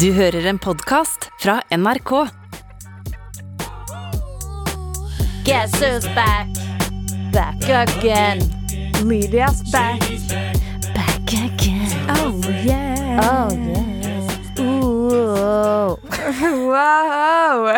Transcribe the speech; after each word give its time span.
Du 0.00 0.12
hører 0.12 0.46
en 0.46 0.58
podkast 0.58 1.30
fra 1.40 1.60
NRK. 1.70 2.10
Guess 5.44 5.72
who's 5.80 6.06
back? 6.14 6.48
Back 7.32 7.68
again. 7.68 8.40
Lydia's 9.04 9.62
back. 9.72 10.00
Back 10.94 11.32
again. 11.32 11.88
Oh 12.10 12.40
yeah. 12.64 13.20
Oh 13.22 13.50
yeah. 13.52 14.60
Ooh. 14.60 15.96
Wow. 16.66 17.70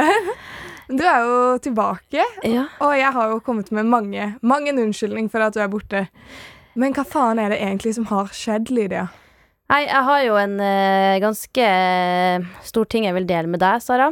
Du 0.88 1.02
er 1.04 1.20
jo 1.20 1.58
tilbake, 1.62 2.24
Ja. 2.42 2.64
og 2.80 2.94
jeg 2.98 3.12
har 3.12 3.28
jo 3.30 3.38
kommet 3.44 3.70
med 3.72 3.84
mange, 3.84 4.34
mange 4.42 4.72
unnskyldning 4.72 5.28
for 5.30 5.38
at 5.44 5.54
du 5.54 5.60
er 5.60 5.68
borte. 5.68 6.06
Men 6.74 6.94
hva 6.96 7.04
faen 7.04 7.38
er 7.38 7.52
det 7.52 7.58
egentlig 7.60 7.94
som 7.94 8.06
har 8.08 8.30
skjedd, 8.32 8.70
Lydia? 8.72 9.06
Nei, 9.68 9.82
jeg 9.84 10.00
har 10.06 10.22
jo 10.24 10.36
en 10.40 10.54
uh, 10.62 11.18
ganske 11.20 11.64
eh, 11.64 12.46
stor 12.64 12.88
ting 12.88 13.04
jeg 13.04 13.12
vil 13.18 13.26
dele 13.28 13.50
med 13.52 13.60
deg, 13.60 13.82
Sara. 13.84 14.08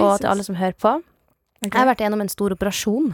Og 0.00 0.14
til 0.16 0.30
alle 0.30 0.46
som 0.46 0.56
hører 0.56 0.76
på. 0.80 0.94
Okay. 1.60 1.68
Jeg 1.68 1.76
har 1.76 1.90
vært 1.90 2.00
gjennom 2.06 2.24
en 2.24 2.32
stor 2.32 2.54
operasjon. 2.56 3.12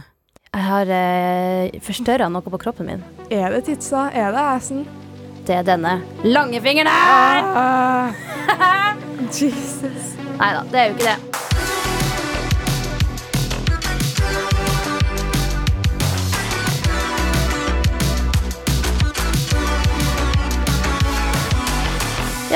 Jeg 0.51 0.63
har 0.69 0.87
uh, 0.87 1.79
forstørra 1.83 2.31
noe 2.31 2.47
på 2.47 2.61
kroppen 2.63 2.87
min. 2.87 3.03
Er 3.27 3.51
det 3.51 3.65
titsa? 3.67 4.07
Er 4.15 4.31
det 4.31 4.47
assen? 4.55 4.85
Det 5.47 5.57
er 5.57 5.67
denne 5.67 5.97
langefingeren 6.23 6.87
Ah, 6.87 8.13
Jesus. 9.41 10.13
Nei 10.37 10.51
da, 10.55 10.63
det 10.71 10.79
er 10.79 10.91
jo 10.91 10.95
ikke 10.95 11.11
det. 11.11 11.50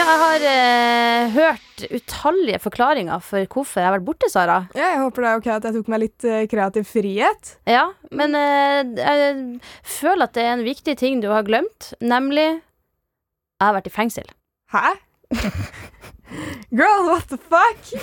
Jeg 0.05 0.19
har 0.21 0.43
eh, 0.49 1.33
hørt 1.33 1.83
utallige 1.97 2.59
forklaringer 2.63 3.21
for 3.25 3.45
hvorfor 3.51 3.81
jeg 3.81 3.87
har 3.89 3.95
vært 3.97 4.05
borte, 4.07 4.29
Sara. 4.31 4.57
Ja, 4.77 4.91
jeg 4.93 5.01
håper 5.01 5.25
det 5.25 5.29
er 5.31 5.39
ok 5.41 5.47
at 5.55 5.67
jeg 5.67 5.75
tok 5.77 5.89
meg 5.91 6.01
litt 6.03 6.27
eh, 6.29 6.43
kreativ 6.51 6.87
frihet. 6.89 7.55
Ja, 7.69 7.87
men 8.15 8.37
eh, 8.37 8.81
jeg 8.99 9.37
føler 9.97 10.27
at 10.27 10.35
det 10.37 10.45
er 10.45 10.53
en 10.57 10.65
viktig 10.67 10.95
ting 11.01 11.21
du 11.23 11.29
har 11.33 11.45
glemt, 11.47 11.93
nemlig 12.03 12.45
jeg 12.45 13.63
har 13.65 13.75
vært 13.77 13.89
i 13.89 13.95
fengsel. 13.95 14.29
Hæ? 14.75 14.95
Girl, 16.75 17.07
what 17.09 17.25
the 17.31 17.39
fuck? 17.39 17.95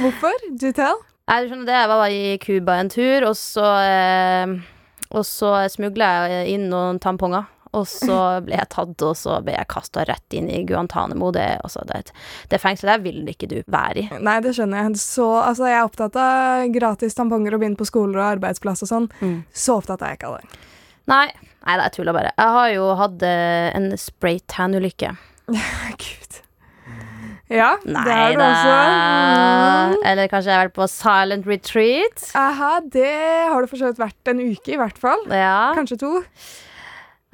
Hvorfor? 0.00 0.34
Do 0.58 0.72
tell? 0.72 0.98
Nei, 1.28 1.42
du 1.44 1.50
skjønner 1.50 1.68
det, 1.68 1.76
jeg 1.76 1.92
var 1.92 2.08
i 2.08 2.36
Cuba 2.40 2.78
en 2.80 2.90
tur, 2.92 3.26
og 3.28 3.34
så 3.36 3.66
eh, 3.84 4.54
Og 5.12 5.24
så 5.28 5.50
smugla 5.72 6.08
jeg 6.32 6.54
inn 6.56 6.66
noen 6.72 6.98
tamponger. 7.00 7.46
Og 7.76 7.84
så 7.90 8.18
ble 8.44 8.56
jeg 8.56 8.70
tatt, 8.72 9.04
og 9.04 9.16
så 9.18 9.38
ble 9.44 9.56
jeg 9.56 9.68
kasta 9.72 10.04
rett 10.08 10.36
inn 10.36 10.48
i 10.52 10.62
Guantánamo. 10.68 11.30
Det, 11.34 11.46
altså, 11.64 11.84
det, 11.88 12.14
det 12.52 12.60
fengselet 12.62 12.96
der 12.96 13.04
vil 13.04 13.32
ikke 13.32 13.50
du 13.50 13.58
være 13.66 14.04
i. 14.04 14.06
Nei, 14.24 14.38
det 14.44 14.54
skjønner 14.56 14.86
jeg. 14.86 15.02
Så, 15.02 15.28
altså, 15.42 15.68
jeg 15.68 15.80
er 15.80 15.88
opptatt 15.88 16.18
av 16.22 16.64
gratis 16.74 17.18
tamponger 17.18 17.58
og 17.58 17.64
bind 17.64 17.78
på 17.80 17.88
skoler 17.88 18.22
og 18.22 18.30
arbeidsplass 18.36 18.86
og 18.86 18.92
sånn. 18.92 19.10
Mm. 19.20 19.38
Så 19.52 19.78
opptatt 19.82 20.04
er 20.04 20.14
jeg 20.14 20.22
ikke 20.22 20.32
av 20.32 20.40
det. 20.40 20.62
Nei, 21.08 21.26
nei 21.64 21.80
det 21.80 21.88
er 21.88 21.96
tuller 21.96 22.16
bare. 22.16 22.32
Jeg 22.36 22.56
har 22.58 22.70
jo 22.74 22.88
hatt 23.00 23.26
eh, 23.26 23.68
en 23.76 23.92
spraytan-ulykke. 24.00 25.14
Gud. 26.04 26.28
Ja, 27.48 27.78
Nei 27.88 28.02
det 28.04 28.12
har 28.12 28.34
du 28.36 28.42
også. 28.44 28.72
Mm. 28.76 29.94
Eller 30.10 30.28
kanskje 30.28 30.52
jeg 30.52 30.58
har 30.58 30.66
vært 30.66 30.76
på 30.76 30.88
silent 30.92 31.48
retreat. 31.48 32.24
Aha, 32.36 32.72
det 32.84 33.12
har 33.48 33.64
du 33.64 33.70
for 33.70 33.80
så 33.80 33.88
vidt 33.88 34.02
vært 34.02 34.32
en 34.32 34.42
uke, 34.42 34.74
i 34.74 34.80
hvert 34.80 35.00
fall. 35.00 35.24
Ja. 35.32 35.72
Kanskje 35.78 35.96
to. 36.02 36.12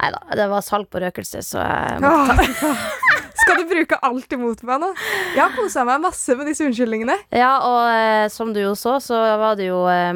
Nei 0.01 0.09
da, 0.11 0.19
det 0.35 0.45
var 0.51 0.61
salg 0.65 0.89
på 0.91 0.99
røkelse, 1.01 1.39
så 1.45 1.61
jeg 1.63 2.01
må 2.03 2.09
ta. 2.27 2.71
Skal 3.45 3.61
du 3.61 3.65
bruke 3.69 3.97
alt 4.03 4.31
imot 4.35 4.61
meg 4.67 4.79
nå? 4.83 4.89
Jeg 5.35 5.41
har 5.41 5.53
kosa 5.55 5.83
meg 5.87 6.01
masse 6.03 6.35
med 6.37 6.47
disse 6.49 6.65
unnskyldningene. 6.67 7.15
Ja, 7.35 7.53
og 7.67 7.81
eh, 7.91 8.25
som 8.33 8.51
du 8.55 8.59
jo 8.63 8.73
så, 8.79 8.97
så 9.03 9.17
var 9.39 9.55
det 9.59 9.69
jo 9.69 9.81
eh, 9.91 10.11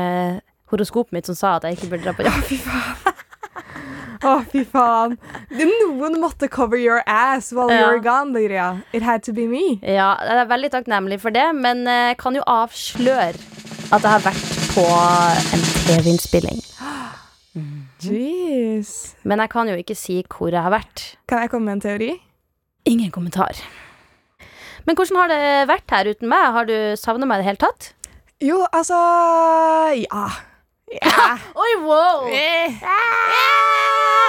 eh, 0.00 0.38
horoskopet 0.72 1.16
mitt 1.16 1.28
som 1.28 1.36
sa 1.38 1.54
at 1.58 1.68
jeg 1.68 1.78
ikke 1.78 1.90
burde 1.94 2.04
dra 2.08 2.16
på 2.18 2.24
jobb. 2.28 2.42
Fy 2.48 2.58
faen. 2.64 3.14
Å, 4.28 4.32
fy 4.50 4.64
faen. 4.66 5.14
Noen 5.54 6.16
måtte 6.22 6.48
cover 6.50 6.80
your 6.80 7.04
ass 7.06 7.52
while 7.54 7.70
Ja. 7.70 7.84
you're 7.86 8.02
gone, 8.02 8.32
Lydia. 8.34 8.82
It 8.92 9.04
had 9.06 9.22
to 9.28 9.32
be 9.36 9.46
me. 9.46 9.78
Ja, 9.82 10.14
jeg 10.26 10.40
er 10.42 10.48
veldig 10.50 10.72
takknemlig 10.74 11.20
for 11.22 11.30
det, 11.36 11.46
men 11.54 11.84
jeg 11.86 12.16
kan 12.18 12.34
jo 12.34 12.42
avsløre 12.48 13.36
at 13.88 14.02
jeg 14.02 14.10
har 14.10 14.24
vært 14.26 14.56
på 14.74 14.84
en 14.88 15.62
TV-innspilling. 15.86 16.58
Jeez. 18.04 18.90
Men 19.26 19.40
jeg 19.42 19.50
kan 19.50 19.68
jo 19.70 19.76
ikke 19.80 19.96
si 19.98 20.20
hvor 20.30 20.52
jeg 20.54 20.62
har 20.62 20.70
vært. 20.74 21.04
Kan 21.28 21.42
jeg 21.42 21.50
komme 21.50 21.66
med 21.70 21.78
en 21.78 21.84
teori? 21.86 22.10
Ingen 22.88 23.10
kommentar. 23.14 23.58
Men 24.86 24.96
hvordan 24.96 25.18
har 25.20 25.28
det 25.32 25.40
vært 25.68 25.90
her 25.92 26.08
uten 26.14 26.30
meg? 26.30 26.44
Har 26.54 26.68
du 26.68 26.76
savna 26.96 27.26
meg 27.28 27.40
i 27.40 27.42
det 27.42 27.48
hele 27.50 27.60
tatt? 27.66 27.90
Jo, 28.40 28.60
altså 28.72 28.94
Ja. 29.98 30.28
ja. 30.94 31.26
Oi, 31.64 31.72
wow! 31.82 32.28
Eh, 32.30 32.78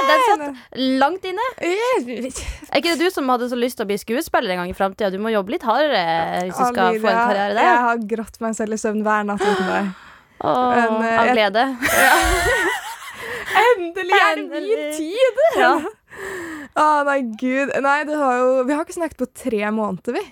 Den 0.10 0.24
satt 0.26 0.80
langt 1.00 1.24
inne. 1.30 1.46
eh, 1.62 2.02
Er 2.02 2.82
ikke 2.82 2.96
det 2.96 3.00
du 3.06 3.10
som 3.14 3.30
hadde 3.30 3.48
så 3.52 3.56
lyst 3.60 3.78
til 3.78 3.86
å 3.86 3.90
bli 3.92 4.00
skuespiller 4.02 4.56
en 4.56 4.64
gang 4.64 4.74
i 4.74 4.76
framtida? 4.78 5.12
Du 5.14 5.20
må 5.22 5.30
jobbe 5.32 5.54
litt 5.54 5.64
hardere 5.68 6.02
hvis 6.48 6.58
du 6.58 6.66
skal 6.74 6.98
få 7.00 7.12
en 7.14 7.22
karriere 7.22 7.54
der. 7.54 7.64
Jeg 7.70 7.82
har 7.86 8.04
grått 8.16 8.42
meg 8.44 8.58
selv 8.58 8.74
i 8.76 8.82
søvn 8.82 9.04
hver 9.06 9.28
natt 9.30 9.46
uten 9.46 9.70
deg. 9.70 9.92
Åh, 10.40 10.76
Men, 10.76 11.02
eh, 11.06 11.20
av 11.22 11.32
glede. 11.36 11.66
Endelig 13.64 14.20
er 14.20 14.42
det 14.42 14.50
min 14.52 14.84
tid! 14.98 15.40
Ja. 15.60 15.74
Å, 16.80 16.84
nei, 17.08 17.22
gud. 17.40 17.72
Nei, 17.84 18.00
det 18.08 18.18
har 18.18 18.36
jo 18.40 18.50
Vi 18.68 18.76
har 18.76 18.84
ikke 18.86 18.98
snakket 18.98 19.22
på 19.22 19.28
tre 19.46 19.62
måneder, 19.74 20.18
vi. 20.20 20.24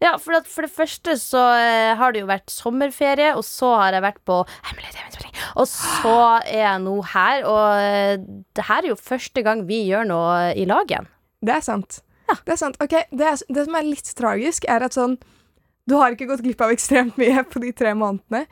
Ja, 0.00 0.14
for, 0.16 0.32
at 0.38 0.46
for 0.48 0.64
det 0.64 0.72
første 0.72 1.12
så 1.20 1.40
eh, 1.60 1.92
har 1.98 2.14
det 2.14 2.22
jo 2.22 2.28
vært 2.30 2.48
sommerferie, 2.52 3.34
og 3.36 3.44
så 3.44 3.74
har 3.82 3.96
jeg 3.98 4.04
vært 4.06 4.22
på. 4.24 4.38
Og 5.60 5.66
så 5.68 6.14
er 6.40 6.62
jeg 6.62 6.84
nå 6.86 6.94
her, 7.12 7.44
og 7.44 7.82
eh, 7.82 8.14
det 8.56 8.64
her 8.70 8.86
er 8.86 8.94
jo 8.94 8.96
første 8.96 9.44
gang 9.44 9.66
vi 9.68 9.82
gjør 9.90 10.08
noe 10.08 10.38
i 10.56 10.64
lag 10.68 10.88
igjen. 10.88 11.10
Det 11.44 11.52
er 11.58 11.66
sant. 11.66 12.00
Det 12.32 12.54
er 12.54 12.60
sant. 12.62 12.80
Ok, 12.80 12.96
det, 13.12 13.26
er, 13.28 13.44
det 13.52 13.66
som 13.66 13.76
er 13.76 13.88
litt 13.90 14.08
tragisk, 14.16 14.64
er 14.72 14.86
at 14.86 14.96
sånn 14.96 15.18
Du 15.88 15.96
har 15.98 16.14
ikke 16.14 16.30
gått 16.30 16.44
glipp 16.46 16.60
av 16.64 16.72
ekstremt 16.72 17.20
mye 17.20 17.44
på 17.50 17.60
de 17.60 17.72
tre 17.76 17.92
månedene. 17.98 18.46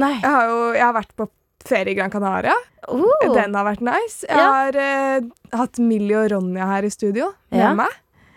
Jeg 0.00 0.24
har 0.26 0.48
jo 0.48 0.60
jeg 0.74 0.84
har 0.84 0.96
vært 0.96 1.16
på 1.16 1.30
ferie 1.66 1.92
i 1.92 1.94
Gran 1.98 2.10
Canaria. 2.10 2.54
Oh. 2.88 3.04
Den 3.34 3.54
har 3.54 3.64
vært 3.66 3.80
nice. 3.84 4.24
Jeg 4.28 4.36
Ja. 4.38 4.46
har 4.52 4.76
uh, 4.76 5.28
hatt 5.58 5.78
Millie 5.78 6.16
og 6.16 6.30
Ronja 6.32 6.66
her 6.66 6.82
i 6.84 6.90
studio 6.90 7.32
med 7.50 7.60
Ja. 7.60 7.74
meg. 7.74 7.88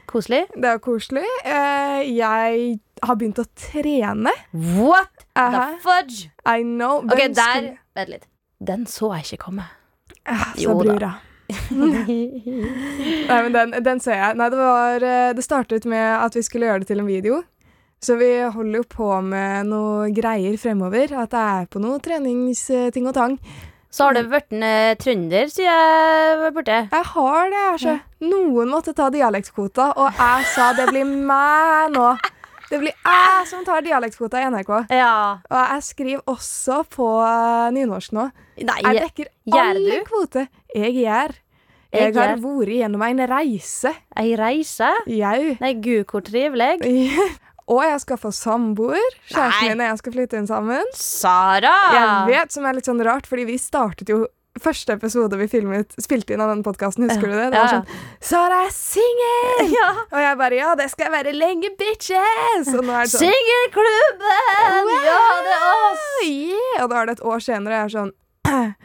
Koselig. 0.07 0.43
Det 0.53 0.65
er 0.69 0.77
koselig. 0.79 1.23
Uh, 1.45 2.01
jeg 2.05 2.79
har 3.03 3.15
begynt 3.15 3.39
å 3.39 3.45
trene. 3.55 4.29
What 4.53 5.09
the 5.33 5.41
Aha, 5.41 5.77
fudge? 5.81 6.29
I 6.45 6.61
know. 6.63 6.97
Ok, 6.99 7.15
Hvem 7.17 7.33
der 7.33 7.41
skulle- 7.55 7.77
Vent 7.95 8.09
litt. 8.09 8.25
Den 8.63 8.85
så 8.85 9.13
jeg 9.15 9.23
ikke 9.33 9.45
komme. 9.45 9.65
Uh, 10.29 10.53
Jo 10.57 10.79
sa 10.83 10.97
da. 10.99 11.13
Nei, 11.73 13.39
men 13.43 13.51
den, 13.53 13.73
den 13.83 13.99
ser 13.99 14.15
jeg. 14.17 14.37
Nei, 14.39 14.47
det 14.49 14.57
var 14.57 14.99
Det 15.35 15.43
startet 15.43 15.85
med 15.85 16.05
at 16.23 16.33
vi 16.35 16.41
skulle 16.45 16.65
gjøre 16.69 16.79
det 16.83 16.87
til 16.87 16.99
en 17.03 17.05
video. 17.09 17.43
Så 18.03 18.17
vi 18.19 18.29
holder 18.51 18.81
jo 18.81 18.87
på 18.91 19.09
med 19.23 19.69
noe 19.71 20.09
greier 20.15 20.57
fremover. 20.59 21.13
At 21.23 21.31
det 21.31 21.43
er 21.43 21.69
på 21.71 21.79
noe 21.83 22.01
treningsting 22.03 23.07
og 23.07 23.15
tang. 23.15 23.37
Så 23.93 24.07
har 24.07 24.15
det 24.17 24.23
vært 24.31 24.51
en 24.55 24.63
eh, 24.65 24.95
trønder, 24.97 25.51
sier 25.53 25.69
jeg 25.69 26.37
var 26.41 26.53
borte. 26.55 26.77
Jeg 26.89 27.07
har 27.13 27.51
det, 27.53 27.59
altså. 27.75 27.91
Noen 28.25 28.71
måtte 28.73 28.95
ta 28.97 29.11
dialektkvota, 29.13 29.91
og 30.01 30.17
jeg 30.17 30.47
sa 30.49 30.71
det 30.73 30.87
blir 30.89 31.05
meg 31.05 31.93
nå. 31.93 32.07
Det 32.71 32.79
blir 32.81 32.95
jeg 32.95 33.45
som 33.51 33.61
tar 33.67 33.85
dialektkvota 33.85 34.41
i 34.41 34.47
NRK. 34.49 34.71
Ja. 34.97 35.11
Og 35.45 35.59
jeg 35.61 35.85
skriver 35.85 36.25
også 36.33 36.79
på 36.89 37.07
eh, 37.21 37.69
nynorsk 37.77 38.15
nå. 38.17 38.25
Nei, 38.65 38.79
Jeg 38.87 39.05
dekker 39.05 39.31
alle 39.61 39.99
du? 40.01 40.09
kvoter. 40.09 40.49
Jeg 40.73 40.95
gjør. 41.03 41.37
Jeg 41.93 42.01
Jeg 42.09 42.15
har 42.17 42.33
vært 42.41 42.73
gjennom 42.73 43.01
en 43.05 43.23
reise. 43.29 43.93
ei 44.17 44.33
reise? 44.41 44.89
Jau. 45.05 45.53
Nei, 45.61 45.73
gud, 45.85 46.07
hvor 46.09 46.25
trivelig. 46.25 46.79
Og 47.71 47.83
jeg 47.85 47.99
skal 48.03 48.17
få 48.19 48.31
samboer. 48.35 49.17
Kjæresten 49.31 49.69
min 49.71 49.81
og 49.81 49.87
jeg 49.87 49.97
skal 50.01 50.13
flytte 50.17 50.37
inn 50.41 50.47
sammen. 50.49 50.83
Sara! 50.97 51.73
Jeg 51.95 52.33
vet, 52.33 52.51
som 52.51 52.65
er 52.67 52.73
litt 52.75 52.89
sånn 52.89 53.03
rart, 53.05 53.27
fordi 53.29 53.45
vi 53.53 53.57
startet 53.61 54.09
jo 54.11 54.25
Første 54.61 54.93
episode 54.93 55.33
vi 55.39 55.47
filmet, 55.49 55.95
spilte 55.97 56.35
inn 56.35 56.41
av 56.43 56.51
den 56.51 56.59
podkasten, 56.61 57.07
husker 57.09 57.25
du 57.25 57.33
det? 57.33 57.47
Det 57.49 57.57
var 57.57 57.71
Ja. 57.73 57.79
sånn 57.81 57.87
'Sara 58.21 58.59
er 58.67 58.69
singel!' 58.69 59.71
Ja. 59.73 59.87
Og 60.13 60.19
jeg 60.21 60.37
bare 60.37 60.55
'Ja, 60.59 60.75
det 60.75 60.91
skal 60.91 61.09
jeg 61.09 61.13
være 61.25 61.33
lenge, 61.33 61.71
bitches!' 61.75 62.69
Og 62.77 62.83
nå 62.85 62.93
er 62.93 63.01
det 63.01 63.09
sånn 63.15 63.33
Singelklubben! 63.33 64.91
Ja, 65.09 65.41
det 65.41 65.55
er 65.57 65.65
oss! 65.89 66.05
yeah! 66.21 66.83
Og 66.83 66.89
da 66.91 66.95
er 67.01 67.05
det 67.07 67.17
et 67.17 67.25
år 67.25 67.39
senere, 67.41 67.73
og 67.73 67.79
jeg 67.79 67.85
er 67.89 67.93
sånn 67.97 68.13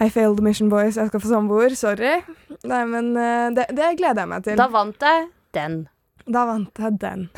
I 0.00 0.08
failed 0.08 0.40
mission, 0.40 0.68
boys. 0.70 0.96
Jeg 0.96 1.08
skal 1.08 1.20
få 1.20 1.28
samboer. 1.28 1.76
Sorry. 1.76 2.22
Nei, 2.64 2.84
men 2.84 3.14
eh, 3.16 3.50
det, 3.56 3.66
det 3.76 3.96
gleder 3.98 4.22
jeg 4.24 4.28
meg 4.28 4.42
til. 4.44 4.56
Da 4.56 4.68
vant 4.68 5.00
jeg 5.00 5.28
den. 5.52 5.88
Da 6.26 6.46
vant 6.48 6.80
jeg 6.82 6.96
den. 7.02 7.28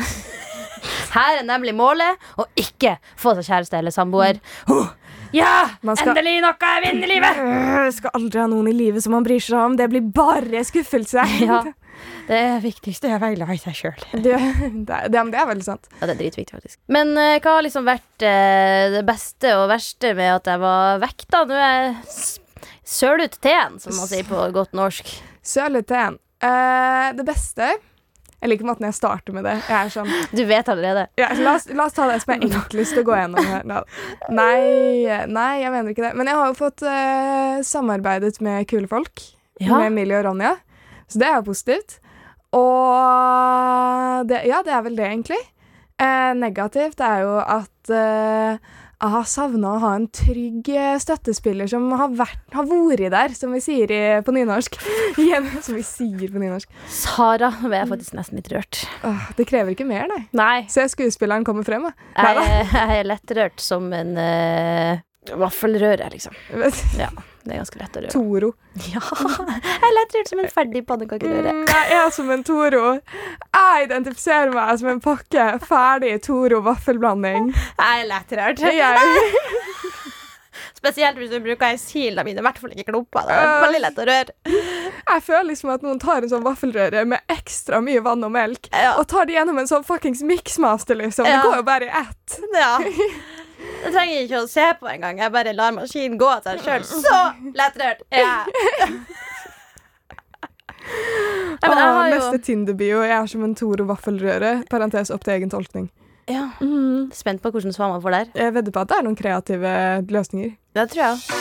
Her 1.15 1.41
er 1.41 1.45
nemlig 1.49 1.73
målet 1.77 2.21
å 2.41 2.45
ikke 2.61 2.97
få 3.19 3.33
seg 3.39 3.47
kjæreste 3.49 3.79
eller 3.81 3.95
samboer. 3.95 4.39
Huh. 4.69 4.91
Ja! 5.35 5.67
Skal- 5.83 6.13
Endelig 6.15 6.39
noe 6.45 6.55
jeg 6.63 6.85
vinner 6.87 7.09
i 7.09 7.11
livet! 7.17 7.41
Øh, 7.43 7.89
Skal 7.93 8.15
aldri 8.17 8.41
ha 8.41 8.47
noen 8.49 8.69
i 8.71 8.77
livet 8.77 9.05
som 9.05 9.13
man 9.17 9.25
bryr 9.27 9.43
seg 9.45 9.59
om. 9.61 9.75
Det 9.77 9.89
blir 9.93 10.05
bare 10.15 10.65
skuffelse. 10.69 11.25
Ja. 11.49 11.63
Det 12.29 12.39
viktigste 12.63 13.09
er 13.09 13.17
å 13.17 13.21
være 13.25 13.35
glad 13.41 13.51
i 13.57 13.59
seg 13.59 13.75
sjøl. 13.75 14.03
Det, 14.23 14.37
det, 14.87 14.99
det, 15.11 15.19
er 15.19 15.49
veldig 15.49 15.65
sant. 15.67 15.89
Ja, 15.97 16.07
det 16.07 16.13
er 16.15 16.19
dritviktig, 16.21 16.55
faktisk. 16.61 16.77
Men 16.95 17.11
eh, 17.19 17.39
hva 17.43 17.57
har 17.57 17.65
liksom 17.67 17.89
vært 17.89 18.23
eh, 18.29 18.85
det 18.93 19.01
beste 19.09 19.51
og 19.59 19.65
verste 19.73 20.13
med 20.15 20.31
at 20.37 20.51
jeg 20.53 20.61
var 20.63 21.01
vekk, 21.03 21.25
da? 21.35 21.41
Nå 21.49 21.57
er 21.59 21.73
jeg 21.81 21.97
s- 22.13 22.69
søl 23.01 23.25
ut 23.25 23.35
teen, 23.43 23.81
som 23.83 23.97
man 23.99 24.07
sier 24.13 24.29
på 24.29 24.45
godt 24.55 24.77
norsk. 24.79 25.11
Sørleteen. 25.43 26.21
Uh, 26.39 27.09
det 27.19 27.25
beste 27.27 27.73
Jeg 28.39 28.53
liker 28.53 28.69
måten 28.69 28.87
jeg 28.87 28.95
starter 28.95 29.35
med 29.35 29.47
det. 29.49 29.57
Jeg 29.67 29.91
sånn 29.91 30.11
Du 30.31 30.45
vet 30.47 30.69
allerede. 30.71 31.09
ja, 31.19 31.33
la, 31.43 31.57
oss, 31.59 31.67
la 31.75 31.89
oss 31.89 31.97
ta 31.97 32.07
det 32.11 32.21
som 32.23 32.35
er 32.37 32.45
enklest 32.49 33.01
å 33.01 33.03
gå 33.07 33.17
gjennom 33.19 33.49
her. 33.51 33.65
Nei, 34.31 34.61
nei, 35.27 35.51
jeg 35.65 35.73
mener 35.75 35.91
ikke 35.91 36.07
det. 36.07 36.13
Men 36.19 36.31
jeg 36.31 36.39
har 36.39 36.53
jo 36.53 36.59
fått 36.59 36.85
uh, 36.87 37.59
samarbeidet 37.67 38.39
med 38.45 38.69
kule 38.71 38.87
folk. 38.91 39.25
Ja. 39.59 39.73
Med 39.75 39.91
Emilie 39.91 40.21
og 40.21 40.29
Ronja. 40.29 40.55
Så 41.11 41.19
det 41.19 41.27
er 41.27 41.41
jo 41.41 41.49
positivt. 41.51 41.99
Og 42.55 44.29
det, 44.31 44.45
Ja, 44.49 44.63
det 44.65 44.73
er 44.77 44.85
vel 44.87 44.99
det, 44.99 45.09
egentlig. 45.11 45.41
Uh, 45.99 46.31
negativt 46.39 47.01
er 47.03 47.25
jo 47.25 47.33
at 47.43 47.91
eh, 47.91 48.61
jeg 48.99 49.13
har 49.15 49.27
savna 49.31 49.77
å 49.77 49.81
ha 49.83 49.93
en 49.95 50.09
trygg 50.11 50.69
eh, 50.75 50.97
støttespiller 50.99 51.71
som 51.71 51.87
har 51.95 52.11
vært 52.19 52.55
har 52.57 52.67
vært 52.67 53.13
der, 53.15 53.35
som 53.37 53.53
vi 53.55 53.61
sier 53.63 53.93
på 54.27 54.35
nynorsk. 54.35 54.79
Som 55.65 55.77
vi 55.77 55.85
sier 55.87 56.31
på 56.33 56.41
nynorsk. 56.41 56.71
Sara 56.91 57.51
ble 57.61 57.79
jeg 57.79 57.89
faktisk 57.91 58.17
nesten 58.17 58.41
litt 58.41 58.51
rørt. 58.53 58.81
Åh, 59.07 59.29
det 59.39 59.47
krever 59.51 59.75
ikke 59.75 59.87
mer, 59.87 60.07
nei. 60.11 60.23
Nei. 60.37 60.57
Se 60.73 60.87
skuespilleren 60.91 61.47
komme 61.47 61.65
frem. 61.67 61.87
Jeg, 62.17 62.47
jeg 62.73 62.99
er 62.99 63.07
lett 63.07 63.35
rørt 63.39 63.63
som 63.63 63.91
en 63.95 64.15
uh, 64.19 65.03
vaffelrøre, 65.37 66.09
liksom. 66.13 66.35
Ja, 67.03 67.09
Det 67.45 67.55
er 67.55 67.61
ganske 67.63 67.79
lett 67.81 67.97
å 67.97 68.03
røre. 68.05 68.13
Toro. 68.13 68.53
Ja. 68.93 69.03
Jeg 69.03 69.89
er 69.89 69.95
lettrørt 69.97 70.29
som 70.31 70.43
en 70.43 70.51
ferdig 70.53 70.85
pannekakerøre. 70.87 71.53
Mm, 71.57 71.65
jeg 71.69 71.97
er 71.99 72.11
som 72.15 72.31
en 72.31 72.45
Toro. 72.47 72.85
Jeg 73.01 73.89
identifiserer 73.89 74.53
meg 74.55 74.79
som 74.81 74.89
en 74.93 75.01
pakke 75.05 75.49
ferdig 75.67 76.15
Toro 76.27 76.61
vaffelblanding. 76.67 77.51
Jeg 77.55 78.05
er 78.05 78.11
lettrørt. 78.13 78.63
rørt 78.63 79.89
Spesielt 80.79 81.19
hvis 81.19 81.31
du 81.33 81.41
bruker 81.43 81.73
ei 81.73 81.79
sil. 81.81 82.19
av 82.21 82.27
mine, 82.27 82.39
i 82.39 82.45
hvert 82.47 82.59
fall 82.63 82.71
ikke 82.75 82.87
klumper. 82.93 83.27
Det 83.27 83.35
er 83.35 83.63
veldig 83.65 83.81
lett 83.83 83.99
å 83.99 84.05
røre. 84.07 84.35
jeg 85.09 85.25
føler 85.27 85.49
liksom 85.51 85.73
at 85.75 85.83
noen 85.83 85.99
tar 86.03 86.23
en 86.23 86.31
sånn 86.31 86.45
vaffelrøre 86.47 87.03
med 87.09 87.35
ekstra 87.35 87.81
mye 87.83 88.03
vann 88.05 88.23
og 88.27 88.31
melk, 88.35 88.69
Ja. 88.71 88.95
og 89.01 89.09
tar 89.11 89.27
det 89.27 89.35
gjennom 89.35 89.59
en 89.59 89.67
sånn 89.71 89.85
fuckings 89.87 90.23
mixmaster, 90.23 90.95
liksom. 91.01 91.27
Ja. 91.27 91.41
Det 91.43 91.49
går 91.51 91.57
jo 91.57 91.67
bare 91.67 91.89
i 91.91 91.93
ett. 92.05 92.39
Ja. 92.55 92.79
Det 93.79 93.93
trenger 93.95 94.13
jeg 94.15 94.27
ikke 94.29 94.43
å 94.43 94.49
se 94.51 94.67
på 94.81 94.89
engang. 94.91 95.21
Jeg 95.23 95.33
bare 95.33 95.53
lar 95.57 95.73
maskinen 95.77 96.19
gå 96.21 96.29
av 96.29 96.43
seg 96.47 96.61
sjøl. 96.65 96.85
Så 96.89 97.19
lettrørt 97.57 98.05
er 98.11 98.25
jeg. 98.25 98.93
Ja, 101.59 101.69
men 101.69 101.79
jeg 101.79 101.89
har 101.93 102.07
jo 102.09 102.15
Neste 102.15 102.39
Tinder-bio. 102.47 103.01
Jeg 103.05 103.13
er 103.19 103.27
som 103.29 103.43
en 103.45 103.55
Toro 103.59 103.85
vaffelrøre. 103.91 104.53
Parentes 104.71 105.11
opp 105.13 105.25
til 105.27 105.35
egen 105.37 105.51
tolkning. 105.53 105.91
ja. 106.31 106.47
Spent 107.13 107.41
på 107.45 107.51
hvordan 107.53 107.73
svar 107.73 107.91
man 107.93 108.01
får 108.05 108.15
der. 108.15 108.31
Jeg 108.37 108.55
vedder 108.55 108.73
på 108.73 108.81
at 108.85 108.89
det 108.91 108.97
er 108.99 109.05
noen 109.07 109.17
kreative 109.19 109.73
løsninger. 110.13 110.55
Det 110.77 110.87
tror 110.93 111.03
jeg. 111.03 111.39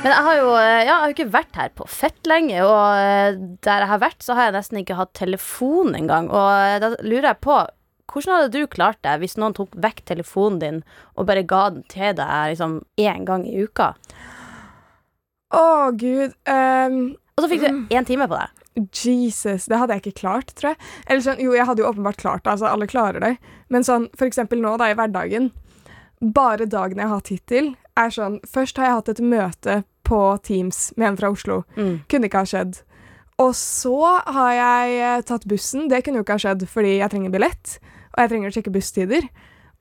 Men 0.00 0.14
jeg 0.14 0.24
har 0.26 0.36
jo 0.38 0.46
eh, 0.56 0.68
ja, 0.80 0.84
jeg 0.84 0.94
har 1.02 1.12
ikke 1.12 1.26
vært 1.32 1.58
her 1.60 1.72
på 1.76 1.84
fett 1.92 2.28
lenge, 2.30 2.62
og 2.64 2.84
eh, 2.96 3.34
der 3.66 3.82
jeg 3.84 3.90
har 3.90 4.00
vært, 4.00 4.22
så 4.24 4.36
har 4.36 4.48
jeg 4.48 4.54
nesten 4.56 4.80
ikke 4.80 4.96
hatt 4.96 5.12
telefon 5.18 5.92
engang. 5.98 6.30
Og 6.32 6.48
eh, 6.56 6.78
da 6.80 6.92
lurer 7.04 7.30
jeg 7.34 7.40
på 7.44 7.58
hvordan 8.12 8.36
hadde 8.36 8.52
du 8.58 8.66
klart 8.70 9.00
det 9.06 9.16
hvis 9.22 9.36
noen 9.40 9.54
tok 9.56 9.74
vekk 9.80 10.04
telefonen 10.10 10.58
din 10.62 10.78
og 11.16 11.28
bare 11.30 11.46
ga 11.46 11.68
den 11.74 11.84
til 11.90 12.14
deg 12.18 12.52
liksom 12.52 12.80
én 13.00 13.26
gang 13.28 13.46
i 13.46 13.64
uka? 13.64 13.92
Å, 15.50 15.90
gud. 15.98 16.34
Um, 16.46 17.00
Og 17.34 17.44
så 17.44 17.50
fikk 17.50 17.64
du 17.64 17.94
én 17.96 18.06
time 18.06 18.28
på 18.30 18.38
deg. 18.38 18.56
Jesus, 18.94 19.66
det 19.68 19.78
hadde 19.80 19.96
jeg 19.96 20.04
ikke 20.04 20.20
klart, 20.22 20.52
tror 20.56 20.72
jeg. 20.72 20.80
Eller 21.08 21.24
sånn, 21.24 21.40
jo, 21.42 21.54
jeg 21.56 21.66
hadde 21.66 21.82
jo 21.82 21.88
åpenbart 21.90 22.20
klart 22.20 22.44
det, 22.44 22.52
altså 22.54 22.68
alle 22.70 22.86
klarer 22.88 23.22
det. 23.24 23.32
Men 23.68 23.84
sånn, 23.86 24.06
for 24.16 24.30
eksempel 24.30 24.62
nå 24.62 24.76
da, 24.80 24.92
i 24.92 24.96
hverdagen, 24.98 25.50
bare 26.20 26.68
dagene 26.70 27.02
jeg 27.02 27.10
har 27.10 27.18
hatt 27.18 27.32
hittil, 27.34 27.72
er 27.98 28.14
sånn, 28.14 28.38
først 28.48 28.78
har 28.78 28.86
jeg 28.86 28.98
hatt 29.00 29.10
et 29.14 29.24
møte 29.24 29.80
på 30.06 30.20
Teams 30.46 30.92
med 30.96 31.10
en 31.10 31.18
fra 31.18 31.32
Oslo. 31.34 31.62
Mm. 31.76 32.00
Kunne 32.10 32.30
ikke 32.30 32.44
ha 32.44 32.48
skjedd. 32.48 32.80
Og 33.40 33.54
så 33.56 33.96
har 34.36 34.52
jeg 34.54 34.96
eh, 35.00 35.22
tatt 35.26 35.46
bussen, 35.50 35.88
det 35.90 36.02
kunne 36.04 36.20
jo 36.20 36.26
ikke 36.26 36.38
ha 36.38 36.44
skjedd 36.46 36.66
fordi 36.70 36.98
jeg 36.98 37.12
trenger 37.12 37.32
billett, 37.34 37.78
og 38.10 38.20
jeg 38.24 38.30
trenger 38.32 38.50
å 38.50 38.54
sjekke 38.58 38.72
busstider. 38.74 39.26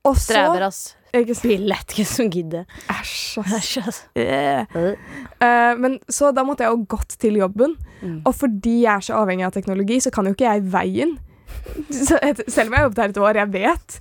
Og 0.07 0.15
så... 0.15 0.31
Streber, 0.31 0.65
ass. 0.69 0.81
Ikke 1.09 1.33
Billett, 1.41 1.93
hvem 1.97 2.05
som 2.05 2.27
gidder? 2.31 2.67
Æsj, 2.93 3.41
ass. 3.81 4.03
Øh. 4.15 4.93
Eh, 5.41 5.71
men 5.81 5.97
så 6.11 6.29
da 6.35 6.43
måtte 6.45 6.63
jeg 6.67 6.75
jo 6.75 6.85
gått 6.97 7.17
til 7.21 7.39
jobben, 7.41 7.77
Mm. 7.99 8.21
og 8.23 8.31
fordi 8.31 8.77
jeg 8.85 8.93
er 8.93 9.01
så 9.03 9.17
avhengig 9.19 9.43
av 9.43 9.51
teknologi, 9.51 9.97
så 9.99 10.07
kan 10.15 10.23
jo 10.29 10.31
ikke 10.31 10.45
jeg 10.47 10.61
veien. 10.71 11.17
Så 11.91 12.15
selv 12.47 12.69
om 12.69 12.71
jeg 12.71 12.77
har 12.77 12.85
jobbet 12.85 13.01
her 13.01 13.09
et 13.11 13.17
år, 13.19 13.39
jeg 13.41 13.49
vet. 13.51 13.97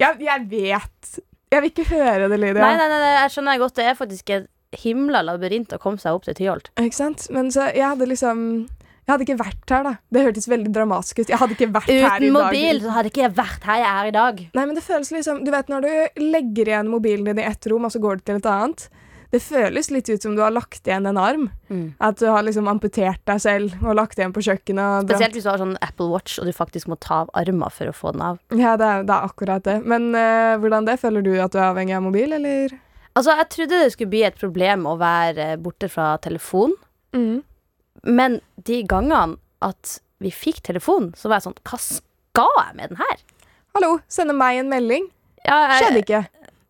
Jeg, 0.00 0.16
jeg 0.24 0.46
vet. 0.48 1.10
Jeg 1.52 1.60
vil 1.60 1.68
ikke 1.74 1.84
høre 1.90 2.28
det, 2.32 2.38
Lydia. 2.40 2.62
Nei, 2.64 2.76
nei, 2.80 2.86
nei, 2.88 3.10
jeg 3.18 3.34
skjønner 3.34 3.58
godt. 3.60 3.74
Det 3.76 3.84
er 3.90 3.98
faktisk 3.98 4.32
et 4.32 4.48
himla 4.80 5.20
labyrint 5.26 5.74
å 5.76 5.80
komme 5.82 6.00
seg 6.00 6.16
opp 6.16 6.24
til 6.24 6.38
Tyholt. 6.38 6.70
Ikke 6.80 6.96
sant? 6.96 7.26
Men 7.34 7.50
så 7.52 7.66
jeg 7.74 7.84
hadde 7.84 8.08
liksom 8.08 8.46
Jeg 9.02 9.12
hadde 9.16 9.24
ikke 9.26 9.38
vært 9.40 9.72
her, 9.74 9.82
da. 9.82 9.92
Det 10.14 10.20
hørtes 10.28 10.46
veldig 10.48 10.70
dramatisk 10.72 11.18
ut. 11.24 11.30
Jeg 11.32 11.38
hadde 11.40 11.56
ikke 11.56 11.70
vært 11.74 11.88
her 11.90 12.22
i 12.22 12.28
Uten 12.28 12.36
dag. 12.36 12.44
mobil 12.46 12.82
så 12.84 12.90
hadde 12.94 13.10
ikke 13.10 13.22
jeg 13.24 13.32
vært 13.34 13.64
her 13.66 13.80
jeg 13.82 13.92
er 13.92 14.06
i 14.10 14.12
dag. 14.14 14.42
Nei, 14.54 14.66
men 14.68 14.76
det 14.78 14.84
føles 14.86 15.10
liksom 15.10 15.40
Du 15.44 15.50
vet 15.50 15.72
når 15.72 15.86
du 15.88 16.20
legger 16.22 16.70
igjen 16.70 16.90
mobilen 16.92 17.24
din 17.26 17.40
i 17.42 17.46
ett 17.48 17.66
rom, 17.72 17.88
og 17.88 17.90
så 17.94 17.98
går 18.02 18.20
du 18.20 18.22
til 18.30 18.38
et 18.38 18.46
annet. 18.46 18.84
Det 19.32 19.40
føles 19.40 19.88
litt 19.90 20.10
ut 20.12 20.22
som 20.22 20.34
du 20.36 20.42
har 20.44 20.52
lagt 20.52 20.84
igjen 20.86 21.06
en 21.08 21.16
arm. 21.18 21.46
At 22.04 22.18
du 22.20 22.26
har 22.28 22.44
liksom 22.44 22.68
amputert 22.68 23.22
deg 23.26 23.38
selv 23.40 23.78
og 23.82 23.96
lagt 23.96 24.18
igjen 24.20 24.32
på 24.36 24.42
kjøkkenet. 24.44 25.08
Spesielt 25.08 25.32
hvis 25.38 25.46
du 25.46 25.50
har 25.50 25.58
sånn 25.62 25.76
Apple 25.80 26.10
Watch 26.12 26.38
og 26.38 26.44
du 26.46 26.52
faktisk 26.52 26.90
må 26.92 26.98
ta 27.00 27.22
av 27.24 27.30
armen 27.40 27.72
for 27.72 27.88
å 27.88 27.94
få 27.96 28.12
den 28.12 28.22
av. 28.26 28.38
Ja, 28.52 28.76
det 28.76 28.84
er, 28.86 29.06
det 29.08 29.14
er 29.16 29.30
akkurat 29.30 29.64
det. 29.64 29.78
Men 29.88 30.10
uh, 30.14 30.58
hvordan 30.60 30.84
det? 30.86 30.98
Føler 31.00 31.24
du 31.24 31.32
at 31.40 31.50
du 31.54 31.58
er 31.58 31.70
avhengig 31.72 31.96
av 31.96 32.04
mobil, 32.04 32.36
eller? 32.36 32.76
Altså, 33.16 33.32
Jeg 33.40 33.48
trodde 33.56 33.80
det 33.82 33.92
skulle 33.96 34.12
bli 34.12 34.22
et 34.28 34.36
problem 34.38 34.84
å 34.86 34.98
være 35.00 35.56
borte 35.64 35.88
fra 35.90 36.14
telefon, 36.22 36.76
Mm. 37.12 37.42
Men 38.06 38.40
de 38.66 38.82
gangene 38.88 39.36
at 39.62 39.98
vi 40.22 40.30
fikk 40.34 40.62
telefon, 40.66 41.12
så 41.18 41.28
var 41.30 41.40
jeg 41.40 41.48
sånn 41.48 41.58
Hva 41.66 41.78
skal 41.82 42.56
jeg 42.58 42.76
med 42.78 42.92
den 42.92 43.00
her? 43.02 43.22
Hallo, 43.76 43.96
sende 44.10 44.34
meg 44.36 44.60
en 44.60 44.70
melding. 44.70 45.06
Ja, 45.46 45.78
Skjedde 45.80 46.02
ikke. 46.04 46.22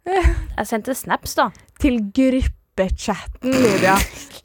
jeg 0.59 0.69
sendte 0.69 0.95
snaps, 0.97 1.35
da. 1.39 1.49
Til 1.83 1.99
gruppechatten, 2.15 3.57
Lydia. 3.65 3.97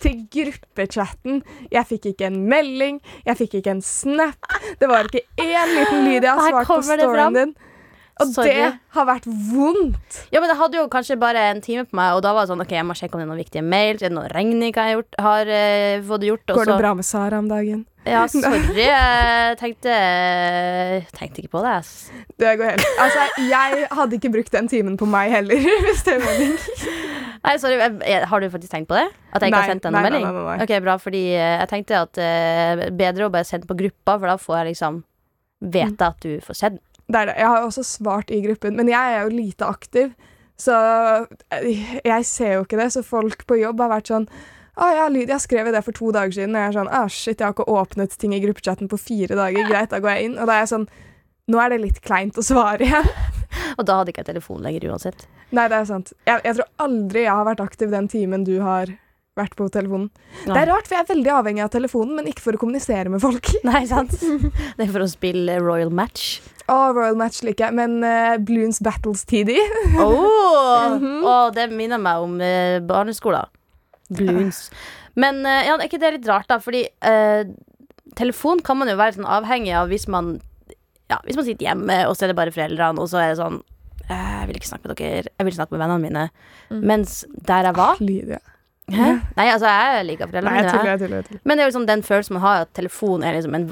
Til 0.02 0.24
gruppechatten. 0.34 1.40
Jeg 1.74 1.90
fikk 1.90 2.10
ikke 2.12 2.28
en 2.32 2.42
melding, 2.50 3.00
jeg 3.28 3.40
fikk 3.40 3.60
ikke 3.62 3.78
en 3.78 3.84
snap. 3.86 4.50
Det 4.82 4.90
var 4.90 5.10
ikke 5.10 5.24
én 5.42 5.74
liten 5.76 6.04
Lydia 6.08 6.36
Her 6.38 6.52
svart 6.52 6.68
på 6.68 6.74
kommer 6.76 7.00
det 7.00 7.08
fram. 7.08 7.14
storyen 7.14 7.40
din. 7.40 7.56
Og 8.18 8.32
Sorry. 8.34 8.54
det 8.54 8.70
har 8.98 9.06
vært 9.06 9.28
vondt. 9.28 10.22
Ja, 10.34 10.42
men 10.42 10.50
jeg 10.50 10.58
hadde 10.58 10.80
jo 10.80 10.88
kanskje 10.90 11.20
bare 11.22 11.44
en 11.52 11.62
time 11.62 11.86
på 11.86 11.98
meg, 12.00 12.16
og 12.18 12.24
da 12.26 12.32
var 12.34 12.46
det 12.46 12.54
sånn 12.54 12.64
OK, 12.64 12.74
jeg 12.74 12.88
må 12.88 12.96
sjekke 12.98 13.14
om 13.18 13.22
det 13.22 13.28
er 13.28 13.30
noen 13.30 13.44
viktige 13.44 13.66
mails, 13.66 14.02
er 14.02 14.10
det 14.10 14.18
noen 14.18 14.32
regninger 14.34 14.74
jeg 14.90 14.98
gjort, 14.98 15.20
har 15.22 15.52
uh, 15.52 16.08
fått 16.10 16.26
gjort. 16.30 16.56
Går 16.58 16.72
det 16.72 16.80
bra 16.82 16.94
med 16.98 17.08
Sara 17.08 17.42
om 17.44 17.52
dagen? 17.52 17.86
Ja, 18.08 18.24
sorry. 18.32 18.62
Jeg 18.80 19.58
tenkte 19.60 19.94
Tenkte 21.18 21.44
ikke 21.44 21.52
på 21.58 21.64
det. 21.66 21.74
ass. 21.82 21.92
Det 22.40 22.54
går 22.60 22.72
helt 22.72 22.86
Altså, 23.04 23.26
jeg 23.50 23.88
hadde 24.00 24.16
ikke 24.20 24.32
brukt 24.38 24.54
den 24.54 24.70
timen 24.72 24.96
på 25.00 25.10
meg 25.10 25.34
heller, 25.34 25.68
hvis 25.86 26.06
det 26.08 26.16
er 26.16 26.24
mening. 26.24 26.56
Nei, 27.44 27.56
sorry. 27.62 27.78
Har 28.32 28.42
du 28.44 28.50
faktisk 28.52 28.74
tenkt 28.74 28.90
på 28.90 28.98
det? 28.98 29.06
At 29.32 29.44
jeg 29.44 29.52
ikke 29.52 29.58
Nei, 29.58 29.62
har 29.62 29.74
sendt 29.76 29.86
deg 29.86 29.94
noen 29.94 30.08
melding? 30.08 30.26
nei, 30.26 30.34
nei, 30.40 30.46
nei. 30.48 30.66
Ok, 30.66 30.74
bra, 30.84 30.98
fordi 31.02 31.24
eh, 31.36 31.54
jeg 31.62 31.70
tenkte 31.72 32.02
at 32.08 32.20
uh, 32.20 32.88
bedre 32.98 33.28
å 33.28 33.34
bare 33.34 33.48
sende 33.48 33.70
på 33.70 33.78
gruppa, 33.78 34.18
for 34.18 34.32
da 34.32 34.38
får 34.42 34.58
jeg 34.62 34.70
liksom 34.72 35.02
vite 35.76 36.10
at 36.12 36.24
du 36.26 36.32
får 36.44 36.58
sett. 36.64 36.80
Det 37.08 37.24
det. 37.30 37.38
Jeg 37.40 37.48
har 37.48 37.64
også 37.64 37.84
svart 37.88 38.32
i 38.36 38.42
gruppen, 38.44 38.76
men 38.76 38.90
jeg 38.92 39.16
er 39.16 39.24
jo 39.24 39.36
lite 39.36 39.68
aktiv. 39.68 40.12
Så 40.60 40.76
eh, 41.54 42.02
jeg 42.04 42.26
ser 42.28 42.58
jo 42.58 42.66
ikke 42.66 42.80
det. 42.80 42.92
Så 42.96 43.06
folk 43.06 43.46
på 43.48 43.60
jobb 43.62 43.84
har 43.84 43.94
vært 43.94 44.12
sånn 44.12 44.28
Å 44.78 44.88
ja, 44.94 45.06
Lydia 45.10 45.40
skrev 45.42 45.72
det 45.74 45.84
for 45.86 45.96
to 45.96 46.12
dager 46.14 46.34
siden. 46.36 46.56
Og 46.56 46.62
jeg 46.62 46.72
er 46.72 46.78
sånn 46.80 46.92
Å 46.92 47.04
shit, 47.10 47.40
jeg 47.40 47.46
har 47.46 47.56
ikke 47.56 47.70
åpnet 47.72 48.18
ting 48.20 48.36
i 48.36 48.42
gruppechatten 48.44 48.90
på 48.92 49.00
fire 49.00 49.38
dager. 49.38 49.70
Greit, 49.70 49.94
da 49.94 50.02
går 50.04 50.16
jeg 50.16 50.30
inn. 50.30 50.38
Og 50.38 50.50
da 50.50 50.58
er 50.58 50.66
jeg 50.66 50.74
sånn 50.76 50.88
Nå 51.48 51.60
er 51.64 51.72
det 51.72 51.80
litt 51.80 52.00
kleint 52.04 52.36
å 52.36 52.44
svare 52.44 52.84
igjen. 52.84 53.06
Og 53.80 53.86
da 53.88 54.02
hadde 54.02 54.12
ikke 54.12 54.26
jeg 54.26 54.34
telefon 54.34 54.66
lenger 54.66 54.90
uansett. 54.92 55.28
Nei, 55.56 55.70
det 55.72 55.78
er 55.78 55.86
sant. 55.88 56.12
Jeg, 56.28 56.42
jeg 56.44 56.58
tror 56.58 56.68
aldri 56.84 57.24
jeg 57.24 57.32
har 57.32 57.48
vært 57.48 57.64
aktiv 57.64 57.94
den 57.94 58.10
timen 58.12 58.44
du 58.44 58.58
har 58.66 58.92
vært 59.38 59.56
på 59.58 59.70
telefonen. 59.74 60.10
Det 60.44 60.58
er 60.58 60.70
rart, 60.72 60.90
for 60.90 60.98
jeg 60.98 61.06
er 61.06 61.12
veldig 61.14 61.34
avhengig 61.38 61.64
av 61.66 61.72
telefonen, 61.74 62.16
men 62.18 62.30
ikke 62.32 62.44
for 62.46 62.58
å 62.58 62.62
kommunisere 62.62 63.12
med 63.14 63.24
folk. 63.24 63.52
Nei, 63.70 63.86
sant? 63.90 64.18
Det 64.18 64.86
er 64.86 64.94
for 64.94 65.06
å 65.06 65.10
spille 65.12 65.60
Royal 65.64 65.94
Match. 65.94 66.40
Å, 66.68 66.92
Royal 66.92 67.16
Match 67.20 67.44
liker 67.48 67.70
jeg, 67.70 67.78
men 67.78 68.02
uh, 68.04 68.36
Bloons 68.44 68.82
Battles 68.84 69.24
tidig 69.30 69.60
Oh, 69.96 70.90
mm 70.92 71.00
-hmm. 71.00 71.22
oh, 71.24 71.48
det 71.56 71.70
minner 71.72 71.98
meg 71.98 72.20
om 72.20 72.42
uh, 72.42 72.80
barneskolen. 72.84 73.48
Bloons. 74.10 74.70
Men 75.16 75.46
uh, 75.46 75.64
ja, 75.66 75.78
er 75.78 75.88
ikke 75.88 76.02
det 76.02 76.12
litt 76.18 76.28
rart, 76.28 76.50
da? 76.50 76.60
Fordi 76.60 76.84
uh, 77.08 77.48
telefon 78.16 78.60
kan 78.60 78.78
man 78.78 78.92
jo 78.92 78.98
være 79.00 79.18
sånn 79.18 79.30
avhengig 79.30 79.74
av 79.76 79.90
hvis 79.92 80.08
man 80.08 80.40
Ja, 81.08 81.22
hvis 81.24 81.38
man 81.40 81.46
sitter 81.46 81.70
hjemme, 81.70 82.08
og 82.08 82.18
så 82.18 82.26
er 82.26 82.34
det 82.34 82.36
bare 82.36 82.52
foreldrene, 82.52 83.00
og 83.00 83.08
så 83.08 83.22
er 83.22 83.30
det 83.32 83.40
sånn 83.40 83.62
Jeg 84.10 84.48
vil 84.48 84.60
ikke 84.60 84.68
snakke 84.68 84.88
med 84.88 84.98
dere, 85.00 85.32
jeg 85.32 85.46
vil 85.46 85.56
snakke 85.56 85.72
med 85.72 85.82
vennene 85.84 86.04
mine. 86.04 86.30
Mm. 86.70 86.84
Mens 86.84 87.26
der 87.48 87.64
jeg 87.64 87.76
var 87.76 88.00
Lydia. 88.00 88.40
Hæ? 88.94 89.08
Nei, 89.36 89.46
altså, 89.52 89.68
jeg 89.68 90.06
liker 90.08 90.30
foreldrene 90.32 90.54
Nei, 90.56 90.64
jeg 90.64 90.72
tuller, 90.72 90.90
jeg. 90.92 91.00
tuller. 91.02 91.18
jeg 91.18 91.26
tuller. 91.28 91.42
Men 91.44 91.58
det 91.58 91.64
er 91.64 91.68
jo 91.68 91.72
liksom 91.74 91.88
den 91.90 92.04
følelsen 92.08 92.38
man 92.38 92.44
har, 92.46 92.66
at 92.66 92.74
telefonen 92.78 93.28
er 93.28 93.36
liksom 93.36 93.56
en 93.58 93.70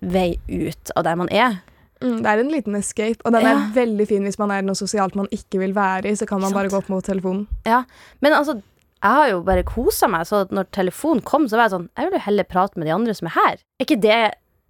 vei 0.00 0.30
ut 0.48 0.92
av 0.96 1.04
der 1.06 1.16
man 1.20 1.30
er. 1.32 1.60
Mm, 2.00 2.18
det 2.24 2.32
er 2.32 2.40
en 2.40 2.52
liten 2.52 2.76
escape, 2.78 3.20
og 3.24 3.32
den 3.32 3.44
er 3.44 3.62
veldig 3.76 4.06
fin 4.08 4.24
hvis 4.24 4.38
man 4.40 4.52
er 4.54 4.64
noe 4.64 4.78
sosialt 4.78 5.16
man 5.18 5.28
ikke 5.32 5.60
vil 5.60 5.74
være 5.76 6.08
i, 6.08 6.16
så 6.16 6.28
kan 6.28 6.40
man 6.40 6.54
bare 6.56 6.72
gå 6.72 6.78
opp 6.78 6.88
mot 6.92 7.04
telefonen. 7.04 7.46
Ja, 7.68 7.82
Men 8.24 8.36
altså, 8.36 8.60
jeg 9.00 9.16
har 9.16 9.28
jo 9.32 9.42
bare 9.44 9.64
kosa 9.68 10.08
meg, 10.08 10.26
så 10.28 10.42
at 10.44 10.52
når 10.52 10.68
telefonen 10.76 11.24
kom, 11.24 11.48
så 11.48 11.56
var 11.56 11.68
jeg 11.68 11.76
sånn 11.76 11.88
Jeg 11.96 12.08
vil 12.08 12.16
jo 12.18 12.24
heller 12.26 12.48
prate 12.48 12.80
med 12.80 12.88
de 12.88 12.94
andre 12.96 13.14
som 13.16 13.28
er 13.28 13.36
her. 13.36 13.60
Er 13.80 13.88
ikke 13.88 14.00
det 14.00 14.20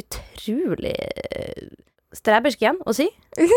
utrolig 0.02 0.94
eh, 0.94 1.70
strebersk 2.14 2.62
igjen 2.62 2.78
å 2.86 2.94
si? 2.94 3.08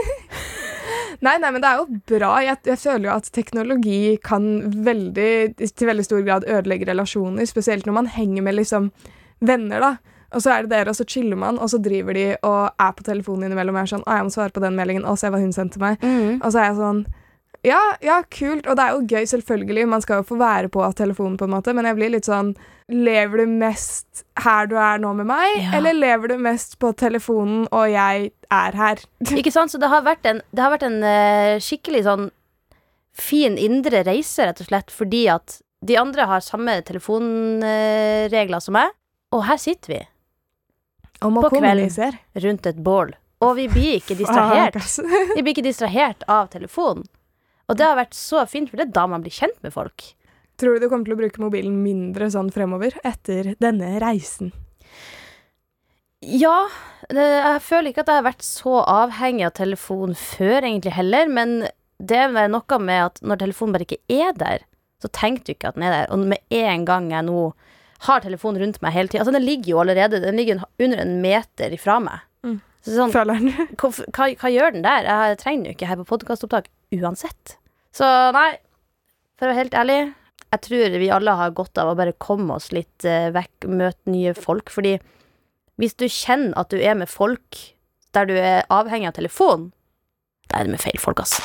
Nei, 1.22 1.36
nei, 1.42 1.52
men 1.52 1.62
det 1.62 1.70
er 1.70 1.82
jo 1.82 2.00
bra. 2.10 2.32
Jeg, 2.46 2.62
jeg 2.66 2.80
føler 2.82 3.10
jo 3.10 3.16
at 3.16 3.30
teknologi 3.36 4.18
kan 4.24 4.48
veldig, 4.86 5.34
til 5.62 5.90
veldig 5.90 6.06
stor 6.08 6.24
grad 6.26 6.48
ødelegge 6.48 6.90
relasjoner, 6.90 7.46
spesielt 7.50 7.86
når 7.86 8.00
man 8.00 8.10
henger 8.12 8.46
med 8.46 8.58
liksom 8.58 8.92
venner, 9.44 9.84
da. 9.84 9.94
Og 10.34 10.42
så 10.42 10.54
er 10.54 10.66
det 10.66 10.74
dere, 10.74 10.90
og 10.90 10.98
så 10.98 11.06
chiller 11.06 11.38
man, 11.38 11.60
og 11.62 11.70
så 11.70 11.78
driver 11.78 12.18
de 12.18 12.30
og 12.42 12.62
er 12.82 12.94
på 12.98 13.06
telefonen 13.06 13.48
innimellom 13.48 13.76
og 13.76 13.84
er 13.84 13.92
sånn 13.92 14.06
'Å, 14.06 14.16
jeg 14.18 14.26
må 14.26 14.34
svare 14.34 14.56
på 14.56 14.64
den 14.64 14.76
meldingen. 14.76 15.06
Å, 15.06 15.18
se 15.18 15.30
hva 15.30 15.42
hun 15.42 15.54
sendte 15.54 15.80
meg.' 15.80 16.02
Og 16.42 16.50
så 16.52 16.60
er 16.60 16.66
jeg 16.72 16.80
sånn 16.82 17.06
ja, 17.64 17.80
ja, 18.04 18.20
kult. 18.28 18.68
Og 18.68 18.76
det 18.76 18.84
er 18.84 18.96
jo 18.98 19.06
gøy, 19.08 19.26
selvfølgelig. 19.32 19.88
Man 19.88 20.02
skal 20.04 20.20
jo 20.22 20.26
få 20.28 20.38
være 20.40 20.70
på 20.74 20.84
telefonen, 21.00 21.38
på 21.40 21.48
en 21.48 21.54
måte, 21.56 21.74
men 21.76 21.88
jeg 21.88 21.96
blir 22.00 22.12
litt 22.18 22.30
sånn 22.30 22.54
Lever 22.92 23.46
du 23.46 23.48
mest 23.48 24.26
her 24.44 24.68
du 24.68 24.76
er 24.76 25.00
nå 25.00 25.14
med 25.16 25.26
meg, 25.30 25.54
Ja. 25.62 25.78
eller 25.78 25.96
lever 25.96 26.34
du 26.34 26.38
mest 26.44 26.76
på 26.84 26.90
telefonen 27.00 27.64
og 27.72 27.86
jeg 27.90 28.34
er 28.52 28.76
her? 28.76 29.00
Ikke 29.40 29.54
sant? 29.56 29.72
Så 29.72 29.80
det 29.80 29.88
har 29.88 30.04
vært 30.04 30.28
en, 30.28 30.42
det 30.52 30.62
har 30.66 30.74
vært 30.76 30.84
en 30.90 31.00
uh, 31.00 31.56
skikkelig 31.64 32.04
sånn 32.04 32.28
fin 33.16 33.56
indre 33.58 34.04
reise, 34.04 34.44
rett 34.50 34.60
og 34.60 34.68
slett, 34.68 34.92
fordi 34.92 35.24
at 35.32 35.62
de 35.80 35.96
andre 35.98 36.28
har 36.28 36.44
samme 36.44 36.76
telefonregler 36.84 38.60
som 38.64 38.76
meg, 38.78 38.92
og 39.34 39.46
her 39.48 39.58
sitter 39.62 39.94
vi 39.96 40.02
På 41.24 41.50
kvelden. 41.50 42.20
rundt 42.36 42.66
et 42.68 42.84
bål, 42.84 43.16
og 43.44 43.56
vi 43.56 43.68
blir 43.72 44.00
ikke 44.02 44.16
distrahert. 44.20 44.76
Vi 45.36 45.42
blir 45.42 45.54
ikke 45.56 45.66
distrahert 45.66 46.24
av 46.28 46.50
telefonen. 46.52 47.08
Og 47.72 47.80
det 47.80 47.88
har 47.88 48.00
vært 48.00 48.18
så 48.18 48.44
fint, 48.50 48.70
for 48.70 48.80
det 48.80 48.90
er 48.90 48.98
da 48.98 49.06
man 49.10 49.24
blir 49.24 49.34
kjent 49.34 49.58
med 49.64 49.74
folk. 49.76 50.12
Tror 50.60 50.76
du 50.76 50.84
du 50.84 50.90
kommer 50.92 51.08
til 51.08 51.16
å 51.16 51.22
bruke 51.22 51.42
mobilen 51.42 51.80
mindre 51.84 52.30
sånn 52.32 52.52
fremover 52.54 52.96
etter 53.08 53.54
denne 53.64 53.96
reisen? 54.04 54.52
Ja, 56.24 56.68
det, 57.10 57.24
jeg 57.24 57.64
føler 57.66 57.92
ikke 57.92 58.04
at 58.06 58.12
jeg 58.12 58.22
har 58.22 58.28
vært 58.30 58.46
så 58.46 58.78
avhengig 58.88 59.48
av 59.48 59.56
telefon 59.58 60.14
før, 60.16 60.62
egentlig 60.62 60.94
heller, 60.96 61.32
men 61.32 61.66
det 62.04 62.20
er 62.20 62.52
noe 62.52 62.80
med 62.80 63.08
at 63.10 63.20
når 63.26 63.42
telefonen 63.44 63.76
bare 63.76 63.88
ikke 63.88 64.22
er 64.22 64.36
der, 64.38 64.68
så 65.04 65.12
tenker 65.12 65.44
du 65.44 65.56
ikke 65.56 65.74
at 65.74 65.80
den 65.80 65.88
er 65.88 65.96
der. 65.98 66.12
Og 66.16 66.24
med 66.32 66.40
en 66.56 66.86
gang 66.88 67.10
jeg 67.12 67.28
nå 67.28 67.50
har 68.08 68.24
telefonen 68.24 68.62
rundt 68.64 68.82
meg 68.84 68.96
hele 68.96 69.12
tida 69.12 69.24
Altså, 69.24 69.36
den 69.36 69.46
ligger 69.46 69.70
jo 69.70 69.78
allerede 69.80 70.20
Den 70.20 70.36
ligger 70.36 70.64
under 70.84 71.00
en 71.00 71.14
meter 71.24 71.76
ifra 71.76 72.00
meg. 72.04 72.24
Mm. 72.44 72.58
Så 72.84 72.98
sånn, 72.98 73.14
hva, 73.80 73.90
hva, 74.12 74.28
hva 74.40 74.52
gjør 74.52 74.76
den 74.76 74.84
der? 74.86 75.08
Jeg 75.08 75.40
trenger 75.40 75.70
jo 75.70 75.78
ikke 75.78 75.90
her 75.92 76.02
på 76.02 76.10
podkastopptak 76.12 76.68
uansett. 77.00 77.56
Så 77.96 78.08
nei, 78.36 78.50
for 79.40 79.48
å 79.48 79.54
være 79.54 79.62
helt 79.62 79.78
ærlig, 79.78 80.00
jeg 80.54 80.64
tror 80.68 80.98
vi 81.02 81.10
alle 81.14 81.38
har 81.40 81.56
godt 81.58 81.80
av 81.82 81.94
å 81.94 81.98
bare 81.98 82.16
komme 82.22 82.58
oss 82.60 82.72
litt 82.76 83.08
eh, 83.08 83.32
vekk, 83.34 83.70
møte 83.72 84.14
nye 84.14 84.36
folk, 84.38 84.70
fordi 84.74 84.98
hvis 85.82 85.96
du 85.98 86.06
kjenner 86.06 86.54
at 86.60 86.70
du 86.70 86.78
er 86.78 86.98
med 87.00 87.10
folk 87.10 87.64
der 88.14 88.30
du 88.30 88.36
er 88.38 88.62
avhengig 88.70 89.10
av 89.10 89.18
telefon, 89.18 89.72
da 90.52 90.60
er 90.60 90.68
det 90.68 90.76
med 90.76 90.84
feil 90.84 91.00
folk, 91.02 91.24
ass. 91.24 91.40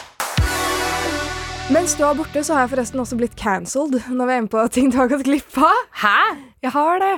Mens 1.69 1.93
du 1.99 2.03
er 2.07 2.15
borte, 2.17 2.41
så 2.47 2.55
har 2.57 2.63
jeg 2.65 2.71
forresten 2.73 3.01
også 3.03 3.17
blitt 3.21 3.35
cancelled 3.37 3.99
når 4.09 4.29
vi 4.29 4.33
er 4.35 4.39
inne 4.41 4.49
på 4.53 4.63
ting 4.73 4.87
du 4.93 4.97
har 4.97 5.11
gått 5.11 5.25
glipp 5.27 5.57
av. 5.61 5.81
Hæ? 6.01 6.21
Jeg 6.65 6.73
har 6.75 7.01
det. 7.03 7.11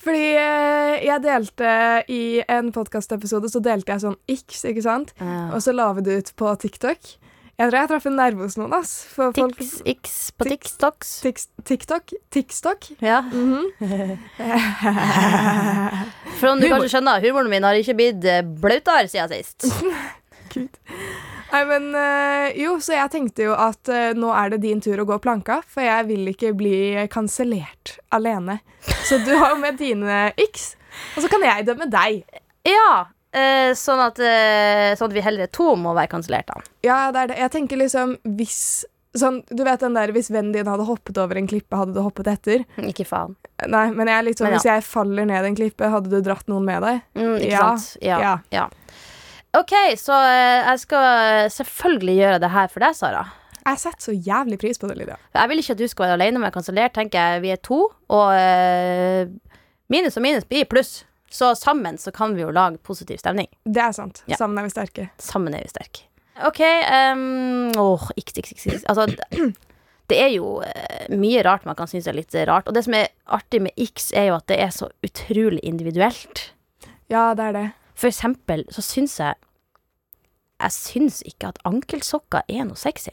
Fordi 0.00 0.22
eh, 0.40 0.94
jeg 1.04 1.20
delte 1.26 1.72
i 2.14 2.20
en 2.48 2.70
podkastepisode, 2.72 3.50
så 3.52 3.60
delte 3.62 3.92
jeg 3.92 4.00
sånn 4.06 4.16
X, 4.32 4.62
ikke 4.70 4.84
sant? 4.86 5.12
Og 5.52 5.60
så 5.64 5.74
la 5.76 5.90
vi 5.98 6.06
det 6.06 6.16
ut 6.22 6.30
på 6.40 6.54
TikTok. 6.64 7.10
Jeg 7.58 7.66
tror 7.72 7.78
jeg 7.82 7.90
traff 7.90 8.06
en 8.08 8.16
nerve 8.16 8.46
hos 8.46 8.56
noen, 8.56 8.72
ass. 8.78 8.92
For 9.12 9.34
folk 9.36 9.56
Tix, 9.58 9.80
X 9.92 10.16
på 10.38 10.46
TikToks. 10.46 11.08
TikTok? 11.68 12.14
TikTok? 12.32 12.80
Ja. 13.04 13.18
Mhm. 13.28 13.66
For 16.38 16.52
om 16.54 16.60
du 16.62 16.68
Humor. 16.68 16.78
kanskje 16.78 16.92
skjønner, 16.94 17.20
humoren 17.26 17.50
min 17.52 17.66
har 17.66 17.74
ikke 17.76 17.96
blitt 17.98 18.24
eh, 18.30 18.44
blautere 18.46 19.10
siden 19.10 19.34
sist. 19.34 19.66
Gud. 20.54 20.70
Nei, 21.52 21.62
men 21.68 21.86
øh, 21.96 22.46
Jo, 22.60 22.74
så 22.84 22.96
jeg 22.96 23.12
tenkte 23.14 23.46
jo 23.48 23.54
at 23.56 23.88
øh, 23.92 24.10
nå 24.18 24.32
er 24.36 24.52
det 24.52 24.60
din 24.66 24.82
tur 24.84 25.00
å 25.00 25.06
gå 25.08 25.18
planka, 25.24 25.60
for 25.68 25.84
jeg 25.86 26.08
vil 26.10 26.28
ikke 26.32 26.52
bli 26.58 27.06
kansellert 27.12 27.96
alene. 28.14 28.58
Så 29.08 29.20
du 29.24 29.32
har 29.36 29.54
jo 29.54 29.62
med 29.62 29.78
dine 29.80 30.26
x, 30.48 30.74
og 31.16 31.24
så 31.24 31.30
kan 31.32 31.44
jeg 31.46 31.66
dømme 31.68 31.88
deg. 31.92 32.20
Ja, 32.68 33.06
eh, 33.32 33.72
sånn, 33.78 34.02
at, 34.04 34.20
eh, 34.20 34.92
sånn 34.98 35.08
at 35.08 35.16
vi 35.16 35.24
heller 35.24 35.48
to 35.52 35.72
må 35.80 35.94
være 35.96 36.12
kansellert, 36.12 36.52
da. 36.52 36.60
Ja, 36.84 37.00
det 37.14 37.24
er 37.24 37.32
det. 37.32 37.40
Jeg 37.46 37.54
tenker 37.56 37.84
liksom 37.84 38.16
hvis 38.38 38.60
Sånn, 39.16 39.38
du 39.48 39.62
vet 39.64 39.80
den 39.80 39.94
der 39.96 40.10
Hvis 40.12 40.28
vennen 40.28 40.52
din 40.52 40.68
hadde 40.68 40.84
hoppet 40.84 41.16
over 41.18 41.38
en 41.40 41.46
klippe, 41.48 41.72
hadde 41.74 41.94
du 41.96 42.02
hoppet 42.04 42.28
etter? 42.28 42.64
Ikke 42.76 43.06
faen. 43.08 43.32
Nei, 43.66 43.86
men 43.96 44.06
jeg 44.06 44.20
er 44.20 44.36
sånn 44.36 44.44
Men 44.44 44.52
ja. 44.52 44.58
Hvis 44.58 44.66
jeg 44.68 44.84
faller 44.84 45.28
ned 45.30 45.48
en 45.48 45.56
klippe, 45.56 45.88
hadde 45.90 46.12
du 46.12 46.18
dratt 46.22 46.44
noen 46.52 46.66
med 46.68 46.84
deg? 46.84 47.00
Mm, 47.16 47.38
ikke 47.40 47.48
Ja, 47.50 47.62
sant? 47.72 48.04
Ja. 48.04 48.18
ja. 48.20 48.34
ja. 48.54 48.66
OK, 49.56 49.72
så 49.96 50.12
eh, 50.28 50.68
jeg 50.68 50.80
skal 50.84 51.50
selvfølgelig 51.50 52.16
gjøre 52.18 52.40
det 52.44 52.50
her 52.52 52.68
for 52.72 52.84
deg, 52.84 52.96
Sara. 52.98 53.24
Jeg 53.68 53.80
setter 53.82 54.04
så 54.10 54.12
jævlig 54.14 54.58
pris 54.60 54.78
på 54.80 54.88
det, 54.88 54.96
Lydia. 55.00 55.16
Jeg 55.34 55.48
vil 55.50 55.60
ikke 55.62 55.74
at 55.76 55.80
du 55.80 55.86
skal 55.88 56.06
være 56.06 56.16
alene 56.18 56.40
med 56.40 56.52
kansellert, 56.54 56.94
tenker 56.96 57.18
jeg. 57.20 57.42
Vi 57.44 57.50
er 57.52 57.60
to, 57.64 57.80
og 58.12 58.28
eh, 58.36 59.28
minus 59.92 60.16
og 60.20 60.24
minus 60.24 60.46
blir 60.48 60.68
pluss. 60.68 61.02
Så 61.28 61.50
sammen 61.60 61.98
så 62.00 62.08
kan 62.14 62.32
vi 62.36 62.40
jo 62.40 62.52
lage 62.54 62.78
positiv 62.80 63.18
stemning. 63.20 63.48
Det 63.68 63.82
er 63.84 63.92
sant. 63.92 64.22
Ja. 64.30 64.38
Sammen 64.40 64.56
er 64.60 64.64
vi 64.68 64.72
sterke. 64.72 65.08
Sammen 65.20 65.52
er 65.56 65.64
vi 65.66 65.68
sterke. 65.74 66.06
OK 66.46 66.60
um, 66.62 67.72
Åh, 67.76 68.06
x, 68.16 68.32
x, 68.38 68.54
x, 68.54 68.64
x. 68.78 68.84
Altså, 68.88 69.04
det- 70.08 70.20
er 70.22 70.30
jo 70.32 70.62
eh, 70.64 71.08
mye 71.12 71.42
rart 71.44 71.66
man 71.68 71.76
kan 71.76 71.90
synes 71.90 72.06
er 72.08 72.16
litt 72.16 72.32
rart. 72.48 72.68
Og 72.70 72.72
det 72.78 72.86
som 72.86 72.94
er 72.96 73.10
artig 73.26 73.60
med 73.60 73.76
X, 73.76 74.08
er 74.16 74.30
jo 74.30 74.38
at 74.38 74.46
det 74.48 74.56
er 74.64 74.70
så 74.72 74.88
utrolig 75.04 75.60
individuelt. 75.68 76.46
Ja, 77.12 77.34
det 77.36 77.50
er 77.50 77.52
det. 77.58 77.66
For 77.98 78.10
eksempel 78.10 78.64
så 78.74 78.84
syns 78.84 79.18
jeg 79.18 79.34
Jeg 80.58 80.74
syns 80.74 81.20
ikke 81.26 81.52
at 81.52 81.58
ankelsokker 81.68 82.46
er 82.50 82.64
noe 82.66 82.78
sexy. 82.78 83.12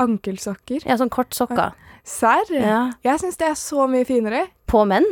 Ankelsokker. 0.00 0.86
Ja, 0.88 0.96
sånn 0.96 1.12
kortsokker. 1.12 1.74
Serr? 2.08 2.48
Ja. 2.48 2.78
Jeg 3.04 3.20
syns 3.20 3.36
det 3.36 3.50
er 3.50 3.58
så 3.60 3.84
mye 3.92 4.06
finere. 4.08 4.46
På 4.70 4.86
menn. 4.88 5.04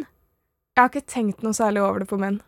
Jeg 0.73 0.81
har 0.81 0.89
ikke 0.89 1.13
tenkt 1.13 1.45
noe 1.45 1.53
særlig 1.57 1.83
over 1.85 2.01
det 2.01 2.09
på 2.09 2.17
menn. 2.21 2.39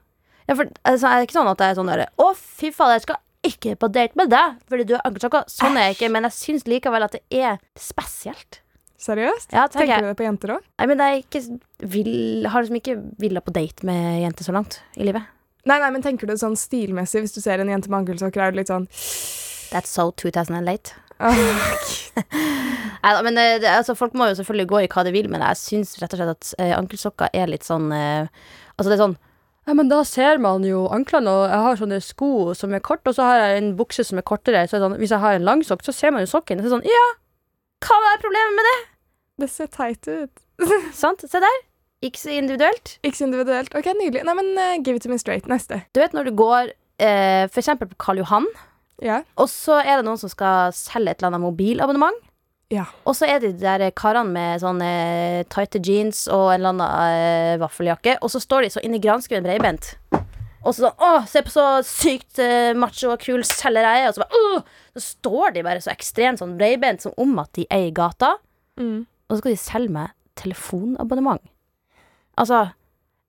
Ja, 0.49 0.57
for 0.57 0.71
altså, 0.89 1.11
er 1.11 1.21
det 1.21 1.29
ikke 1.29 1.37
sånn 1.37 1.51
at 1.53 1.61
jeg 1.61 1.75
er 1.75 1.77
sånn 1.79 1.91
derre 1.93 2.09
Å, 2.19 2.33
fy 2.35 2.73
faen, 2.75 2.97
jeg 2.97 3.05
skal 3.05 3.21
ikke 3.47 3.77
på 3.79 3.91
date 3.93 4.19
med 4.19 4.33
deg 4.33 4.57
fordi 4.71 4.87
du 4.89 4.97
har 4.97 5.05
ankelsokker. 5.11 5.45
Sånn 5.51 5.77
er 5.77 5.91
jeg 5.91 5.99
ikke, 5.99 6.11
men 6.15 6.29
jeg 6.29 6.39
syns 6.39 6.67
likevel 6.71 7.05
at 7.05 7.19
det 7.19 7.23
er 7.37 7.61
spesielt. 7.79 8.63
Seriøst? 9.03 9.51
Ja, 9.53 9.67
tenker 9.67 9.93
Tenker 9.93 10.07
du 10.07 10.11
det 10.13 10.19
på 10.23 10.27
jenter 10.27 10.57
òg? 10.57 10.67
Jeg 10.79 11.25
ikke 11.25 11.45
vil, 11.91 12.13
har 12.49 12.65
liksom 12.65 12.81
ikke 12.81 12.99
villa 13.21 13.43
på 13.45 13.55
date 13.55 13.87
med 13.87 14.23
jenter 14.23 14.47
så 14.47 14.55
langt 14.55 14.79
i 14.97 15.05
livet. 15.11 15.27
Nei, 15.69 15.79
nei, 15.79 15.91
men 15.95 16.03
tenker 16.03 16.27
du 16.27 16.35
sånn 16.39 16.57
stilmessig 16.59 17.23
hvis 17.23 17.37
du 17.37 17.41
ser 17.43 17.63
en 17.63 17.71
jente 17.71 17.91
med 17.91 18.03
ankelsokker, 18.03 18.43
er 18.43 18.55
du 18.55 18.59
litt 18.59 18.73
sånn 18.73 18.89
That's 19.73 19.93
so 19.95 20.11
2008. 20.21 20.97
«Åh, 21.23 21.39
Nei 23.03 23.13
da, 23.15 23.21
men 23.25 23.39
eh, 23.39 23.59
det, 23.63 23.69
altså, 23.71 23.95
folk 23.99 24.15
må 24.19 24.27
jo 24.31 24.39
selvfølgelig 24.41 24.69
gå 24.71 24.81
i 24.83 24.89
hva 24.91 25.05
de 25.07 25.13
vil, 25.15 25.29
men 25.31 25.45
jeg 25.47 25.61
syns 25.61 25.95
rett 26.03 26.15
og 26.15 26.21
slett 26.21 26.33
at 26.35 26.51
eh, 26.59 26.75
ankelsokker 26.77 27.31
er 27.35 27.51
litt 27.51 27.67
sånn 27.67 27.93
eh, 27.95 28.27
Altså, 28.77 28.89
det 28.91 28.97
er 28.97 29.05
sånn 29.07 29.21
ja, 29.63 29.77
men 29.79 29.87
da 29.87 30.01
ser 30.03 30.41
man 30.43 30.65
jo 30.67 30.89
anklene, 30.91 31.31
og 31.31 31.45
jeg 31.47 31.65
har 31.65 31.77
sånne 31.79 31.99
sko 32.03 32.31
som 32.59 32.73
er 32.75 32.83
korte, 32.83 33.13
og 33.13 33.15
så 33.15 33.29
har 33.29 33.37
jeg 33.45 33.61
en 33.61 33.69
bukse 33.79 34.03
som 34.03 34.19
er 34.19 34.25
kortere, 34.27 34.65
så 34.67 34.75
er 34.75 34.81
det 34.81 34.87
sånn, 34.89 34.97
hvis 34.99 35.13
jeg 35.15 35.23
har 35.23 35.37
en 35.39 35.47
lang 35.47 35.63
sokk, 35.63 35.85
så 35.87 35.95
ser 35.95 36.11
man 36.11 36.25
jo 36.25 36.31
sokken. 36.33 36.59
Så 36.59 36.67
er 36.67 36.67
det 36.67 36.73
sånn, 36.73 36.89
ja, 36.91 37.05
hva 37.87 37.99
er 38.11 38.25
problemet 38.25 38.57
med 38.59 38.67
det? 38.67 38.79
Det 39.45 39.49
ser 39.55 39.71
teit 39.71 40.09
ut. 40.11 40.43
Sant? 41.03 41.23
Se 41.31 41.43
der. 41.47 41.61
Ikke 42.03 42.19
så 42.19 42.33
individuelt. 42.35 42.97
Ikke 43.07 43.17
så 43.21 43.27
individuelt. 43.29 43.73
Ok, 43.79 43.87
nydelig. 43.99 44.25
Nei, 44.27 44.35
men 44.39 44.53
uh, 44.59 44.75
give 44.83 44.97
it 44.99 45.05
to 45.07 45.11
me 45.13 45.19
straight. 45.23 45.47
Neste. 45.51 45.83
Du 45.95 46.01
vet 46.03 46.15
når 46.17 46.31
du 46.31 46.35
går 46.39 46.73
uh, 46.75 47.45
for 47.53 47.63
eksempel 47.63 47.89
på 47.93 47.99
Karl 48.03 48.23
Johan, 48.25 48.47
Ja. 49.03 49.21
og 49.37 49.49
så 49.51 49.81
er 49.83 49.97
det 49.99 50.05
noen 50.07 50.19
som 50.21 50.31
skal 50.31 50.71
selge 50.77 51.11
et 51.11 51.19
eller 51.23 51.33
annet 51.33 51.43
mobilabonnement, 51.43 52.19
Ja. 52.71 52.85
og 53.05 53.17
så 53.19 53.27
er 53.27 53.41
det 53.43 53.57
de 53.59 53.65
der 53.67 53.91
karene 53.99 54.31
med 54.33 54.61
sånne 54.63 54.91
tighte 55.51 55.81
jeans 55.83 56.29
og 56.31 56.53
en 56.53 56.61
eller 56.61 56.71
annen 56.75 57.57
uh, 57.59 57.63
vaffeljakke, 57.65 58.19
og 58.23 58.31
så 58.31 58.41
står 58.41 58.63
de 58.63 58.71
så 58.77 58.83
inni 58.87 59.01
granskeven 59.03 59.43
breibent. 59.47 59.95
Og 60.63 60.71
så 60.77 60.85
sånn 60.87 61.01
Å, 61.03 61.27
se 61.27 61.43
på 61.43 61.51
så 61.51 61.65
sykt 61.83 62.39
uh, 62.39 62.71
macho 62.79 63.11
og 63.11 63.19
kul 63.25 63.43
selger 63.43 63.83
jeg 63.83 64.05
er. 64.05 64.09
Og 64.13 64.15
så 64.15 64.23
bare 64.23 64.39
Åh! 64.39 64.61
Så 64.95 65.03
står 65.17 65.55
de 65.57 65.65
bare 65.67 65.83
så 65.83 65.91
ekstremt 65.91 66.39
sånn 66.39 66.53
breibent 66.61 67.03
som 67.03 67.15
om 67.19 67.33
at 67.43 67.51
de 67.59 67.65
er 67.67 67.89
i 67.89 67.95
gata. 67.95 68.37
Mm. 68.79 69.01
Og 69.27 69.35
så 69.35 69.41
skal 69.41 69.57
de 69.57 69.59
selge 69.59 69.91
meg 69.97 70.13
telefonabonnement. 70.39 71.43
Altså, 72.41 72.65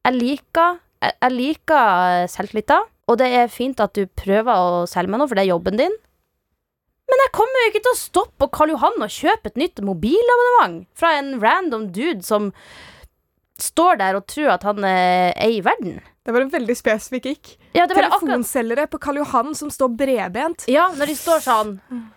jeg 0.07 0.15
liker 0.15 0.79
Jeg, 1.03 1.15
jeg 1.19 1.31
liker 1.35 2.27
da 2.71 2.79
og 3.11 3.19
det 3.19 3.27
er 3.35 3.51
fint 3.51 3.81
at 3.83 3.91
du 3.97 4.07
prøver 4.07 4.53
å 4.55 4.83
selge 4.87 5.11
meg 5.11 5.19
noe, 5.19 5.27
for 5.27 5.35
det 5.35 5.43
er 5.43 5.51
jobben 5.51 5.79
din. 5.79 5.95
Men 7.11 7.21
jeg 7.25 7.33
kommer 7.35 7.59
jo 7.59 7.71
ikke 7.71 7.81
til 7.83 7.91
å 7.91 7.99
stoppe 7.99 8.39
på 8.39 8.49
Karl 8.55 8.71
Johan 8.73 9.03
og 9.03 9.11
kjøpe 9.11 9.51
et 9.51 9.59
nytt 9.59 9.81
mobilabonnement 9.83 10.85
fra 10.97 11.17
en 11.19 11.33
random 11.43 11.89
dude 11.93 12.23
som 12.23 12.47
står 13.59 13.99
der 13.99 14.17
og 14.17 14.25
tror 14.31 14.53
at 14.55 14.63
han 14.67 14.87
eh, 14.87 15.35
er 15.35 15.51
i 15.51 15.59
verden. 15.65 15.99
Det 16.23 16.33
var 16.33 16.45
en 16.45 16.53
veldig 16.53 16.77
spesifikk 16.79 17.27
ikk. 17.33 17.51
Ja, 17.73 17.87
det 17.89 17.95
var 17.97 18.05
akkurat 18.05 18.21
Telefonselgere 18.21 18.85
på 18.91 18.99
Karl 19.01 19.17
Johan 19.17 19.55
som 19.57 19.71
står 19.73 19.89
bredbent. 19.97 20.65
Ja, 20.69 20.91
når 20.93 21.09
de 21.09 21.15
står 21.17 21.41
sånn 21.41 21.71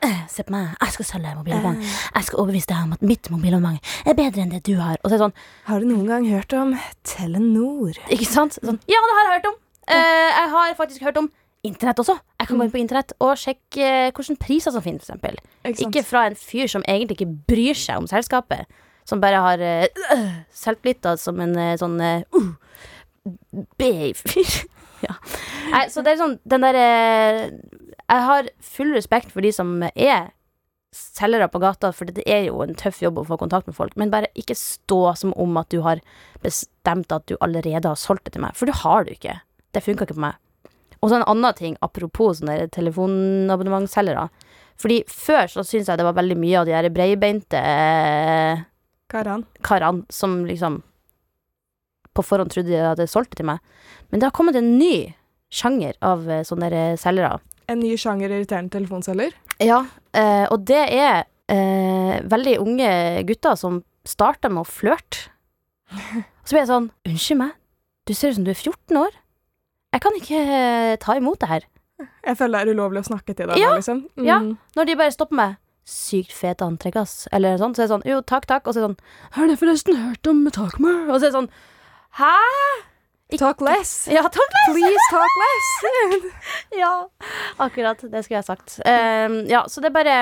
«Eh, 0.04 0.25
Se 0.28 0.44
på 0.44 0.52
meg, 0.52 0.75
jeg 0.82 0.92
skal 0.96 1.08
selge 1.08 1.32
mobilabonnement. 1.38 1.94
Jeg 2.12 2.26
skal 2.28 2.40
overbevise 2.42 2.68
deg 2.68 2.82
om 2.82 2.92
at 2.96 3.04
mitt 3.06 3.30
mobilabonnement 3.32 3.94
er 4.04 4.18
bedre 4.18 4.42
enn 4.42 4.52
det 4.52 4.62
du 4.66 4.75
har. 4.76 4.98
Og 5.00 5.08
så 5.08 5.14
er 5.14 5.16
det 5.16 5.25
sånn, 5.25 5.36
Har 5.70 5.80
du 5.80 5.86
noen 5.88 6.06
gang 6.10 6.26
hørt 6.28 6.52
om 6.52 6.75
Telenor? 7.08 7.96
ikke 8.12 8.28
sant? 8.28 8.58
Sånn, 8.60 8.80
ja, 8.90 9.00
det 9.00 9.16
har 9.16 9.25
jeg 9.25 9.34
hørt 9.36 9.50
om. 9.52 9.58
Eh, 9.86 10.30
jeg 10.34 10.50
har 10.56 10.75
faktisk 10.76 11.02
hørt 11.08 11.20
om 11.22 11.30
internett 11.66 11.98
også. 12.02 12.18
Jeg 12.40 12.48
kan 12.48 12.58
gå 12.58 12.66
inn 12.66 12.75
på 12.75 12.80
internett 12.82 13.14
og 13.22 13.36
sjekke 13.40 13.86
eh, 13.86 14.10
hvilke 14.14 14.36
priser 14.42 14.75
som 14.75 14.84
finnes, 14.84 15.06
eksempel. 15.06 15.38
Ikke? 15.64 15.88
Ikke 15.88 16.04
fra 16.06 16.26
en 16.28 16.36
fyr 16.38 16.68
som 16.70 16.84
egentlig 16.86 17.20
ikke 17.20 17.32
bryr 17.48 17.78
seg 17.78 18.02
om 18.02 18.10
selskapet. 18.10 18.66
Som 19.06 19.22
bare 19.22 19.38
har 19.38 19.60
uh, 19.62 20.30
selvtillit 20.50 21.06
som 21.22 21.38
en 21.40 21.54
eh, 21.62 21.76
sånn 21.78 22.00
uh, 22.02 22.50
B-fyr. 23.78 24.56
ja. 25.06 25.18
Nei, 25.72 25.84
så 25.92 26.02
det 26.04 26.14
er 26.14 26.20
sånn 26.20 26.36
Den 26.46 26.62
derre 26.62 26.86
Jeg 27.50 28.26
har 28.28 28.48
full 28.62 28.92
respekt 28.94 29.32
for 29.34 29.44
de 29.44 29.50
som 29.54 29.80
er 29.92 30.30
selgere 30.96 31.48
på 31.52 31.60
gata, 31.60 31.90
for 31.92 32.08
det 32.08 32.24
er 32.30 32.46
jo 32.46 32.62
en 32.64 32.76
tøff 32.78 33.02
jobb 33.02 33.18
å 33.20 33.26
få 33.28 33.36
kontakt 33.40 33.66
med 33.68 33.76
folk, 33.76 33.92
men 34.00 34.12
bare 34.12 34.30
ikke 34.38 34.56
stå 34.56 35.00
som 35.20 35.34
om 35.36 35.58
at 35.60 35.68
du 35.74 35.82
har 35.84 36.00
bestemt 36.40 37.12
at 37.12 37.26
du 37.28 37.34
allerede 37.44 37.90
har 37.90 38.00
solgt 38.00 38.24
det 38.24 38.36
til 38.36 38.44
meg, 38.46 38.56
for 38.56 38.70
du 38.70 38.72
har 38.80 39.04
det 39.04 39.18
ikke. 39.18 39.34
Det 39.76 39.82
funka 39.84 40.06
ikke 40.06 40.16
på 40.16 40.24
meg. 40.24 40.38
Og 41.02 41.10
så 41.10 41.18
en 41.18 41.26
annen 41.28 41.58
ting, 41.58 41.76
apropos 41.84 42.40
sånne 42.40 42.56
der 42.62 42.72
telefonabonnementsselgere. 42.72 44.30
Fordi 44.80 45.02
før 45.08 45.52
så 45.52 45.64
syns 45.66 45.90
jeg 45.90 46.00
det 46.00 46.06
var 46.06 46.16
veldig 46.16 46.38
mye 46.40 46.62
av 46.62 46.68
de 46.68 46.76
her 46.76 46.88
breibeinte 46.92 47.60
eh, 47.60 48.64
karene 49.12 50.04
som 50.12 50.42
liksom 50.48 50.80
på 52.16 52.25
forhånd 52.26 52.52
trodde 52.52 52.73
de 52.73 52.82
hadde 52.82 53.08
solgt 53.11 53.35
det 53.35 53.42
til 53.42 53.50
meg. 53.50 53.61
Men 54.11 54.20
det 54.23 54.28
har 54.28 54.37
kommet 54.37 54.58
en 54.58 54.75
ny 54.80 55.12
sjanger 55.52 55.96
av 56.04 56.26
eh, 56.30 56.44
sånne 56.46 56.70
der 56.73 56.99
selgere. 57.00 57.38
En 57.70 57.82
ny 57.82 57.92
sjanger 57.99 58.30
irriterende 58.32 58.75
telefonselger. 58.75 59.35
Ja, 59.62 59.85
eh, 60.16 60.46
og 60.52 60.66
det 60.68 60.82
er 60.94 61.25
eh, 61.52 62.18
veldig 62.26 62.58
unge 62.62 62.90
gutter 63.28 63.58
som 63.58 63.82
starter 64.06 64.52
med 64.52 64.64
å 64.64 64.70
flørte. 64.70 65.30
Så 66.46 66.54
blir 66.54 66.64
jeg 66.64 66.70
sånn 66.70 66.88
Unnskyld 67.06 67.38
meg, 67.38 67.54
du 68.06 68.14
ser 68.14 68.32
ut 68.32 68.38
som 68.38 68.46
du 68.46 68.52
er 68.52 68.58
14 68.58 68.99
år. 68.99 69.14
Jeg 69.94 70.02
kan 70.02 70.18
ikke 70.18 70.40
eh, 70.42 70.96
ta 71.02 71.16
imot 71.18 71.40
det 71.42 71.50
her. 71.50 71.68
Jeg 72.26 72.37
føler 72.37 72.58
det 72.58 72.62
er 72.66 72.76
ulovlig 72.76 73.00
å 73.00 73.08
snakke 73.08 73.32
til 73.32 73.49
deg 73.49 73.61
Ja, 73.61 73.70
liksom. 73.78 74.02
Mm. 74.18 74.26
ja. 74.26 74.40
Når 74.76 74.88
de 74.88 74.99
bare 75.00 75.14
stopper 75.14 75.38
meg. 75.38 75.54
Sykt 75.87 76.35
fete 76.35 76.66
antrekk, 76.66 76.99
ass. 76.99 77.14
Eller 77.35 77.61
sånn. 77.61 77.73
Så 77.76 77.85
er 77.85 77.87
det 77.87 77.94
sånn 77.94 78.04
Jo, 78.11 78.18
takk, 78.26 78.49
takk. 78.50 78.66
Og 78.66 78.75
så 78.75 78.82
er 78.82 78.85
det 78.85 78.88
sånn 78.90 79.37
Har 79.38 79.49
du 79.49 79.54
forresten 79.61 80.00
hørt 80.02 80.30
om 80.30 80.42
Takk 80.50 80.80
meg? 80.82 81.06
Og 81.06 81.20
så 81.20 81.28
er 81.28 81.30
det 81.30 81.37
sånn 81.38 81.50
Hæ? 82.16 82.35
Talk 83.38 83.61
less. 83.61 84.08
Ja, 84.08 84.23
takk. 84.23 84.52
Please 84.70 85.08
talk 85.11 85.32
less. 85.42 86.32
Ja, 86.80 87.08
akkurat. 87.56 88.00
Det 88.00 88.23
skulle 88.25 88.38
jeg 88.38 88.44
sagt. 88.44 88.78
Um, 88.87 89.42
ja, 89.50 89.64
så 89.68 89.80
det 89.80 89.90
er 89.90 89.96
bare 89.96 90.16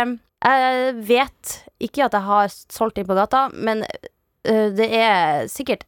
Jeg 0.45 0.95
vet 1.09 1.53
ikke 1.81 2.05
at 2.05 2.17
jeg 2.17 2.27
har 2.27 2.49
solgt 2.51 2.99
inn 2.99 3.07
på 3.07 3.15
gata, 3.15 3.47
men 3.55 3.85
uh, 3.85 4.71
det 4.75 4.89
er 4.91 5.47
sikkert 5.49 5.87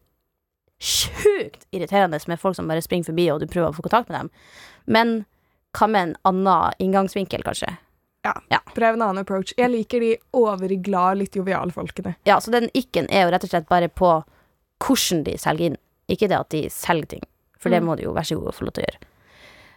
sjukt 0.78 1.66
irriterende 1.72 2.20
med 2.28 2.38
folk 2.38 2.56
som 2.56 2.68
bare 2.68 2.84
springer 2.84 3.10
forbi, 3.10 3.26
og 3.32 3.40
du 3.40 3.48
prøver 3.50 3.72
å 3.72 3.76
få 3.76 3.84
kontakt 3.88 4.12
med 4.12 4.20
dem. 4.20 4.30
Men 4.86 5.16
hva 5.76 5.88
med 5.90 6.02
en 6.02 6.14
annen 6.30 6.78
inngangsvinkel, 6.86 7.42
kanskje? 7.44 7.72
Ja, 8.26 8.60
Prøv 8.74 8.94
en 8.94 9.02
annen 9.02 9.22
approach. 9.22 9.54
Jeg 9.58 9.70
liker 9.70 10.02
de 10.02 10.14
overglade, 10.34 11.20
litt 11.20 11.36
joviale 11.36 11.74
folkene. 11.74 12.16
Ja, 12.26 12.38
så 12.42 12.54
den 12.54 12.70
ikke-en 12.74 13.10
er 13.10 13.26
jo 13.26 13.34
rett 13.34 13.46
og 13.46 13.52
slett 13.52 13.68
bare 13.70 13.90
på 13.90 14.18
hvordan 14.82 15.22
de 15.26 15.36
selger 15.40 15.70
inn, 15.70 15.78
ikke 16.08 16.28
det 16.30 16.38
at 16.38 16.48
de 16.54 16.64
selger 16.72 17.06
ting. 17.16 17.22
For 17.58 17.70
det 17.72 17.80
Mm. 17.82 17.86
må 17.88 17.96
de 17.96 18.04
jo 18.04 18.12
være 18.12 18.28
så 18.28 18.36
gode 18.38 18.52
å 18.52 18.56
få 18.56 18.64
lov 18.66 18.74
til 18.76 18.84
å 18.84 18.86
gjøre. 18.86 19.00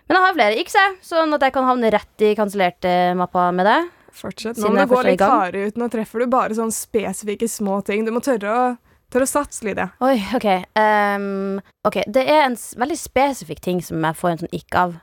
Men 0.10 0.16
jeg 0.18 0.26
har 0.26 0.34
flere 0.34 0.60
ikse, 0.64 0.84
sånn 1.06 1.34
at 1.34 1.42
jeg 1.42 1.54
kan 1.54 1.66
havne 1.66 1.92
rett 1.92 2.22
i 2.26 2.36
kansellerte 2.36 3.16
mappa 3.16 3.52
med 3.54 3.66
det. 3.66 3.90
Fortsett. 4.12 4.58
Nå 4.58 4.70
må 4.74 4.88
du 4.88 4.94
gå 4.96 5.04
litt 5.06 5.20
hardere 5.22 5.68
ut. 5.68 5.76
Nå 5.78 5.88
treffer 5.90 6.20
du 6.20 6.28
bare 6.28 6.50
sånn 6.58 6.72
spesifikke 6.74 7.48
små 7.48 7.84
ting. 7.86 8.06
Du 8.06 8.12
må 8.12 8.20
tørre 8.20 8.50
å, 8.50 8.78
tørre 9.12 9.28
å 9.28 9.30
satse, 9.30 9.62
litt. 9.64 9.78
Oi, 10.02 10.18
ok. 10.34 10.48
Um, 10.76 11.62
ok, 11.86 12.04
det 12.10 12.26
er 12.28 12.48
en 12.48 12.56
veldig 12.56 12.98
spesifikk 12.98 13.62
ting 13.62 13.82
som 13.86 14.02
jeg 14.02 14.18
får 14.18 14.32
en 14.32 14.38
sånn 14.44 14.54
ikk 14.58 14.76
av. 14.76 14.98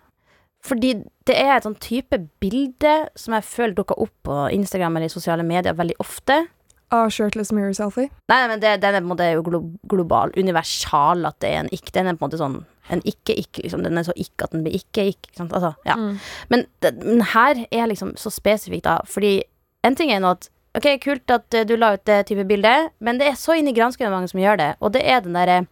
Fordi 0.66 1.04
det 1.24 1.36
er 1.38 1.56
et 1.56 1.62
sånn 1.62 1.78
type 1.78 2.18
bilde 2.42 3.08
som 3.14 3.34
jeg 3.34 3.46
føler 3.46 3.74
dukker 3.78 3.98
opp 4.02 4.10
på 4.26 4.38
Instagram 4.52 4.96
eller 4.96 5.06
i 5.06 5.14
sosiale 5.14 5.44
medier 5.46 5.72
veldig 5.78 5.94
ofte. 6.02 6.48
Ah, 6.94 7.08
shirtless 7.10 7.50
mirror 7.54 7.74
selfie. 7.74 8.10
Nei, 8.30 8.40
men 8.46 8.62
det, 8.62 8.76
den 8.82 8.94
er 8.94 9.02
på 9.02 9.08
en 9.08 9.10
måte 9.10 9.28
jo 9.32 9.44
glo 9.46 9.60
global, 9.90 10.34
universal, 10.38 11.26
at 11.26 11.38
det 11.42 11.50
er 11.50 11.64
en 11.64 11.72
ikk. 11.74 11.90
Den 11.94 12.06
er 12.06 12.18
på 12.18 12.22
en 12.22 12.28
måte 12.28 12.40
sånn 12.42 12.60
en 12.94 13.02
ikke-ikk, 13.02 13.64
liksom. 13.64 13.82
Den 13.82 13.98
er 13.98 14.06
så 14.06 14.14
ikk 14.14 14.44
at 14.44 14.52
den 14.54 14.62
blir 14.62 14.76
ikke-ikk. 14.78 15.32
ikke? 15.32 15.48
Altså, 15.48 15.72
ja. 15.88 15.96
Mm. 15.98 16.20
Men, 16.52 16.66
men 17.02 17.24
her 17.32 17.64
er 17.70 17.88
liksom 17.90 18.14
så 18.20 18.30
spesifikt, 18.30 18.86
da. 18.86 19.00
Fordi 19.10 19.40
en 19.86 19.98
ting 19.98 20.12
er 20.14 20.22
nå 20.22 20.36
at 20.36 20.50
Ok, 20.76 20.90
kult 21.00 21.32
at 21.32 21.54
eh, 21.56 21.64
du 21.64 21.72
la 21.80 21.94
ut 21.96 22.04
det 22.04 22.26
type 22.28 22.44
bilde, 22.44 22.74
men 23.00 23.16
det 23.16 23.30
er 23.30 23.38
så 23.40 23.54
inni 23.56 23.72
i 23.72 24.10
mange 24.12 24.28
som 24.28 24.40
gjør 24.40 24.58
det. 24.60 24.70
Og 24.84 24.92
det 24.92 25.06
er 25.08 25.22
den 25.24 25.32
derre 25.32 25.66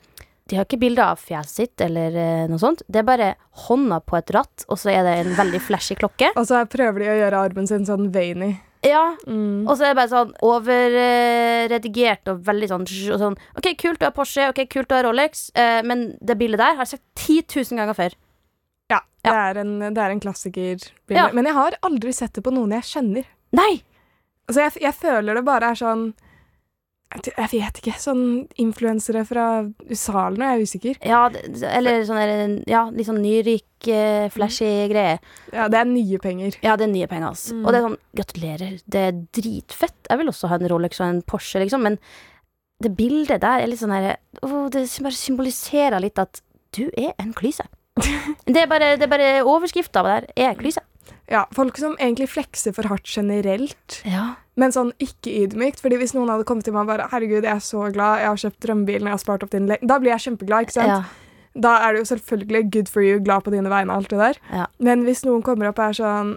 De 0.49 0.57
har 0.57 0.65
ikke 0.65 0.81
bilde 0.81 1.01
av 1.01 1.21
fjeset 1.21 1.57
sitt 1.57 1.81
eller 1.81 2.17
eh, 2.17 2.47
noe 2.49 2.61
sånt. 2.61 2.83
Det 2.89 3.01
er 3.01 3.07
bare 3.09 3.35
hånda 3.67 4.01
på 4.01 4.17
et 4.17 4.31
ratt, 4.33 4.65
og 4.69 4.81
så 4.81 4.91
er 4.93 5.05
det 5.05 5.15
en 5.21 5.37
veldig 5.37 5.61
flashy 5.61 5.97
klokke. 5.97 6.33
Og 6.39 6.49
så 6.49 6.61
prøver 6.69 7.01
de 7.01 7.09
å 7.09 7.19
gjøre 7.21 7.45
armen 7.47 7.69
sin 7.69 7.87
sånn 7.89 8.11
veiny. 8.13 8.51
Ja, 8.85 9.17
Mm. 9.27 9.65
og 9.67 9.79
så 9.79 9.87
er 9.87 9.95
det 9.95 9.97
bare 9.97 10.13
sånn 10.13 10.33
overredigert 11.25 12.29
og 12.29 12.43
veldig 12.45 12.69
sånn, 12.69 12.85
og 13.15 13.21
sånn 13.23 13.37
Ok, 13.57 13.71
kult 13.81 13.99
du 14.01 14.05
har 14.07 14.13
Porsche, 14.13 14.49
ok, 14.51 14.67
kult 14.69 14.89
du 14.91 14.95
har 14.95 15.05
Rolex, 15.07 15.47
eh, 15.55 15.81
men 15.83 16.17
det 16.21 16.37
bildet 16.39 16.59
der 16.61 16.75
har 16.77 16.85
jeg 16.85 16.99
sett 16.99 17.05
10 17.15 17.43
000 17.73 17.79
ganger 17.81 17.95
før. 17.97 18.13
Ja, 18.93 19.01
det 19.25 19.33
er 19.33 19.61
en, 19.63 19.79
det 19.95 19.99
er 20.05 20.11
en 20.13 20.21
klassiker. 20.21 20.85
Ja. 21.09 21.31
Men 21.33 21.47
jeg 21.49 21.55
har 21.57 21.73
aldri 21.83 22.13
sett 22.13 22.35
det 22.37 22.45
på 22.45 22.53
noen 22.53 22.71
jeg 22.77 22.83
kjenner. 22.91 23.25
Nei! 23.57 23.83
Altså, 24.47 24.61
jeg, 24.67 24.83
jeg 24.83 24.93
føler 25.01 25.35
det 25.39 25.45
bare 25.47 25.71
er 25.73 25.75
sånn 25.81 26.11
Jeg 27.15 27.49
vet 27.53 27.79
ikke. 27.79 27.95
Sånn 28.03 28.25
influensere 28.61 29.23
fra 29.29 29.47
USA 29.87 30.27
eller 30.27 30.41
noe. 30.41 30.49
Jeg 30.49 30.57
er 30.57 30.69
usikker. 30.69 31.01
Ja, 31.07 31.21
eller 31.71 32.03
sånn 32.09 32.57
ja, 32.71 32.85
litt 32.91 33.09
sånn 33.09 33.23
nyrik, 33.23 33.69
eh, 33.87 34.27
flashy 34.35 34.71
greie. 34.91 35.21
Ja, 35.55 35.69
det 35.71 35.79
er 35.79 35.89
nye 35.91 36.19
penger. 36.23 36.59
Ja, 36.65 36.75
det 36.81 36.89
er 36.89 36.93
nye 36.93 37.09
penger, 37.11 37.31
altså. 37.31 37.55
Mm. 37.55 37.65
Og 37.65 37.71
det 37.71 37.79
er 37.79 37.87
sånn, 37.87 37.99
gratulerer, 38.21 38.79
det 38.91 39.05
er 39.11 39.21
dritfett. 39.39 39.99
Jeg 40.11 40.21
vil 40.21 40.33
også 40.33 40.51
ha 40.51 40.59
en 40.59 40.71
Rolex 40.75 41.01
og 41.01 41.07
en 41.07 41.23
Porsche, 41.23 41.63
liksom, 41.63 41.87
men 41.87 42.01
det 42.83 42.97
bildet 42.99 43.45
der 43.45 43.63
er 43.63 43.71
litt 43.71 43.81
sånn 43.81 43.95
her 43.95 44.17
oh, 44.43 44.67
det 44.73 44.83
bare 45.05 45.17
symboliserer 45.17 46.03
litt 46.03 46.19
at 46.21 46.43
du 46.75 46.89
er 46.91 47.15
en 47.23 47.31
klyse. 47.37 47.65
det 48.51 48.65
er 48.65 48.67
bare, 48.67 48.97
det 48.99 49.07
er 49.07 49.13
bare 49.13 49.31
overskrifta 49.47 50.03
der 50.05 50.27
er 50.35 50.59
klyse. 50.59 50.83
Ja, 51.31 51.47
Folk 51.57 51.79
som 51.81 51.95
egentlig 51.97 52.29
flekser 52.35 52.75
for 52.77 52.91
hardt 52.91 53.09
generelt, 53.09 54.03
Ja. 54.05 54.35
Men 54.57 54.75
sånn 54.75 54.93
ikke 55.03 55.33
ydmykt. 55.45 55.83
Fordi 55.83 55.99
hvis 56.01 56.15
noen 56.17 56.31
hadde 56.33 56.47
kommet 56.49 56.65
til 56.65 56.75
meg 56.77 56.87
og 56.87 56.95
bare 56.95 57.09
'Herregud, 57.11 57.43
jeg 57.43 57.57
er 57.57 57.65
så 57.65 57.91
glad. 57.93 58.23
Jeg 58.23 58.31
har 58.31 58.43
kjøpt 58.45 58.63
drømmebilen. 58.67 59.11
Jeg 59.11 59.17
har 59.19 59.25
spart 59.27 59.43
opp 59.43 59.51
din 59.51 59.67
le-» 59.67 59.83
Da 59.83 59.99
blir 59.99 60.15
jeg 60.15 60.27
kjempeglad, 60.31 60.67
ikke 60.67 60.79
sant? 60.79 60.89
Ja. 60.89 61.03
Da 61.55 61.77
er 61.87 61.95
det 61.95 62.01
jo 62.03 62.09
selvfølgelig 62.17 62.73
good 62.73 62.89
for 62.91 63.01
you, 63.01 63.21
glad 63.23 63.45
på 63.47 63.53
dine 63.55 63.71
vegne, 63.71 63.95
alt 63.95 64.11
det 64.11 64.19
der. 64.19 64.39
Ja. 64.51 64.65
Men 64.83 65.05
hvis 65.07 65.23
noen 65.25 65.43
kommer 65.47 65.69
opp 65.69 65.79
og 65.79 65.85
er 65.93 65.99
sånn 66.01 66.33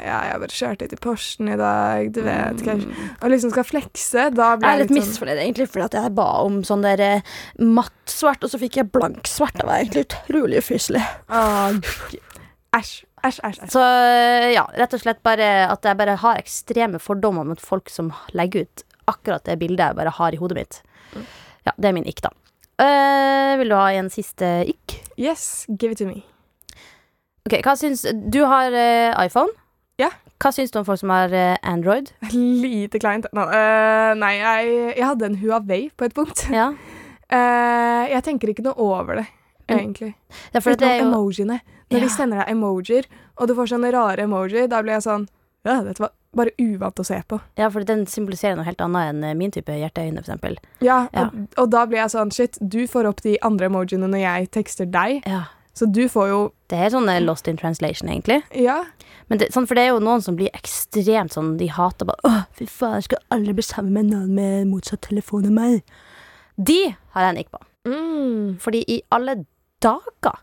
Ja, 0.00 0.22
jeg 0.30 0.40
bare 0.40 0.56
kjørte 0.56 0.86
hit 0.86 0.94
i 0.96 0.96
Porschen 0.96 1.50
i 1.52 1.58
dag, 1.60 2.08
du 2.14 2.22
vet 2.24 2.64
kanskje 2.64 2.88
Og 3.20 3.28
liksom 3.34 3.52
skal 3.52 3.68
flekse, 3.68 4.30
da 4.32 4.56
blir 4.56 4.64
Jeg 4.64 4.64
litt 4.64 4.64
sånn... 4.64 4.64
jeg 4.64 4.80
litt 4.80 4.88
litt 4.88 4.88
sånn 4.88 5.12
misfornøyd, 5.12 5.42
egentlig, 5.44 5.68
fordi 5.68 6.00
jeg 6.00 6.14
ba 6.16 6.28
om 6.46 6.62
sånn 6.64 6.88
der 6.88 7.04
eh, 7.04 7.20
mattsvart, 7.60 8.42
og 8.42 8.50
så 8.54 8.60
fikk 8.62 8.80
jeg 8.80 8.92
blank 8.96 9.28
svart. 9.28 9.60
Det 9.60 9.68
var 9.68 9.82
egentlig 9.82 10.06
utrolig 10.08 10.64
ufyselig. 10.64 11.04
«Ah, 11.28 11.76
Æsj. 12.72 13.04
Æsj, 13.22 13.38
æsj. 13.46 13.60
æsj. 13.62 13.70
Så 13.70 13.82
ja, 14.52 14.64
rett 14.78 14.94
og 14.96 15.00
slett 15.02 15.20
bare 15.22 15.48
at 15.70 15.84
jeg 15.86 15.98
bare 16.00 16.16
har 16.18 16.40
ekstreme 16.40 16.98
fordommer 17.02 17.46
mot 17.46 17.60
folk 17.62 17.90
som 17.92 18.10
legger 18.34 18.64
ut 18.66 18.82
akkurat 19.10 19.44
det 19.46 19.58
bildet 19.60 19.82
jeg 19.92 19.98
bare 19.98 20.10
har 20.16 20.34
i 20.34 20.40
hodet 20.40 20.56
mitt. 20.58 20.80
Ja, 21.66 21.72
det 21.78 21.90
er 21.90 21.94
min 21.94 22.06
ikk, 22.08 22.22
da. 22.24 22.30
Uh, 22.82 23.58
vil 23.60 23.70
du 23.70 23.76
ha 23.78 23.90
en 23.94 24.08
siste 24.10 24.48
ikk? 24.66 24.96
Yes, 25.20 25.66
give 25.78 25.92
it 25.94 25.98
to 26.02 26.06
me. 26.08 26.22
Ok, 27.46 27.58
hva 27.66 27.74
syns 27.78 28.02
Du 28.32 28.40
har 28.46 28.74
uh, 28.74 29.24
iPhone. 29.24 29.50
Ja. 30.00 30.08
Hva 30.42 30.50
syns 30.54 30.72
du 30.74 30.80
om 30.80 30.86
folk 30.88 30.98
som 31.02 31.12
har 31.14 31.30
uh, 31.30 31.54
Android? 31.62 32.10
Lite 32.32 32.98
kleint. 33.02 33.28
No, 33.36 33.44
nei, 34.18 34.32
jeg, 34.40 34.72
jeg 34.96 35.06
hadde 35.06 35.28
en 35.30 35.38
Huawei 35.42 35.84
på 35.94 36.08
et 36.08 36.16
punkt. 36.16 36.46
Ja, 36.50 36.72
jeg 37.32 38.24
tenker 38.26 38.50
ikke 38.52 38.66
noe 38.66 38.74
over 38.76 39.22
det, 39.22 39.28
Mm. 39.70 39.78
egentlig. 39.78 40.08
ja 40.52 40.60
Utenom 40.60 40.90
jo 40.98 41.04
emojiene. 41.06 41.60
Når 41.92 42.00
de 42.06 42.08
sender 42.12 42.42
deg 42.42 42.50
emojier, 42.54 43.06
og 43.38 43.48
du 43.48 43.54
får 43.58 43.70
sånne 43.74 43.92
rare 43.94 44.26
emojier, 44.26 44.68
da 44.68 44.82
blir 44.82 44.96
jeg 44.98 45.06
sånn 45.08 45.28
Ja, 45.64 45.76
dette 45.86 46.02
var 46.02 46.10
bare 46.34 46.50
uvant 46.58 46.98
å 46.98 47.04
se 47.06 47.20
på. 47.28 47.36
Ja, 47.60 47.68
for 47.70 47.84
den 47.86 48.06
symboliserer 48.10 48.56
noe 48.56 48.64
helt 48.66 48.80
annet 48.82 49.10
enn 49.12 49.24
eh, 49.28 49.34
min 49.38 49.52
type 49.54 49.70
hjerteøyne, 49.76 50.18
eksempel. 50.24 50.56
Ja, 50.80 51.06
Ja. 51.12 51.28
Og, 51.28 51.48
og 51.60 51.70
da 51.70 51.84
blir 51.86 52.00
jeg 52.00 52.10
sånn 52.14 52.32
Shit, 52.34 52.56
du 52.60 52.86
får 52.90 53.06
opp 53.10 53.20
de 53.22 53.36
andre 53.46 53.68
emojiene 53.68 54.08
når 54.10 54.22
jeg 54.24 54.50
tekster 54.58 54.88
deg. 54.90 55.20
Ja. 55.28 55.44
Så 55.74 55.86
du 55.88 56.02
får 56.08 56.28
jo 56.28 56.40
Det 56.68 56.76
er 56.78 56.90
sånn 56.92 57.08
eh, 57.08 57.20
lost 57.22 57.46
in 57.48 57.56
translation, 57.56 58.08
egentlig. 58.10 58.42
Ja. 58.58 58.82
Men 59.28 59.38
det, 59.40 59.52
sånn, 59.54 59.66
for 59.68 59.78
det 59.78 59.86
er 59.86 59.92
jo 59.94 60.00
noen 60.04 60.20
som 60.24 60.36
blir 60.36 60.50
ekstremt 60.52 61.32
sånn 61.32 61.54
De 61.60 61.68
hater 61.72 62.04
bare 62.08 62.20
Åh, 62.28 62.42
fy 62.58 62.66
faen, 62.68 62.98
jeg 62.98 63.06
skal 63.06 63.22
aldri 63.32 63.54
bli 63.56 63.64
sammen 63.64 63.92
med 63.96 64.10
noen 64.10 64.34
med 64.36 64.66
motsatt 64.72 65.00
telefon 65.06 65.46
enn 65.48 65.54
meg. 65.56 65.94
De 66.58 66.80
har 67.14 67.24
jeg 67.24 67.30
en 67.30 67.38
nikk 67.40 67.52
på. 67.54 67.62
Mm. 67.88 68.58
Fordi 68.60 68.82
i 68.88 68.98
alle 69.14 69.38
dager 69.82 70.42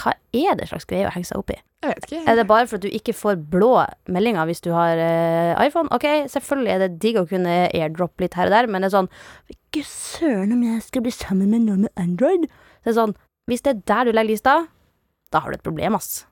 Hva 0.00 0.14
er 0.32 0.56
det 0.56 0.70
slags 0.70 0.86
greie 0.88 1.04
å 1.04 1.12
henge 1.12 1.28
seg 1.28 1.42
opp 1.42 1.52
i? 1.52 1.58
Jeg 1.82 1.90
vet 1.90 2.06
ikke. 2.06 2.20
Er 2.30 2.38
det 2.38 2.46
bare 2.48 2.66
for 2.70 2.78
at 2.78 2.84
du 2.84 2.94
ikke 2.94 3.14
får 3.16 3.40
blå 3.52 3.72
meldinger 4.14 4.46
hvis 4.48 4.62
du 4.64 4.70
har 4.72 5.00
eh, 5.02 5.52
iPhone? 5.66 5.90
Ok, 5.92 6.06
selvfølgelig 6.32 6.72
er 6.72 6.84
det 6.84 6.90
digg 7.02 7.18
å 7.20 7.26
kunne 7.28 7.56
airdrop 7.68 8.22
litt 8.22 8.38
her 8.38 8.48
og 8.48 8.54
der, 8.54 8.70
men 8.70 8.84
det 8.84 8.88
er 8.92 8.96
sånn 8.96 9.10
Ikke 9.52 9.82
søren 9.88 10.54
om 10.54 10.62
jeg 10.64 10.84
skal 10.86 11.04
bli 11.04 11.14
sammen 11.14 11.50
med 11.52 11.66
noen 11.66 11.86
med 11.88 12.00
Android. 12.00 12.46
Det 12.82 12.94
er 12.94 13.00
sånn 13.00 13.16
Hvis 13.50 13.66
det 13.66 13.74
er 13.74 13.82
der 13.90 14.08
du 14.08 14.14
legger 14.14 14.32
lista, 14.32 14.58
da 15.34 15.42
har 15.42 15.50
du 15.50 15.58
et 15.58 15.66
problem, 15.66 15.98
ass. 15.98 16.22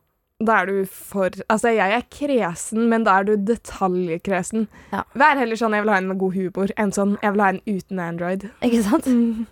Da 0.41 0.63
er 0.63 0.71
du 0.71 0.77
for 0.89 1.35
Altså, 1.53 1.75
jeg 1.77 1.99
er 1.99 2.07
kresen, 2.15 2.87
men 2.89 3.05
da 3.05 3.19
er 3.21 3.29
du 3.29 3.35
detaljkresen. 3.51 4.69
Ja. 4.95 5.03
Vær 5.13 5.41
heller 5.41 5.59
sånn 5.59 5.75
'jeg 5.75 5.85
vil 5.85 5.93
ha 5.93 5.99
en 5.99 6.09
med 6.09 6.19
god 6.19 6.35
humor', 6.39 6.73
enn 6.79 6.93
sånn 6.93 7.19
'jeg 7.21 7.33
vil 7.33 7.43
ha 7.43 7.49
en 7.49 7.63
uten 7.67 7.99
Android'. 7.99 8.51
Ikke 8.63 8.83
sant? 8.83 9.07
Mm. 9.07 9.47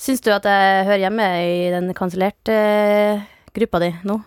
Syns 0.00 0.22
du 0.24 0.30
at 0.34 0.46
jeg 0.48 0.86
hører 0.88 1.04
hjemme 1.04 1.26
i 1.44 1.68
den 1.74 1.92
kansellerte 1.96 2.54
eh, 2.56 3.22
gruppa 3.56 3.80
di 3.82 3.92
nå? 4.08 4.18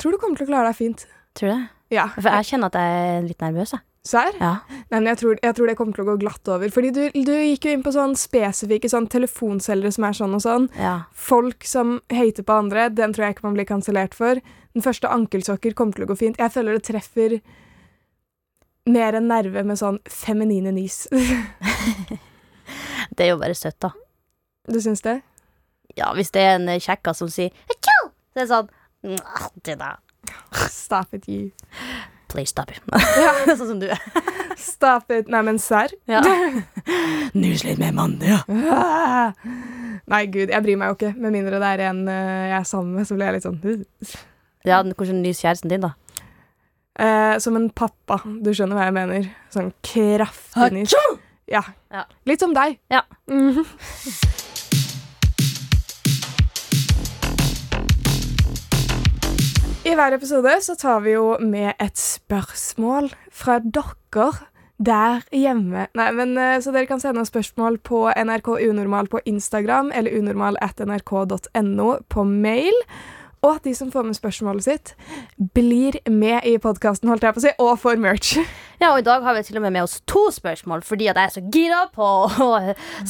Tror 0.00 0.16
du 0.16 0.20
kommer 0.22 0.40
til 0.40 0.48
å 0.48 0.50
klare 0.52 0.70
deg 0.70 0.78
fint. 0.78 1.06
Tror 1.36 1.50
du 1.50 1.54
det? 1.54 1.68
Ja. 1.96 2.08
For 2.16 2.30
jeg 2.30 2.48
kjenner 2.52 2.70
at 2.70 2.78
jeg 2.78 3.06
er 3.10 3.24
litt 3.26 3.42
nervøs, 3.44 3.74
jeg. 3.76 3.84
Serr? 4.06 4.32
Ja. 4.40 4.52
Nei, 4.88 4.96
men 5.02 5.10
jeg 5.10 5.18
tror, 5.20 5.40
jeg 5.44 5.56
tror 5.58 5.68
det 5.68 5.74
kommer 5.76 5.92
til 5.92 6.06
å 6.06 6.08
gå 6.08 6.14
glatt 6.22 6.48
over. 6.48 6.70
Fordi 6.72 6.90
du, 6.96 7.02
du 7.12 7.32
gikk 7.36 7.66
jo 7.68 7.74
inn 7.76 7.82
på 7.84 7.92
sånn 7.92 8.14
spesifikke 8.16 8.88
sånn 8.88 9.10
telefonselgere 9.12 9.92
som 9.92 10.06
er 10.08 10.16
sånn 10.16 10.36
og 10.38 10.44
sånn. 10.46 10.68
ja. 10.80 10.94
Folk 11.12 11.66
som 11.68 11.98
hater 12.08 12.46
på 12.48 12.56
andre, 12.62 12.88
den 12.96 13.12
tror 13.12 13.26
jeg 13.26 13.36
ikke 13.36 13.48
man 13.50 13.58
blir 13.58 13.68
kansellert 13.68 14.16
for. 14.16 14.40
Den 14.72 14.86
første 14.86 15.10
ankelsokker 15.12 15.76
kommer 15.76 15.98
til 15.98 16.06
å 16.06 16.12
gå 16.12 16.16
fint. 16.22 16.40
Jeg 16.40 16.54
føler 16.54 16.78
det 16.78 16.86
treffer 16.88 17.36
mer 18.88 19.18
enn 19.18 19.28
nerve 19.28 19.66
med 19.68 19.78
sånn 19.78 20.00
feminine 20.08 20.72
nys. 20.72 21.04
Det 23.16 23.26
er 23.26 23.34
jo 23.34 23.40
bare 23.42 23.58
søtt, 23.58 23.76
da. 23.84 23.92
Du 24.68 24.80
syns 24.82 25.00
det? 25.06 25.20
Ja, 25.96 26.12
hvis 26.14 26.30
det 26.34 26.42
er 26.44 26.56
en 26.58 26.68
kjekka 26.68 26.84
kjekkas 26.86 27.18
som 27.22 27.30
sier 27.32 27.50
«Tjo!» 27.80 27.96
Så 28.30 28.38
er 28.38 28.44
det 28.44 28.50
sånn 28.52 28.68
«Mwah, 29.10 29.46
det 29.66 29.78
da. 29.80 29.94
Stop 30.70 31.14
it, 31.16 31.24
you. 31.28 31.50
Please 32.30 32.50
stop 32.52 32.70
it. 32.70 32.82
Ja, 33.18 33.32
sånn 33.58 33.72
som 33.72 33.78
du 33.80 33.88
er. 33.90 33.98
stop 34.60 35.10
it. 35.10 35.30
Nei, 35.32 35.40
men 35.46 35.58
serr? 35.58 35.90
Ja. 36.06 36.20
Nys 37.40 37.64
litt 37.66 37.80
mer 37.80 37.94
mann, 37.96 38.18
ja. 38.22 38.42
Nei, 40.10 40.20
gud, 40.30 40.50
jeg 40.52 40.62
bryr 40.66 40.78
meg 40.78 40.92
jo 40.92 40.98
ikke. 40.98 41.12
Med 41.18 41.34
mindre 41.34 41.58
det 41.62 41.72
er 41.74 41.82
en 41.88 42.04
eh, 42.10 42.44
jeg 42.52 42.58
er 42.60 42.68
sammen 42.68 42.94
med, 43.00 43.08
så 43.08 43.16
blir 43.16 43.30
jeg 43.30 43.38
litt 43.40 43.48
sånn. 43.48 43.58
Ja, 44.68 44.82
hvordan 44.84 45.22
nys 45.24 45.40
kjæresten 45.42 45.72
din, 45.72 45.82
da? 45.86 45.94
eh, 47.00 47.38
Som 47.42 47.56
en 47.58 47.70
pappa. 47.72 48.20
Du 48.44 48.52
skjønner 48.54 48.78
hva 48.78 48.86
jeg 48.90 48.96
mener. 49.00 49.30
Sånn 49.54 49.72
kraftig 49.86 50.70
nys. 50.76 50.94
Ja. 51.50 51.64
Ja. 51.90 52.04
Litt 52.30 52.42
som 52.44 52.54
deg. 52.54 52.78
Ja. 52.92 53.02
Mhm. 53.30 53.64
I 59.90 59.94
hver 59.98 60.14
episode 60.14 60.52
så 60.62 60.76
tar 60.78 61.00
vi 61.02 61.16
jo 61.16 61.32
med 61.42 61.72
et 61.82 61.98
spørsmål 61.98 63.08
fra 63.34 63.56
dere 63.58 64.28
der 64.78 65.24
hjemme. 65.34 65.88
Nei, 65.98 66.04
men 66.14 66.36
eh, 66.38 66.60
Så 66.62 66.70
dere 66.70 66.86
kan 66.86 67.00
sende 67.02 67.24
oss 67.24 67.32
spørsmål 67.32 67.80
på 67.82 68.04
NRK 68.14 68.52
Unormal 68.68 69.08
på 69.10 69.18
Instagram 69.26 69.90
eller 69.90 70.14
unormal 70.14 70.60
at 70.62 70.78
nrk.no 70.78 71.88
på 72.06 72.22
mail. 72.22 72.78
Og 73.42 73.56
at 73.56 73.66
de 73.66 73.72
som 73.74 73.90
får 73.90 74.06
med 74.06 74.14
spørsmålet 74.14 74.68
sitt, 74.68 74.92
blir 75.58 75.98
med 76.06 76.46
i 76.46 76.54
podkasten, 76.62 77.10
holdt 77.10 77.26
jeg 77.26 77.34
på 77.34 77.42
å 77.42 77.44
si, 77.48 77.52
og 77.58 77.82
får 77.82 77.98
merch. 77.98 78.36
Ja, 78.78 78.92
og 78.92 79.00
i 79.02 79.06
dag 79.08 79.26
har 79.26 79.34
vi 79.34 79.42
til 79.48 79.58
og 79.58 79.66
med 79.66 79.74
med 79.74 79.88
oss 79.88 79.98
to 80.06 80.28
spørsmål, 80.30 80.84
fordi 80.86 81.10
at 81.10 81.18
jeg 81.18 81.32
er 81.32 81.34
så 81.34 81.42
gira 81.50 81.82
på 81.96 82.12
å 82.30 82.50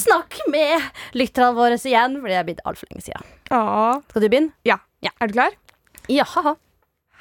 snakke 0.06 0.48
med 0.54 0.88
lytterne 1.18 1.52
våre 1.60 1.76
igjen, 1.76 2.16
fordi 2.22 2.32
det 2.32 2.40
er 2.40 2.48
blitt 2.48 2.64
altfor 2.64 2.88
lenge 2.88 3.10
siden. 3.10 3.28
Åh. 3.52 4.00
Skal 4.08 4.24
du 4.24 4.30
begynne? 4.30 4.54
Ja. 4.64 4.80
Er 5.20 5.28
du 5.28 5.36
klar? 5.36 5.60
Ja, 6.08 6.24
haha. 6.24 6.56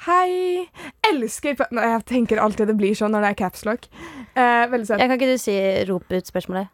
Hei! 0.06 0.64
Elsker 1.04 1.58
Nei, 1.76 1.86
Jeg 1.90 2.04
tenker 2.08 2.40
alltid 2.40 2.70
det 2.72 2.76
blir 2.80 2.96
sånn 2.96 3.12
når 3.12 3.26
det 3.26 3.30
er 3.34 3.38
capslock. 3.42 3.88
Eh, 4.32 4.66
veldig 4.72 4.86
søtt. 4.88 5.00
Jeg 5.02 5.10
kan 5.10 5.18
ikke 5.18 5.32
du 5.34 5.40
si 5.42 5.56
rope 5.90 6.20
ut 6.20 6.30
spørsmålet? 6.30 6.70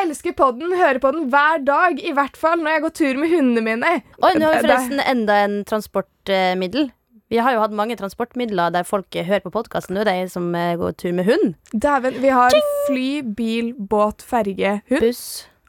Elsker 0.00 0.32
podden, 0.34 0.72
hører 0.74 0.98
på 1.02 1.12
den 1.14 1.28
hver 1.30 1.60
dag, 1.62 2.00
i 2.02 2.14
hvert 2.16 2.38
fall 2.40 2.62
når 2.62 2.72
jeg 2.74 2.82
går 2.86 2.94
tur 2.98 3.20
med 3.20 3.30
hundene 3.34 3.62
mine. 3.66 3.92
Oi, 4.18 4.32
nå 4.40 4.48
har 4.48 4.56
vi 4.56 4.64
forresten 4.64 5.02
enda 5.04 5.36
en 5.44 5.60
transportmiddel. 5.68 6.88
Vi 7.30 7.38
har 7.38 7.54
jo 7.54 7.60
hatt 7.62 7.74
mange 7.76 7.94
transportmidler 8.00 8.72
der 8.74 8.88
folk 8.88 9.14
hører 9.14 9.44
på 9.44 9.52
podkasten. 9.54 9.94
Nå 9.94 10.02
er 10.02 10.08
det 10.08 10.16
en 10.24 10.32
som 10.32 10.48
eh, 10.58 10.72
går 10.80 10.96
tur 10.98 11.12
med 11.14 11.28
hund. 11.30 11.54
Dæven, 11.70 12.18
vi 12.24 12.32
har 12.34 12.56
fly, 12.88 13.10
bil, 13.36 13.70
båt, 13.78 14.24
ferge, 14.26 14.80
hund. 14.90 15.04
Buss. 15.04 15.22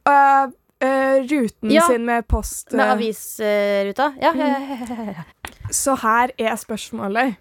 Uh, 0.10 0.50
uh, 0.82 1.22
ruten 1.30 1.76
Ja. 1.76 1.86
sin 1.92 2.10
med 2.10 2.26
post. 2.26 2.72
Med 2.74 2.88
uh, 2.88 2.96
avisruta. 2.96 4.14
Ja, 4.24 4.34
ja, 4.34 4.50
ja, 4.50 4.82
ja, 4.90 5.08
ja. 5.12 5.30
Så 5.72 5.96
her 6.04 6.34
er 6.40 6.60
spørsmålet. 6.60 7.40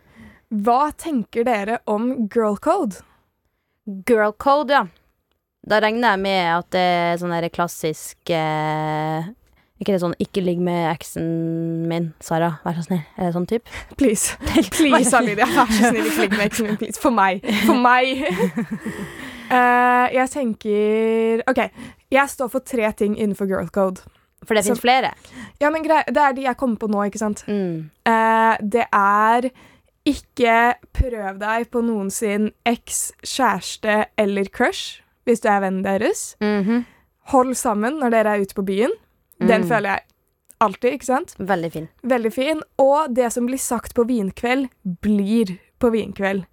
Hva 0.51 0.90
tenker 0.99 1.47
dere 1.47 1.79
om 1.90 2.29
girl 2.31 2.57
code? 2.62 3.03
Girl 4.07 4.33
code, 4.38 4.75
ja. 4.75 4.87
Da 5.66 5.79
regner 5.83 6.14
jeg 6.14 6.23
med 6.25 6.40
at 6.55 6.71
det 6.73 6.81
er 6.81 7.19
sånn 7.21 7.35
der 7.35 7.51
klassisk 7.53 8.31
eh, 8.33 9.29
Ikke 9.81 9.93
det 9.93 10.01
sånn 10.01 10.16
'ikke 10.16 10.43
ligg 10.45 10.61
med 10.61 10.90
eksen 10.90 11.27
min', 11.88 12.11
Sara. 12.21 12.59
Vær 12.64 12.77
så 12.77 12.85
snill. 12.85 13.03
Er 13.16 13.29
det 13.29 13.35
sånn 13.37 13.47
type? 13.49 13.69
Please. 14.01 14.37
Please, 14.77 15.12
Alidia. 15.16 15.47
Vær 15.47 15.71
så 15.73 15.90
snill, 15.90 16.07
ikke 16.07 16.21
ligg 16.27 16.37
med 16.37 16.47
eksen 16.47 16.66
min. 16.66 16.77
Please. 16.81 17.01
For 17.01 17.11
meg. 17.11 17.45
For 17.66 17.79
meg. 17.81 18.25
uh, 19.51 20.07
jeg 20.19 20.31
tenker 20.31 21.45
OK. 21.49 21.62
Jeg 22.11 22.29
står 22.29 22.49
for 22.53 22.61
tre 22.61 22.93
ting 22.93 23.16
innenfor 23.16 23.47
girl 23.49 23.69
code. 23.73 24.05
For 24.46 24.55
det 24.57 24.64
fins 24.64 24.81
flere. 24.81 25.12
Ja, 25.61 25.68
men 25.70 25.83
grei, 25.85 26.03
Det 26.07 26.16
er 26.16 26.33
de 26.33 26.42
jeg 26.46 26.57
kommer 26.57 26.76
på 26.81 26.88
nå, 26.88 27.03
ikke 27.11 27.18
sant? 27.20 27.44
Mm. 27.46 27.90
Eh, 28.09 28.57
det 28.62 28.87
er 28.92 29.50
ikke 30.09 30.74
prøv 30.96 31.38
deg 31.38 31.66
på 31.70 31.83
noen 31.85 32.09
sin 32.11 32.50
eks, 32.66 33.12
kjæreste 33.22 34.07
eller 34.18 34.48
crush 34.48 35.03
hvis 35.29 35.42
du 35.44 35.48
er 35.53 35.61
vennen 35.61 35.83
deres. 35.85 36.37
Mhm. 36.40 36.85
Hold 37.31 37.53
sammen 37.55 38.00
når 38.00 38.11
dere 38.11 38.33
er 38.38 38.40
ute 38.46 38.55
på 38.57 38.64
byen. 38.66 38.90
Den 39.38 39.62
Mm. 39.62 39.68
føler 39.68 39.88
jeg 39.90 40.00
alltid, 40.61 40.92
ikke 40.94 41.05
sant? 41.07 41.35
Veldig 41.38 41.72
fin. 41.72 41.88
Veldig 42.03 42.33
fin. 42.33 42.62
Og 42.79 43.14
det 43.14 43.33
som 43.33 43.46
blir 43.46 43.59
sagt 43.59 43.94
på 43.94 44.05
vinkveld, 44.09 44.68
blir 45.00 45.59
på 45.79 45.90
vinkveld. 45.92 46.44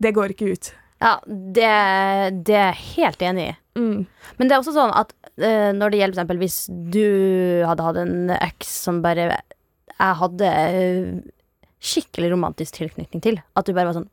Det 0.00 0.14
går 0.14 0.28
ikke 0.36 0.52
ut. 0.52 0.72
Ja, 1.00 1.18
det, 1.26 2.44
det 2.44 2.54
er 2.54 2.72
jeg 2.72 2.74
helt 2.96 3.18
enig 3.22 3.48
i. 3.48 3.56
Mm. 3.78 4.04
Men 4.38 4.48
det 4.48 4.54
er 4.54 4.60
også 4.60 4.74
sånn 4.76 4.92
at 4.96 5.14
uh, 5.40 5.70
når 5.76 5.92
det 5.92 6.00
gjelder 6.02 6.24
f.eks. 6.24 6.40
hvis 6.42 6.58
du 6.92 7.06
hadde 7.68 7.86
hatt 7.86 8.00
en 8.02 8.34
eks 8.36 8.74
som 8.88 9.00
bare 9.04 9.30
jeg 9.32 10.18
hadde 10.20 10.52
uh, 10.76 11.22
skikkelig 11.82 12.32
romantisk 12.34 12.78
tilknytning 12.78 13.24
til, 13.24 13.40
at 13.40 13.66
du 13.66 13.74
bare 13.74 13.90
var 13.90 13.98
sånn 14.00 14.10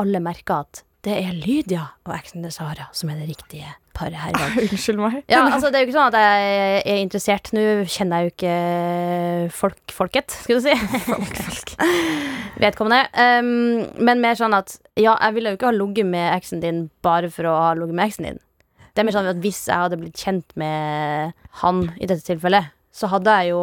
Alle 0.00 0.18
merka 0.22 0.62
at 0.64 0.82
det 1.04 1.14
er 1.20 1.34
Lydia 1.36 1.90
og 2.06 2.14
eksen 2.16 2.44
til 2.44 2.52
Sara 2.54 2.88
som 2.96 3.10
er 3.12 3.20
det 3.20 3.28
riktige 3.28 3.74
paret 3.94 4.16
her 4.18 4.32
i 4.32 4.38
dag. 4.38 4.54
Unnskyld 4.64 5.00
meg. 5.00 5.18
Ja, 5.30 5.44
altså 5.46 5.70
Det 5.70 5.78
er 5.78 5.84
jo 5.84 5.88
ikke 5.88 5.98
sånn 5.98 6.14
at 6.14 6.16
jeg 6.18 6.78
er 6.94 7.02
interessert. 7.02 7.50
Nå 7.54 7.64
kjenner 7.92 8.22
jeg 8.22 8.30
jo 8.30 8.34
ikke 8.34 8.54
folk, 9.54 9.94
folket, 9.94 10.34
skal 10.44 10.58
du 10.58 10.64
si. 10.64 10.74
Folk, 11.10 11.36
folk. 11.46 11.74
Vedkommende. 12.64 13.04
Um, 13.12 13.84
men 14.06 14.22
mer 14.24 14.38
sånn 14.38 14.56
at 14.56 14.76
ja, 14.96 15.12
jeg 15.12 15.36
ville 15.36 15.52
jo 15.52 15.58
ikke 15.58 15.70
ha 15.70 15.76
ligget 15.76 16.08
med 16.08 16.30
eksen 16.32 16.64
din 16.64 16.84
bare 17.04 17.30
for 17.32 17.50
å 17.50 17.54
ha 17.66 17.70
ligget 17.78 17.98
med 17.98 18.08
eksen 18.08 18.28
din. 18.30 18.42
Det 18.94 19.02
er 19.02 19.08
mer 19.08 19.16
sånn 19.16 19.26
at 19.32 19.40
hvis 19.42 19.64
jeg 19.66 19.74
hadde 19.74 19.98
blitt 19.98 20.20
kjent 20.22 20.52
med 20.60 21.32
han 21.62 21.80
i 21.98 22.06
dette 22.06 22.22
tilfellet, 22.26 22.70
så 22.94 23.08
hadde 23.10 23.32
jeg 23.40 23.50
jo 23.50 23.62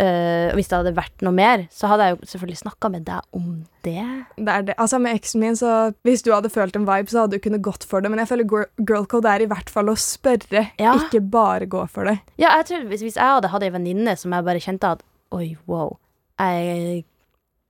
øh, 0.00 0.54
Hvis 0.56 0.70
det 0.70 0.78
hadde 0.78 0.94
vært 0.96 1.24
noe 1.26 1.34
mer, 1.36 1.66
så 1.74 1.90
hadde 1.90 2.06
jeg 2.06 2.14
jo 2.16 2.28
selvfølgelig 2.30 2.60
snakka 2.62 2.90
med 2.94 3.04
deg 3.04 3.36
om 3.36 3.50
det. 3.84 4.06
Det 4.38 4.54
er 4.54 4.62
det. 4.70 4.76
Altså, 4.80 5.00
med 5.04 5.18
eksen 5.18 5.42
min, 5.42 5.58
så 5.58 5.92
Hvis 6.06 6.24
du 6.24 6.32
hadde 6.32 6.48
følt 6.54 6.76
en 6.80 6.86
vibe, 6.88 7.12
så 7.12 7.26
hadde 7.26 7.36
du 7.36 7.44
kunnet 7.44 7.64
gått 7.66 7.84
for 7.84 8.00
det. 8.00 8.08
Men 8.10 8.22
jeg 8.22 8.30
føler 8.30 8.48
girlcode 8.48 9.20
girl 9.26 9.34
er 9.34 9.44
i 9.44 9.50
hvert 9.52 9.72
fall 9.74 9.92
å 9.92 9.96
spørre, 10.00 10.70
Ja. 10.80 10.94
ikke 10.96 11.20
bare 11.20 11.66
gå 11.68 11.84
for 11.92 12.08
det. 12.08 12.18
Ja, 12.40 12.56
jeg 12.56 12.70
tror 12.70 12.88
hvis, 12.88 13.04
hvis 13.04 13.20
jeg 13.20 13.34
hadde 13.36 13.52
hatt 13.52 13.62
ei 13.68 13.74
venninne 13.74 14.16
som 14.16 14.32
jeg 14.32 14.48
bare 14.48 14.64
kjente 14.64 14.96
at 14.96 15.04
Oi, 15.34 15.58
wow. 15.68 15.98
Jeg, 16.40 17.04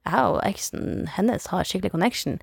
jeg 0.07 0.27
og 0.31 0.39
eksen 0.47 1.09
hennes 1.17 1.49
har 1.51 1.67
skikkelig 1.67 1.91
connection. 1.91 2.39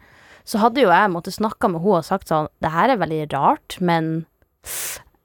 Så 0.46 0.60
hadde 0.62 0.84
jo 0.84 0.92
jeg 0.94 1.10
måttet 1.12 1.34
snakke 1.40 1.68
med 1.72 1.82
henne 1.82 2.00
og 2.04 2.06
sagt 2.06 2.30
sånn 2.30 2.48
Det 2.62 2.70
her 2.70 2.92
er 2.94 3.00
veldig 3.02 3.22
rart, 3.34 3.78
men 3.82 4.26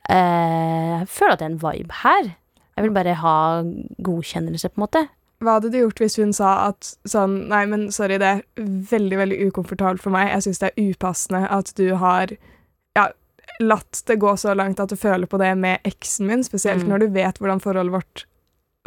eh, 0.09 0.98
jeg 1.00 1.09
føler 1.12 1.35
at 1.35 1.42
det 1.42 1.46
er 1.48 1.52
en 1.54 1.62
vibe 1.64 1.98
her. 2.02 2.30
Jeg 2.76 2.87
vil 2.87 2.94
bare 2.96 3.16
ha 3.20 3.37
godkjennelse, 4.06 4.70
på 4.72 4.80
en 4.80 4.85
måte. 4.87 5.02
Hva 5.40 5.56
hadde 5.56 5.70
du 5.72 5.78
gjort 5.80 6.00
hvis 6.02 6.18
hun 6.20 6.33
sa 6.37 6.50
at 6.68 6.94
sånn 7.09 7.38
Nei, 7.48 7.62
men 7.68 7.87
sorry, 7.92 8.18
det 8.20 8.28
er 8.28 8.42
veldig, 8.90 9.16
veldig 9.22 9.38
ukomfortabelt 9.48 10.02
for 10.04 10.12
meg. 10.12 10.28
Jeg 10.35 10.46
syns 10.48 10.61
det 10.62 10.72
er 10.72 10.90
upassende 10.90 11.44
at 11.48 11.72
du 11.78 11.87
har 12.00 12.33
ja, 12.96 13.06
latt 13.61 14.02
det 14.09 14.18
gå 14.20 14.35
så 14.40 14.52
langt 14.56 14.80
at 14.80 14.92
du 14.92 14.98
føler 15.00 15.28
på 15.30 15.40
det 15.40 15.54
med 15.61 15.80
eksen 15.88 16.28
min, 16.28 16.44
spesielt 16.44 16.85
Mm. 16.85 16.88
når 16.92 16.98
du 17.04 17.09
vet 17.16 17.38
hvordan 17.40 17.61
forholdet 17.64 17.92
vårt 17.96 18.24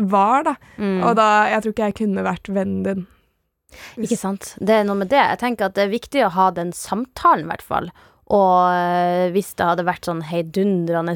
var, 0.02 0.44
da. 0.44 0.56
Mm. 0.78 1.02
Og 1.06 1.16
da 1.18 1.28
Jeg 1.50 1.62
tror 1.64 1.74
ikke 1.74 1.90
jeg 1.90 2.00
kunne 2.02 2.24
vært 2.26 2.50
vennen 2.50 2.84
din. 2.84 3.08
Ikke 3.98 4.20
sant. 4.20 4.54
Det 4.60 4.80
er 4.80 4.88
noe 4.88 5.00
med 5.00 5.12
det. 5.14 5.22
Jeg 5.22 5.42
tenker 5.44 5.70
at 5.70 5.78
det 5.78 5.86
er 5.88 5.94
viktig 5.94 6.26
å 6.26 6.34
ha 6.36 6.50
den 6.56 6.74
samtalen, 6.76 7.46
i 7.48 7.52
hvert 7.52 7.66
fall. 7.66 7.92
Og 8.34 8.56
øh, 8.72 9.30
hvis 9.36 9.54
det 9.60 9.68
hadde 9.68 9.86
vært 9.88 10.08
sånn 10.08 10.24
heidundrende 10.30 11.16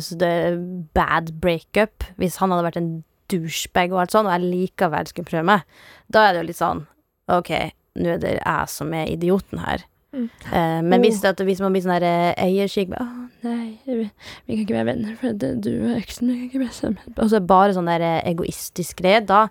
bad 0.97 1.31
breakup, 1.41 2.05
hvis 2.19 2.37
han 2.41 2.53
hadde 2.53 2.67
vært 2.67 2.81
en 2.81 2.91
douchebag 3.31 3.93
og 3.93 4.03
alt 4.03 4.15
sånn, 4.15 4.27
og 4.27 4.35
jeg 4.35 4.51
likevel 4.51 5.09
skulle 5.09 5.29
prøve 5.29 5.47
meg, 5.49 5.77
da 6.13 6.27
er 6.27 6.35
det 6.35 6.41
jo 6.43 6.49
litt 6.49 6.59
sånn 6.61 6.85
OK, 7.31 7.51
nå 7.99 8.11
er 8.13 8.19
det 8.23 8.33
jeg 8.37 8.71
som 8.71 8.93
er 8.95 9.09
idioten 9.11 9.63
her. 9.63 9.83
Mm. 10.15 10.29
Eh, 10.53 10.81
men 10.81 10.99
Oh. 11.01 11.03
hvis, 11.03 11.19
det, 11.21 11.33
at 11.35 11.41
hvis 11.43 11.59
man 11.59 11.73
blir 11.75 11.83
sånn 11.83 11.99
eh, 11.99 12.31
eierskik 12.39 12.93
Å, 12.95 13.05
nei, 13.43 13.75
vi 13.85 14.05
kan 14.07 14.61
ikke 14.63 14.77
være 14.77 14.87
venner, 14.87 15.17
for 15.19 15.35
det, 15.35 15.49
du 15.65 15.73
og 15.75 15.97
eksen 15.97 16.31
vi 16.31 16.37
kan 16.37 16.45
ikke 16.47 16.61
være 16.63 16.77
sammen. 16.77 17.17
Og 17.17 17.27
så 17.27 17.41
det 17.41 17.49
bare 17.49 17.75
sånn 17.75 17.91
der 17.91 18.05
eh, 18.07 18.21
egoistisk 18.31 19.03
greie, 19.03 19.19
da, 19.19 19.47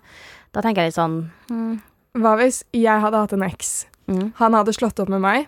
da 0.55 0.65
tenker 0.65 0.81
jeg 0.81 0.91
litt 0.91 0.97
sånn 0.97 1.19
mm, 1.53 1.77
Hva 2.15 2.37
hvis 2.39 2.63
jeg 2.75 3.03
hadde 3.03 3.19
hatt 3.19 3.33
en 3.35 3.45
eks? 3.45 3.85
mm. 4.07 4.31
Han 4.39 4.55
hadde 4.57 4.73
slått 4.75 4.99
opp 5.03 5.09
med 5.11 5.21
meg. 5.23 5.47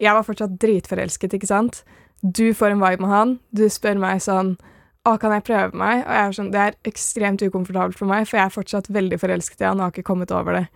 Jeg 0.00 0.16
var 0.16 0.24
fortsatt 0.24 0.56
dritforelsket, 0.60 1.36
ikke 1.36 1.48
sant? 1.50 1.82
Du 2.20 2.50
får 2.56 2.74
en 2.74 2.82
vibe 2.82 3.04
med 3.04 3.12
han. 3.12 3.38
Du 3.56 3.66
spør 3.72 4.00
meg 4.00 4.20
sånn 4.24 4.56
Å, 5.08 5.14
kan 5.16 5.32
jeg 5.32 5.46
prøve 5.46 5.76
meg? 5.80 6.02
Og 6.04 6.12
jeg 6.12 6.24
er 6.26 6.34
sånn 6.36 6.50
Det 6.52 6.60
er 6.60 6.74
ekstremt 6.88 7.40
ukomfortabelt 7.40 7.96
for 7.96 8.10
meg, 8.10 8.26
for 8.28 8.36
jeg 8.36 8.50
er 8.50 8.52
fortsatt 8.52 8.90
veldig 8.92 9.18
forelsket 9.22 9.62
i 9.62 9.68
han 9.68 9.80
og 9.80 9.86
har 9.86 9.94
ikke 9.94 10.08
kommet 10.10 10.34
over 10.34 10.58
det. 10.58 10.66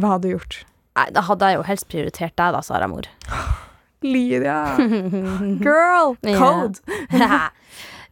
Hva 0.00 0.14
hadde 0.14 0.28
du 0.28 0.34
gjort? 0.36 0.62
Nei, 0.96 1.08
da 1.12 1.24
hadde 1.26 1.50
jeg 1.50 1.58
jo 1.58 1.66
helst 1.68 1.88
prioritert 1.90 2.36
deg, 2.38 2.54
da, 2.54 2.62
Sara 2.64 2.88
Mor. 2.88 3.08
Lydia. 4.04 4.56
Girl. 5.64 6.16
Cold. 6.38 6.80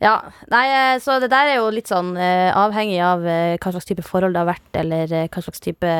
ja. 0.02 0.16
Nei, 0.52 0.64
eh, 0.68 0.96
så 1.02 1.18
det 1.22 1.30
der 1.32 1.52
er 1.52 1.60
jo 1.60 1.70
litt 1.74 1.90
sånn 1.90 2.16
eh, 2.18 2.50
avhengig 2.58 2.98
av 3.06 3.26
eh, 3.26 3.58
hva 3.62 3.74
slags 3.74 3.88
type 3.88 4.04
forhold 4.06 4.34
det 4.34 4.42
har 4.42 4.50
vært, 4.50 4.70
eller 4.82 5.14
eh, 5.14 5.28
hva 5.30 5.44
slags 5.44 5.62
type 5.62 5.92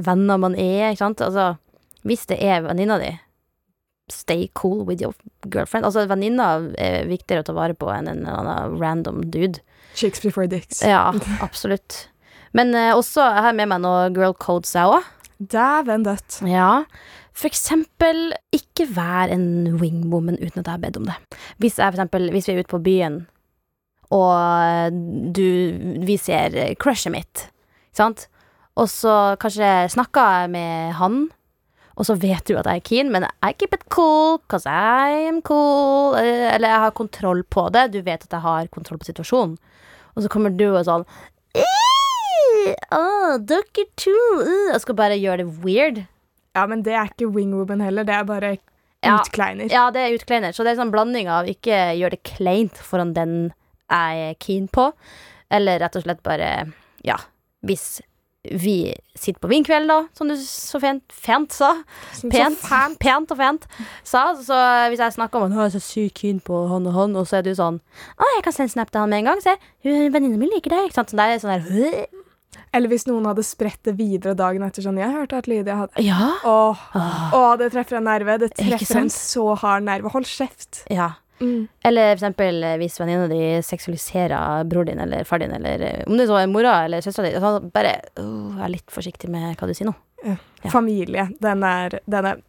venner 0.00 0.40
man 0.40 0.56
er, 0.56 0.90
ikke 0.90 1.04
sant. 1.04 1.24
Altså, 1.24 1.52
hvis 2.08 2.24
det 2.30 2.40
er 2.42 2.64
venninna 2.64 2.98
di, 3.02 3.12
stay 4.12 4.48
cool 4.58 4.82
with 4.88 5.02
your 5.04 5.14
girlfriend. 5.46 5.86
Altså, 5.86 6.06
venninna 6.10 6.54
er 6.80 7.06
viktigere 7.10 7.44
å 7.44 7.48
ta 7.48 7.56
vare 7.56 7.76
på 7.78 7.90
enn 7.92 8.10
en 8.10 8.24
annen 8.28 8.78
random 8.80 9.22
dude. 9.30 9.62
Chicks 9.94 10.22
before 10.24 10.48
dicks. 10.48 10.82
Ja, 10.84 11.10
absolutt. 11.46 12.06
Men 12.56 12.74
eh, 12.76 12.92
også, 12.96 13.24
jeg 13.24 13.46
har 13.48 13.56
med 13.56 13.72
meg 13.72 13.82
noe 13.84 14.06
girl 14.14 14.36
codes, 14.36 14.74
jeg 14.76 14.88
òg. 14.88 15.10
Dæven 15.52 16.04
dødt. 16.06 16.40
Ja. 16.46 16.84
For 17.32 17.48
eksempel, 17.48 18.30
ikke 18.54 18.86
vær 18.92 19.32
en 19.32 19.78
wingwoman 19.80 20.36
uten 20.38 20.60
at 20.60 20.66
jeg 20.66 20.74
har 20.74 20.82
bedt 20.82 20.98
om 21.00 21.08
det. 21.08 21.16
Hvis, 21.62 21.78
jeg, 21.80 21.86
for 21.86 21.96
eksempel, 21.96 22.28
hvis 22.34 22.48
vi 22.48 22.54
er 22.54 22.62
ute 22.62 22.74
på 22.74 22.82
byen, 22.84 23.22
og 24.12 24.98
du, 25.32 25.46
vi 26.04 26.16
ser 26.20 26.54
crushet 26.82 27.14
mitt, 27.14 27.46
ikke 27.90 28.00
sant? 28.02 28.26
Og 28.76 28.88
så 28.88 29.14
kanskje 29.40 29.70
snakker 29.92 30.36
jeg 30.42 30.50
med 30.54 30.92
han, 31.00 31.16
og 31.96 32.06
så 32.08 32.14
vet 32.16 32.44
du 32.48 32.54
at 32.56 32.68
jeg 32.70 32.80
er 32.80 32.86
keen, 32.88 33.10
men 33.12 33.26
I 33.44 33.50
keep 33.52 33.74
it 33.76 33.82
cool, 33.92 34.38
cause 34.48 34.64
I 34.68 35.26
am 35.28 35.42
cool. 35.44 36.14
eh, 36.16 36.48
Eller 36.54 36.72
jeg 36.72 36.84
har 36.86 36.94
kontroll 36.96 37.42
på 37.44 37.66
det. 37.74 37.90
Du 37.92 37.98
vet 38.00 38.24
at 38.24 38.32
jeg 38.32 38.40
har 38.46 38.70
kontroll 38.72 38.98
på 39.02 39.10
situasjonen. 39.10 39.58
Og 40.16 40.24
så 40.24 40.30
kommer 40.32 40.52
du 40.56 40.70
og 40.72 40.84
sånn 40.88 41.04
Oh, 42.92 43.38
dere 43.42 43.84
to 43.98 44.12
uh, 44.12 44.72
Jeg 44.72 44.80
skal 44.84 44.96
bare 44.98 45.16
gjøre 45.18 45.42
det 45.42 45.48
weird. 45.64 46.02
Ja, 46.56 46.66
men 46.68 46.82
det 46.86 46.92
er 46.94 47.08
ikke 47.10 47.30
wingwoman 47.32 47.80
heller. 47.84 48.04
Det 48.08 48.14
er 48.14 48.24
bare 48.28 48.52
Ja. 49.02 49.16
utkleiner. 49.18 49.66
Ja, 49.72 49.88
det 49.90 50.00
er 50.04 50.14
utkleiner. 50.14 50.52
Så 50.54 50.62
det 50.62 50.70
er 50.72 50.76
en 50.76 50.84
sånn 50.86 50.92
blanding 50.94 51.28
av 51.32 51.48
ikke 51.50 51.78
gjør 51.98 52.10
det 52.14 52.22
kleint 52.28 52.76
foran 52.78 53.14
den 53.16 53.52
jeg 53.92 54.30
er 54.32 54.38
keen 54.42 54.68
på, 54.72 54.88
eller 55.52 55.82
rett 55.84 55.98
og 56.00 56.06
slett 56.06 56.22
bare 56.24 56.48
Ja, 57.04 57.18
hvis 57.66 58.00
vi 58.42 58.90
sitter 59.14 59.38
på 59.38 59.46
vinkveld, 59.52 59.86
da, 59.86 60.00
som 60.18 60.26
du 60.26 60.34
så 60.34 60.80
fint, 60.82 61.04
fint 61.14 61.52
sa. 61.54 61.68
Så 62.10 62.26
Pent, 62.32 62.58
fan- 62.58 62.96
pent 62.98 63.30
og 63.30 63.38
fent 63.38 63.66
sa. 64.02 64.32
Så 64.34 64.56
hvis 64.90 64.98
jeg 64.98 65.14
snakker 65.14 65.38
om 65.38 65.46
at 65.46 65.54
jeg 65.54 65.68
er 65.68 65.74
så 65.76 65.82
sykt 65.84 66.16
keen 66.18 66.40
på 66.42 66.64
han 66.72 66.88
og 66.90 66.96
han, 66.96 67.14
og 67.20 67.28
så 67.30 67.38
er 67.38 67.44
du 67.46 67.52
sånn 67.54 67.78
Å, 68.18 68.32
jeg 68.34 68.42
kan 68.48 68.56
sende 68.56 68.74
snap 68.74 68.90
til 68.90 68.98
han 69.04 69.12
med 69.14 69.22
en 69.22 69.30
gang. 69.30 69.44
Se, 69.44 69.54
venninnen 69.86 70.10
venninna 70.16 70.40
mi 70.42 70.50
liker 70.50 70.74
deg. 70.74 70.88
Ikke 70.90 70.98
sant? 70.98 71.14
Så 71.14 71.20
det 71.20 71.28
er 71.28 71.38
sånn 71.38 71.54
der? 71.54 72.06
Eller 72.74 72.90
hvis 72.90 73.06
noen 73.06 73.24
hadde 73.30 73.44
spredt 73.46 73.78
det 73.86 73.94
videre 73.96 74.34
dagen 74.36 74.64
etter 74.66 74.84
sånn 74.84 74.98
Jeg 75.00 75.12
hørte 75.14 75.38
at 75.38 75.46
Lydia 75.48 75.76
hadde 75.84 76.02
Ja. 76.04 76.32
Åh, 76.42 76.82
åh, 77.38 77.52
det 77.60 77.70
treffer 77.76 78.00
en 78.00 78.08
nerve. 78.10 78.40
Det 78.42 78.50
treffer 78.58 79.04
en 79.04 79.12
så 79.12 79.52
hard 79.62 79.86
nerve. 79.86 80.10
Hold 80.10 80.26
kjeft. 80.26 80.82
ja. 80.90 81.12
Mm. 81.42 81.66
Eller 81.88 82.12
for 82.12 82.20
eksempel 82.20 82.62
eh, 82.68 82.76
hvis 82.78 83.00
venninna 83.00 83.26
di 83.30 83.40
seksualiserer 83.66 84.62
bror 84.70 84.86
din 84.86 85.02
eller 85.02 85.26
far 85.26 85.42
din, 85.42 85.52
eller 85.56 85.82
eh, 85.88 86.04
om 86.06 86.14
det 86.20 86.28
så 86.30 86.38
er 86.38 86.50
mora 86.50 86.76
eller 86.86 87.02
søstera 87.04 87.28
di. 87.28 87.34
Altså, 87.40 87.66
bare 87.74 87.96
uh, 88.20 88.54
vær 88.60 88.70
litt 88.72 88.94
forsiktig 88.94 89.30
med 89.32 89.56
hva 89.58 89.66
du 89.68 89.74
sier 89.74 89.90
nå. 89.90 89.94
Ja. 90.22 90.36
Familie. 90.70 91.26
Den 91.42 91.64
er, 91.66 91.98
den 92.06 92.30
er 92.30 92.42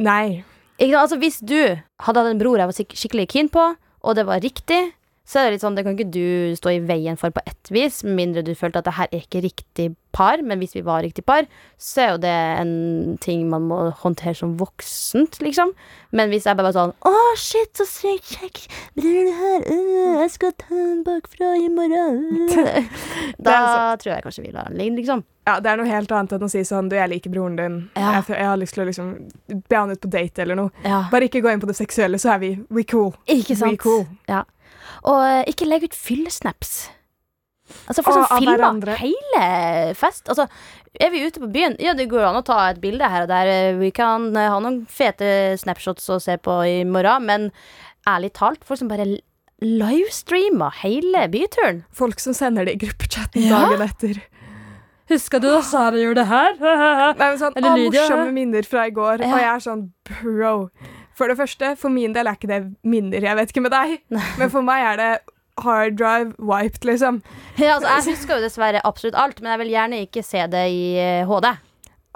Nei. 0.00 0.42
Ikke, 0.80 0.98
altså, 0.98 1.20
hvis 1.20 1.36
du 1.44 1.58
hadde 1.60 2.22
hatt 2.24 2.32
en 2.32 2.40
bror 2.40 2.58
jeg 2.58 2.70
var 2.70 2.74
skik- 2.74 2.96
skikkelig 2.98 3.28
keen 3.30 3.50
på, 3.52 3.68
og 4.04 4.16
det 4.18 4.24
var 4.26 4.42
riktig, 4.42 4.80
så 5.24 5.40
er 5.40 5.46
det 5.46 5.56
litt 5.56 5.64
sånn, 5.64 5.76
det 5.76 5.86
kan 5.86 5.96
ikke 5.96 6.12
du 6.12 6.54
stå 6.58 6.74
i 6.74 6.80
veien 6.84 7.16
for 7.20 7.32
på 7.32 7.42
ett 7.48 7.70
vis, 7.72 8.02
med 8.04 8.18
mindre 8.18 8.44
du 8.44 8.52
følte 8.58 8.82
at 8.82 8.88
det 8.88 8.96
her 8.98 9.08
er 9.08 9.22
ikke 9.24 9.40
riktig 9.46 9.86
par, 10.14 10.42
men 10.44 10.60
hvis 10.60 10.76
vi 10.76 10.84
var 10.84 11.02
riktig 11.02 11.24
par, 11.26 11.48
så 11.80 12.02
er 12.04 12.10
jo 12.12 12.20
det 12.22 12.34
en 12.60 13.16
ting 13.24 13.46
man 13.50 13.64
må 13.70 13.80
håndtere 14.02 14.36
som 14.38 14.54
voksent, 14.60 15.40
liksom. 15.42 15.72
Men 16.14 16.30
hvis 16.30 16.46
jeg 16.46 16.54
bare 16.58 16.68
var 16.68 16.76
sånn 16.76 16.92
Å, 17.08 17.12
shit, 17.40 17.72
så 17.74 17.86
sykt 17.88 18.36
kjekk 18.36 18.60
bror 19.00 19.16
du 19.26 19.32
her, 19.40 19.64
uh, 19.66 20.20
jeg 20.22 20.34
skal 20.36 20.52
ta 20.60 20.70
den 20.76 21.02
bakfra 21.08 21.54
i 21.58 21.70
morgen. 21.72 22.20
uh. 22.52 23.00
da 23.48 23.58
tror 23.98 24.14
jeg 24.14 24.26
kanskje 24.28 24.44
vi 24.44 24.52
lar 24.54 24.68
den 24.70 24.78
ligge, 24.78 25.00
liksom. 25.00 25.24
Ja, 25.44 25.58
Det 25.60 25.68
er 25.72 25.76
noe 25.76 25.88
helt 25.88 26.12
annet 26.14 26.32
enn 26.32 26.46
å 26.46 26.48
si 26.48 26.62
sånn 26.64 26.86
Du, 26.88 26.94
jeg 26.96 27.10
liker 27.12 27.32
broren 27.32 27.58
din. 27.58 27.74
Ja. 27.98 28.14
Jeg, 28.16 28.30
jeg 28.32 28.48
har 28.48 28.56
lyst 28.56 28.76
til 28.76 28.84
å 28.84 28.88
liksom 28.88 29.10
be 29.68 29.76
han 29.76 29.92
ut 29.92 30.00
på 30.00 30.08
date 30.12 30.44
eller 30.44 30.56
noe. 30.56 30.72
Ja. 30.86 31.02
Bare 31.12 31.28
ikke 31.28 31.42
gå 31.44 31.52
inn 31.52 31.60
på 31.60 31.68
det 31.68 31.76
seksuelle, 31.76 32.20
så 32.22 32.32
er 32.36 32.40
vi 32.40 32.54
we 32.72 32.86
cool. 32.88 33.12
Ikke 33.28 33.56
sant? 33.58 33.76
We 33.76 33.82
cool. 33.82 34.06
Og 35.04 35.18
eh, 35.24 35.44
ikke 35.52 35.66
legg 35.68 35.84
ut 35.88 35.94
fyllesnaps. 35.96 36.74
Altså, 37.88 38.02
folk 38.04 38.18
som 38.18 38.24
sånn 38.28 38.42
filmer 38.42 38.58
hverandre. 38.60 38.94
hele 39.00 39.44
fest. 39.96 40.28
Altså, 40.28 40.44
er 41.00 41.10
vi 41.10 41.22
ute 41.24 41.40
på 41.40 41.48
byen, 41.50 41.76
ja, 41.80 41.94
det 41.96 42.08
går 42.10 42.26
an 42.28 42.36
å 42.38 42.44
ta 42.44 42.58
et 42.70 42.80
bilde 42.82 43.08
her 43.08 43.24
og 43.24 43.30
der. 43.32 43.48
Eh, 43.50 43.78
Vi 43.80 43.90
kan 43.96 44.28
eh, 44.36 44.50
ha 44.52 44.58
noen 44.60 44.82
fete 44.86 45.56
snapshots 45.58 46.08
å 46.12 46.20
se 46.22 46.36
på 46.38 46.58
i 46.68 46.82
morgen, 46.84 47.24
men 47.26 47.48
ærlig 48.06 48.32
talt, 48.36 48.64
folk 48.68 48.78
som 48.82 48.88
bare 48.92 49.06
livestreamer 49.64 50.74
hele 50.82 51.24
byturen. 51.32 51.82
Folk 51.94 52.20
som 52.20 52.34
sender 52.36 52.66
det 52.68 52.76
i 52.76 52.82
gruppechatten 52.86 53.46
Ja. 53.48 53.64
dagen 53.64 53.82
etter. 53.88 54.20
Husker 55.08 55.40
du 55.40 55.48
da 55.50 55.60
Sara 55.62 55.96
gjorde 56.00 56.22
det 56.22 56.28
her? 56.30 56.54
Nei, 57.18 57.28
men 57.28 57.38
sånn, 57.40 57.56
Eller 57.60 57.76
Lydia. 57.76 58.04
morsomme 58.06 58.32
minner 58.32 58.62
fra 58.68 58.86
i 58.88 58.92
går. 58.96 59.20
Ja. 59.20 59.32
Og 59.32 59.40
jeg 59.40 59.50
er 59.50 59.64
sånn 59.64 59.82
bro. 60.08 60.54
For 61.14 61.30
det 61.30 61.36
første, 61.38 61.74
for 61.78 61.94
min 61.94 62.14
del 62.16 62.26
er 62.26 62.34
ikke 62.38 62.50
det 62.50 62.60
minner. 62.82 63.22
Jeg 63.22 63.38
vet 63.38 63.52
ikke 63.52 63.62
med 63.62 63.74
deg, 63.74 63.98
men 64.40 64.50
for 64.50 64.66
meg 64.66 64.82
er 64.92 64.96
det 64.98 65.10
hard 65.62 65.94
drive 66.00 66.32
wiped, 66.42 66.82
liksom. 66.88 67.20
ja, 67.62 67.76
altså, 67.76 67.92
jeg 67.92 68.16
husker 68.16 68.40
jo 68.40 68.42
dessverre 68.42 68.80
absolutt 68.84 69.14
alt, 69.14 69.38
men 69.40 69.52
jeg 69.52 69.60
vil 69.62 69.70
gjerne 69.76 70.00
ikke 70.08 70.24
se 70.26 70.42
det 70.50 70.64
i 70.74 70.80
eh, 70.98 71.28
HD. 71.30 71.46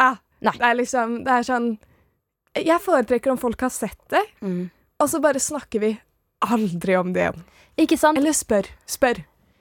Ah, 0.02 0.16
Nei. 0.42 0.52
Det 0.54 0.66
er 0.68 0.76
liksom 0.78 1.14
Det 1.26 1.32
er 1.34 1.42
sånn 1.42 1.64
Jeg 2.54 2.78
foretrekker 2.82 3.32
om 3.32 3.38
folk 3.42 3.58
har 3.64 3.72
sett 3.74 3.98
det, 4.14 4.20
og 4.98 5.08
så 5.10 5.18
bare 5.22 5.40
snakker 5.42 5.82
vi 5.82 5.92
aldri 6.46 6.94
om 6.98 7.10
det 7.14 7.24
igjen. 7.24 7.40
Ikke 7.78 7.98
sant? 7.98 8.18
Eller 8.18 8.34
spør. 8.34 8.66
Spør. 8.86 9.20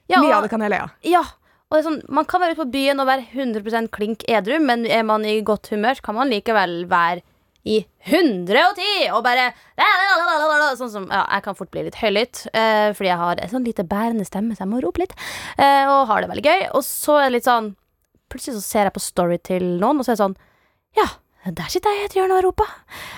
Ja, 0.10 0.22
Mye 0.24 0.36
av 0.38 0.46
det 0.46 0.50
kan 0.54 0.62
jeg 0.66 0.72
le 0.74 0.80
av. 0.86 0.94
Ja. 1.06 1.22
Og 1.68 1.76
det 1.76 1.80
er 1.82 1.88
sånn, 1.90 2.02
man 2.16 2.26
kan 2.30 2.42
være 2.42 2.56
ute 2.56 2.62
på 2.64 2.72
byen 2.74 3.02
og 3.04 3.10
være 3.10 3.26
100% 3.34 3.90
klink 3.94 4.24
edru, 4.32 4.56
men 4.64 4.86
er 4.88 5.04
man 5.06 5.26
i 5.28 5.36
godt 5.46 5.68
humør, 5.74 5.98
så 6.00 6.06
kan 6.06 6.16
man 6.18 6.30
likevel 6.32 6.86
være 6.90 7.22
i 7.68 7.78
110 8.08 9.12
og 9.12 9.22
bare 9.26 9.50
Sånn 10.78 10.92
som 10.94 11.06
Ja, 11.12 11.26
jeg 11.36 11.44
kan 11.46 11.58
fort 11.58 11.72
bli 11.74 11.84
litt 11.88 12.00
høylytt, 12.00 12.46
eh, 12.54 12.94
fordi 12.96 13.10
jeg 13.12 13.20
har 13.22 13.42
en 13.42 13.52
sånn 13.52 13.68
lite 13.68 13.86
bærende 13.88 14.26
stemme, 14.28 14.56
så 14.56 14.64
jeg 14.64 14.72
må 14.72 14.82
rope 14.84 15.02
litt. 15.04 15.14
Eh, 15.58 15.86
og 15.90 16.08
har 16.10 16.24
det 16.24 16.32
veldig 16.32 16.46
gøy. 16.48 16.66
Og 16.78 16.84
så 16.86 17.20
er 17.20 17.28
det 17.28 17.38
litt 17.40 17.50
sånn 17.50 17.76
Plutselig 18.28 18.58
så 18.58 18.64
ser 18.66 18.88
jeg 18.90 18.92
på 18.98 19.00
story 19.00 19.38
til 19.40 19.64
noen, 19.80 20.02
og 20.02 20.04
så 20.04 20.12
er 20.12 20.18
det 20.18 20.24
sånn 20.26 20.38
Ja, 21.00 21.06
der 21.56 21.70
sitter 21.72 21.94
jeg 21.96 22.02
i 22.02 22.08
et 22.10 22.16
hjørne 22.18 22.40
og 22.42 22.44
roper. 22.50 22.72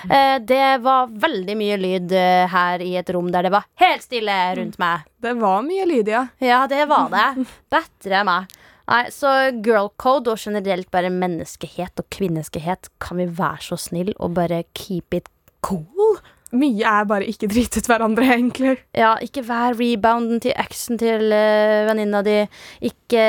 Eh, 0.06 0.36
det 0.46 0.82
var 0.84 1.10
veldig 1.10 1.56
mye 1.58 1.78
lyd 1.80 2.12
eh, 2.14 2.46
her 2.52 2.84
i 2.84 2.92
et 3.00 3.10
rom 3.10 3.30
der 3.34 3.48
det 3.48 3.52
var 3.54 3.66
helt 3.82 4.04
stille 4.06 4.36
rundt 4.58 4.78
meg. 4.78 5.08
Det 5.18 5.34
var 5.40 5.64
mye 5.66 5.86
lyd, 5.88 6.12
Ja, 6.38 6.60
det 6.70 6.84
var 6.90 7.10
det. 7.10 7.46
Bedre 7.74 8.22
meg. 8.28 8.59
Nei, 8.90 9.04
så 9.14 9.30
girl 9.62 9.92
code 10.02 10.32
og 10.32 10.40
generelt 10.42 10.90
bare 10.90 11.12
menneskehet 11.14 12.00
og 12.02 12.08
kvinneskehet, 12.10 12.90
kan 13.02 13.20
vi 13.20 13.28
være 13.38 13.62
så 13.68 13.78
snill 13.78 14.10
og 14.18 14.34
bare 14.34 14.64
keep 14.74 15.14
it 15.14 15.30
cool? 15.62 16.18
Mye 16.50 16.82
er 16.82 17.04
bare 17.06 17.28
ikke 17.30 17.46
dritet 17.52 17.86
hverandre, 17.86 18.26
egentlig. 18.34 18.72
Ja, 18.98 19.12
ikke 19.22 19.44
vær 19.46 19.76
rebounden 19.78 20.42
til 20.42 20.56
eksen 20.58 20.98
til 20.98 21.30
uh, 21.30 21.86
venninna 21.86 22.24
di. 22.26 22.40
Ikke 22.90 23.22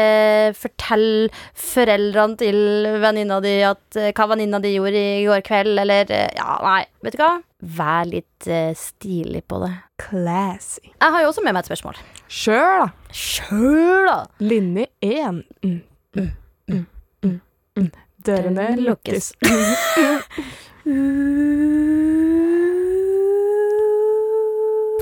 fortell 0.57 1.29
foreldrene 1.53 2.39
til 2.41 2.89
venninna 3.03 3.37
di 3.45 3.59
at, 3.67 3.83
uh, 3.99 4.09
hva 4.17 4.29
venninna 4.33 4.57
di 4.63 4.73
gjorde 4.73 5.05
i 5.21 5.27
går 5.29 5.45
kveld, 5.45 5.77
eller 5.85 6.09
uh, 6.09 6.27
Ja, 6.39 6.57
nei, 6.65 6.81
vet 7.05 7.19
du 7.19 7.21
hva? 7.21 7.35
Vær 7.61 8.07
litt 8.09 8.47
uh, 8.49 8.73
stilig 8.77 9.43
på 9.45 9.59
det. 9.61 9.71
Classy. 10.01 10.81
Jeg 10.89 11.13
har 11.13 11.21
jo 11.21 11.27
også 11.29 11.43
med 11.45 11.53
meg 11.53 11.61
et 11.61 11.69
spørsmål. 11.69 11.95
Sjøl, 12.25 12.81
da. 12.81 12.87
Sjøl, 13.13 14.07
da! 14.09 14.25
Linje 14.41 14.87
én. 15.05 15.43
Mm. 15.61 15.81
Mm. 16.17 16.31
Mm. 16.67 16.85
Mm. 17.21 17.39
Mm. 17.77 17.91
Dørene 18.25 18.65
Dørene 18.65 18.81
lukkes. 18.89 19.33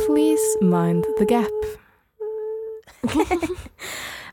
Please 0.03 0.47
mind 0.61 1.05
the 1.17 1.25
gap. 1.25 1.59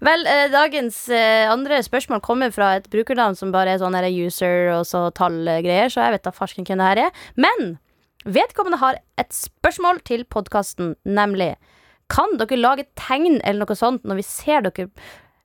Vel, 0.06 0.26
eh, 0.26 0.50
dagens 0.52 1.08
eh, 1.08 1.46
andre 1.50 1.78
spørsmål 1.82 2.20
kommer 2.20 2.50
fra 2.50 2.74
et 2.76 2.90
brukernavn 2.92 3.36
som 3.38 3.52
bare 3.54 3.70
er 3.74 3.80
sånn 3.80 3.94
her 3.96 4.06
user 4.10 4.72
og 4.74 4.84
så 4.88 5.06
tallgreier, 5.16 5.88
så 5.92 6.04
jeg 6.04 6.16
vet 6.16 6.26
da 6.26 6.34
farsken 6.34 6.66
hvem 6.68 6.82
det 6.82 6.90
her 6.90 7.00
er. 7.06 7.10
Men 7.38 7.78
vedkommende 8.26 8.80
har 8.82 8.98
et 9.18 9.32
spørsmål 9.34 10.02
til 10.06 10.26
podkasten, 10.28 10.94
nemlig 11.06 11.54
Kan 12.12 12.36
dere 12.38 12.58
lage 12.60 12.84
tegn 12.94 13.40
eller 13.42 13.66
noe 13.66 13.74
sånt 13.74 14.04
når 14.06 14.20
vi 14.20 14.24
ser 14.26 14.62
dere 14.62 14.84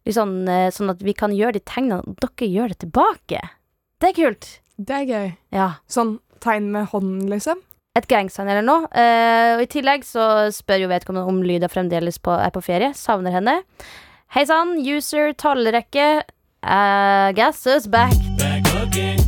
liksom, 0.05 0.47
eh, 0.49 0.69
sånn 0.69 0.91
at 0.93 1.01
vi 1.01 1.13
kan 1.17 1.33
gjøre 1.33 1.55
de 1.57 1.61
tegnene, 1.65 2.03
og 2.05 2.19
dere 2.21 2.49
gjør 2.49 2.69
det 2.69 2.79
tilbake? 2.83 3.41
Det 4.01 4.11
er 4.11 4.17
kult. 4.17 4.47
Det 4.77 4.95
er 4.99 5.07
gøy. 5.09 5.31
Ja. 5.53 5.67
Sånn 5.89 6.19
tegn 6.41 6.71
med 6.73 6.89
hånden, 6.93 7.29
liksom. 7.29 7.61
Et 7.97 8.07
gangsign 8.07 8.47
eller 8.47 8.63
noe. 8.63 8.85
Eh, 8.93 9.55
og 9.57 9.63
I 9.65 9.69
tillegg 9.73 10.05
så 10.07 10.51
spør 10.53 10.85
jo 10.85 10.91
vedkommende 10.91 11.27
om 11.27 11.41
Lyda 11.43 11.67
fremdeles 11.69 12.21
på, 12.23 12.33
er 12.37 12.53
på 12.53 12.63
ferie. 12.63 12.93
Savner 12.97 13.33
henne. 13.35 13.57
Hei 14.31 14.45
sann, 14.47 14.77
user 14.79 15.33
tallrekke. 15.33 16.21
Uh, 16.61 17.33
guess 17.33 17.65
is 17.65 17.87
back. 17.87 18.13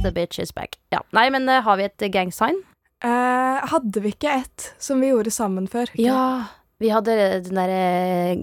The 0.04 0.12
bitch 0.14 0.40
is 0.40 0.54
back. 0.54 0.78
Ja. 0.94 1.02
Nei, 1.12 1.30
men 1.34 1.50
uh, 1.50 1.62
har 1.66 1.82
vi 1.82 1.90
et 1.90 2.06
gangsign? 2.14 2.62
Eh, 3.04 3.64
hadde 3.74 4.04
vi 4.04 4.14
ikke 4.14 4.38
et 4.40 4.70
som 4.82 5.02
vi 5.04 5.12
gjorde 5.12 5.32
sammen 5.34 5.68
før? 5.72 5.92
Ja. 6.00 6.48
Vi 6.82 6.92
hadde 6.92 7.16
den 7.46 7.58
derre 7.60 8.36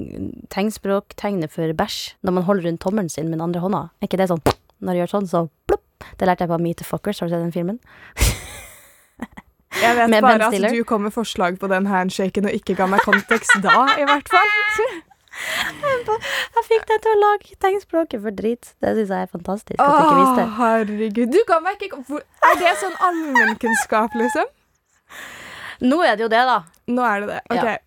tegnspråk, 0.52 1.16
tegnet 1.20 1.52
for 1.52 1.72
bæsj, 1.76 2.14
når 2.24 2.36
man 2.38 2.46
holder 2.46 2.68
rundt 2.68 2.80
tommelen 2.84 3.10
sin 3.12 3.28
med 3.28 3.38
den 3.38 3.46
andre 3.48 3.60
hånda. 3.64 3.82
Er 4.00 4.08
ikke 4.08 4.20
det 4.20 4.30
sånn 4.30 4.44
når 4.80 4.96
du 4.96 5.00
gjør 5.02 5.12
sånn, 5.12 5.28
så 5.28 5.42
plopp? 5.68 6.06
Det 6.16 6.28
lærte 6.28 6.46
jeg 6.46 6.52
på 6.52 6.60
Meet 6.62 6.80
the 6.80 6.86
Fuckers. 6.88 7.20
Har 7.20 7.28
du 7.28 7.34
sett 7.34 7.44
den 7.44 7.52
filmen? 7.52 7.80
Jeg 9.80 9.96
vet 9.96 10.24
bare 10.24 10.48
at 10.48 10.72
du 10.72 10.80
kom 10.88 11.04
med 11.06 11.14
forslag 11.14 11.60
på 11.60 11.68
den 11.70 11.86
handshaken 11.88 12.48
og 12.48 12.56
ikke 12.56 12.74
ga 12.76 12.88
meg 12.90 13.04
kontekst 13.06 13.60
da, 13.64 13.84
i 14.00 14.08
hvert 14.08 14.28
fall. 14.32 14.50
Jeg 15.40 16.64
fikk 16.66 16.86
deg 16.90 17.02
til 17.04 17.12
å 17.12 17.18
lage 17.20 17.58
tegnspråket 17.62 18.22
for 18.22 18.36
drit. 18.36 18.72
Det 18.82 18.94
syns 18.96 19.12
jeg 19.14 19.26
er 19.26 19.30
fantastisk. 19.30 19.78
At 19.80 20.08
du 20.10 20.22
ikke 20.22 20.46
Å, 20.46 20.48
herregud. 20.58 21.30
Du 21.32 21.40
ga 21.48 21.60
meg 21.64 21.84
ikke 21.86 22.00
Er 22.46 22.58
det 22.60 22.74
sånn 22.82 22.96
allmennkunnskap, 23.08 24.16
liksom? 24.18 24.50
Nå 25.80 26.02
er 26.04 26.18
det 26.18 26.26
jo 26.26 26.32
det, 26.32 26.42
da. 26.48 26.58
Nå 26.92 27.06
er 27.06 27.22
det 27.22 27.30
det. 27.32 27.40
Ok. 27.48 27.70
Ja. 27.70 27.78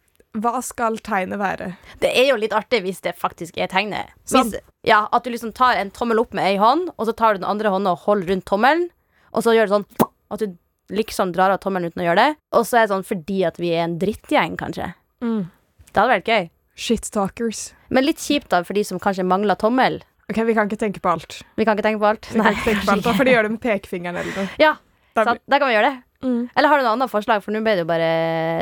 Hva 0.43 0.63
skal 0.65 0.97
tegnet 1.05 1.37
være? 1.37 1.75
Det 2.01 2.09
er 2.09 2.31
jo 2.31 2.39
litt 2.41 2.55
artig 2.57 2.79
hvis 2.87 3.03
det 3.05 3.13
faktisk 3.19 3.59
er 3.61 3.69
tegnet. 3.69 4.09
Sånn. 4.25 4.49
Hvis, 4.49 4.63
ja, 4.87 5.03
At 5.13 5.27
du 5.27 5.29
liksom 5.29 5.53
tar 5.53 5.77
en 5.77 5.93
tommel 5.93 6.23
opp 6.23 6.33
med 6.33 6.47
ei 6.47 6.57
hånd, 6.61 6.89
og 6.97 7.05
så 7.05 7.13
tar 7.13 7.35
du 7.35 7.43
den 7.43 7.49
andre 7.51 7.69
hånda 7.69 7.93
og 7.93 8.07
holder 8.07 8.33
rundt 8.33 8.47
tommelen, 8.49 8.87
og 9.33 9.45
så 9.45 9.53
gjør 9.53 9.69
du 9.69 9.75
sånn 9.75 9.87
at 10.33 10.41
du 10.41 10.57
liksom 10.93 11.35
drar 11.35 11.53
av 11.53 11.61
tommelen 11.61 11.93
uten 11.93 12.01
å 12.01 12.07
gjøre 12.07 12.23
det. 12.23 12.39
Og 12.57 12.65
så 12.65 12.79
er 12.79 12.87
det 12.87 12.93
sånn 12.95 13.05
fordi 13.05 13.43
at 13.45 13.61
vi 13.61 13.75
er 13.75 13.85
en 13.85 13.99
drittgjeng, 14.01 14.57
kanskje. 14.57 14.89
Mm. 15.23 15.45
Det 15.85 16.01
hadde 16.01 16.15
vært 16.15 16.33
gøy. 16.33 16.49
Shit-talkers. 16.75 17.73
Men 17.93 18.05
litt 18.07 18.21
kjipt 18.23 18.49
da 18.53 18.63
for 18.65 18.73
de 18.77 18.83
som 18.87 18.99
kanskje 19.01 19.25
mangler 19.27 19.57
tommel. 19.59 19.99
Ok, 20.31 20.39
vi 20.47 20.55
kan 20.57 20.69
ikke 20.69 20.79
tenke 20.81 21.01
på 21.03 21.11
alt. 21.11 21.41
Vi 21.59 21.65
kan 21.67 21.77
ikke 21.77 21.85
tenke 21.85 22.01
på 22.01 22.07
alt. 22.09 22.29
Vi 22.31 22.39
kan 22.39 22.53
ikke 22.55 22.65
tenke 22.69 22.85
på 22.87 22.93
alt, 22.95 23.03
Da 23.05 23.13
får 23.13 23.27
de 23.27 23.35
gjøre 23.35 23.47
det 23.49 23.53
med 23.57 23.61
pekefingeren 23.65 24.17
eller 24.21 24.37
noe. 24.39 24.49
Ja, 24.61 24.73
Da 25.13 25.25
sant? 25.27 25.41
Da 25.51 25.59
kan 25.61 25.69
vi 25.69 25.75
gjøre 25.75 25.89
det. 25.91 26.03
Mm. 26.23 26.49
Eller 26.55 26.71
har 26.71 26.79
du 26.79 26.85
noe 26.87 26.93
annet 26.95 27.11
forslag, 27.11 27.43
for 27.43 27.53
nå 27.53 27.59
ble 27.61 27.75
det 27.75 27.83
jo 27.83 27.89
bare 27.89 28.11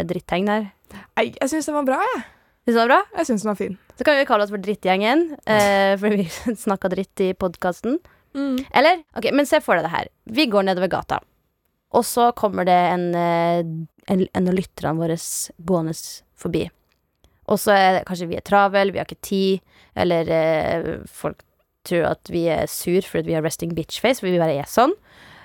drittegn 0.09 0.49
her. 0.49 0.65
Nei, 1.15 1.27
jeg 1.37 1.51
syns 1.51 1.69
den 1.69 1.77
var 1.77 1.85
bra, 1.87 1.99
jeg. 2.01 2.23
Synes 2.65 2.73
du 2.73 2.73
det 2.73 2.81
var 2.81 2.89
bra? 2.91 2.97
Jeg 3.19 3.29
syns 3.29 3.45
den 3.45 3.51
var 3.51 3.59
fin. 3.61 3.77
Så 3.95 4.07
kan 4.07 4.17
vi 4.17 4.25
kalle 4.27 4.43
oss 4.47 4.51
for 4.51 4.61
Drittgjengen, 4.65 5.21
eh, 5.45 5.93
fordi 6.01 6.19
vi 6.25 6.55
snakka 6.65 6.89
dritt 6.91 7.23
i 7.23 7.31
podkasten. 7.37 7.99
Eller? 8.73 9.03
Ok, 9.15 9.29
men 9.35 9.45
se 9.47 9.59
for 9.63 9.77
deg 9.77 9.85
det 9.87 9.93
her. 9.93 10.09
Vi 10.25 10.45
går 10.51 10.63
nedover 10.67 10.89
gata, 10.91 11.21
og 11.93 12.05
så 12.07 12.31
kommer 12.35 12.65
det 12.67 12.75
en, 12.91 13.07
eh, 13.15 13.61
en, 14.11 14.25
en 14.33 14.47
av 14.51 14.57
lytterne 14.57 14.97
våre 14.99 15.17
gående 15.67 15.95
forbi. 16.41 16.65
Og 17.51 17.59
så 17.59 17.73
er 17.75 17.97
det 17.97 18.05
kanskje 18.07 18.29
vi 18.31 18.39
er 18.39 18.45
travel, 18.47 18.93
vi 18.93 19.01
har 19.01 19.09
ikke 19.09 19.27
tid, 19.27 19.59
eller 19.99 20.29
eh, 20.31 20.91
folk 21.11 21.41
tror 21.87 22.11
at 22.11 22.29
vi 22.31 22.45
er 22.53 22.69
sur 22.69 23.01
fordi 23.01 23.31
vi 23.31 23.35
har 23.35 23.43
resting 23.45 23.73
bitch 23.75 23.99
face, 24.03 24.21
fordi 24.21 24.35
vi 24.35 24.41
bare 24.41 24.59
er 24.61 24.69
sånn. 24.69 24.93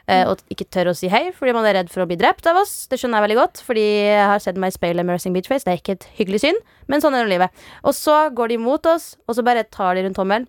Eh, 0.06 0.22
og 0.30 0.38
ikke 0.52 0.68
tør 0.70 0.92
å 0.92 0.94
si 0.94 1.08
hei 1.10 1.32
fordi 1.34 1.50
man 1.56 1.64
er 1.66 1.74
redd 1.80 1.88
for 1.90 2.04
å 2.04 2.06
bli 2.06 2.18
drept 2.20 2.46
av 2.46 2.60
oss. 2.60 2.74
Det 2.90 3.00
skjønner 3.00 3.18
jeg 3.18 3.26
veldig 3.26 3.38
godt, 3.40 3.62
fordi 3.66 3.86
jeg 4.06 4.28
har 4.30 4.42
sett 4.44 4.60
meg 4.62 4.70
i 4.70 4.76
speilet 4.76 5.06
med 5.06 5.18
resting 5.18 5.34
bitch 5.34 5.50
face. 5.50 5.66
Det 5.66 5.74
er 5.74 5.80
ikke 5.82 5.96
et 5.98 6.08
hyggelig 6.20 6.44
syn, 6.44 6.60
men 6.92 7.02
sånn 7.02 7.16
er 7.18 7.26
nå 7.26 7.32
livet. 7.32 7.64
Og 7.82 7.96
så 7.96 8.18
går 8.36 8.54
de 8.54 8.60
mot 8.62 8.90
oss, 8.92 9.14
og 9.26 9.38
så 9.38 9.46
bare 9.46 9.66
tar 9.66 9.98
de 9.98 10.06
rundt 10.06 10.18
tommelen. 10.20 10.46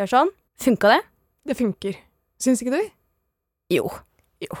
Gjør 0.00 0.14
sånn. 0.14 0.32
Funka 0.60 0.94
det? 0.94 1.00
Det 1.50 1.56
funker. 1.58 1.98
Syns 2.40 2.62
ikke 2.64 2.78
du? 2.78 2.92
Jo. 3.74 3.90
Jo. 4.40 4.56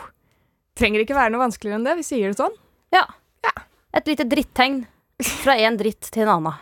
Trenger 0.76 1.02
ikke 1.04 1.16
være 1.16 1.32
noe 1.32 1.46
vanskeligere 1.46 1.80
enn 1.80 1.88
det. 1.88 1.96
Vi 2.00 2.04
sier 2.06 2.28
det 2.28 2.40
sånn. 2.40 2.56
Ja. 2.92 3.06
Et 3.96 4.06
lite 4.06 4.26
drittegn 4.28 4.82
fra 5.24 5.56
en 5.56 5.76
dritt 5.80 6.10
til 6.12 6.26
en 6.26 6.34
annen. 6.38 6.54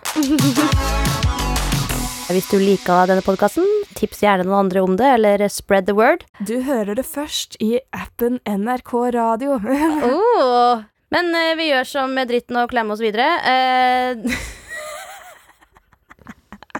Hvis 2.29 2.51
du 2.53 2.59
liker 2.61 3.09
denne 3.09 3.25
podkasten, 3.25 3.65
tips 3.97 4.21
gjerne 4.21 4.45
noen 4.45 4.67
andre 4.67 4.83
om 4.85 4.99
det, 5.01 5.09
eller 5.17 5.47
spread 5.49 5.87
the 5.89 5.95
word. 5.97 6.27
Du 6.45 6.59
hører 6.67 6.99
det 6.99 7.07
først 7.09 7.57
i 7.65 7.79
appen 7.97 8.41
NRK 8.45 8.93
Radio. 9.17 9.57
Oh. 10.39 10.85
Men 11.09 11.33
eh, 11.33 11.55
vi 11.57 11.71
gjør 11.71 11.87
som 11.89 12.13
med 12.13 12.29
dritten 12.29 12.59
og 12.61 12.69
klemmer 12.69 12.93
oss 12.93 13.01
videre. 13.01 13.25
Eh, 13.49 14.13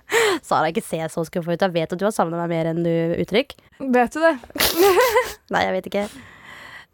Sara, 0.45 0.69
ikke 0.69 0.85
se 0.85 1.01
så 1.09 1.25
skuffa 1.25 1.55
ut. 1.55 1.65
Jeg 1.65 1.75
vet 1.75 1.93
at 1.95 2.01
du 2.01 2.05
har 2.05 2.13
savna 2.15 2.37
meg 2.43 2.53
mer 2.53 2.69
enn 2.75 2.85
du 2.85 2.93
uttrykker. 3.23 3.57
Vet 3.81 4.13
du 4.13 4.21
det? 4.21 4.35
Nei, 5.55 5.65
jeg 5.65 5.75
vet 5.79 5.89
ikke. 5.91 6.05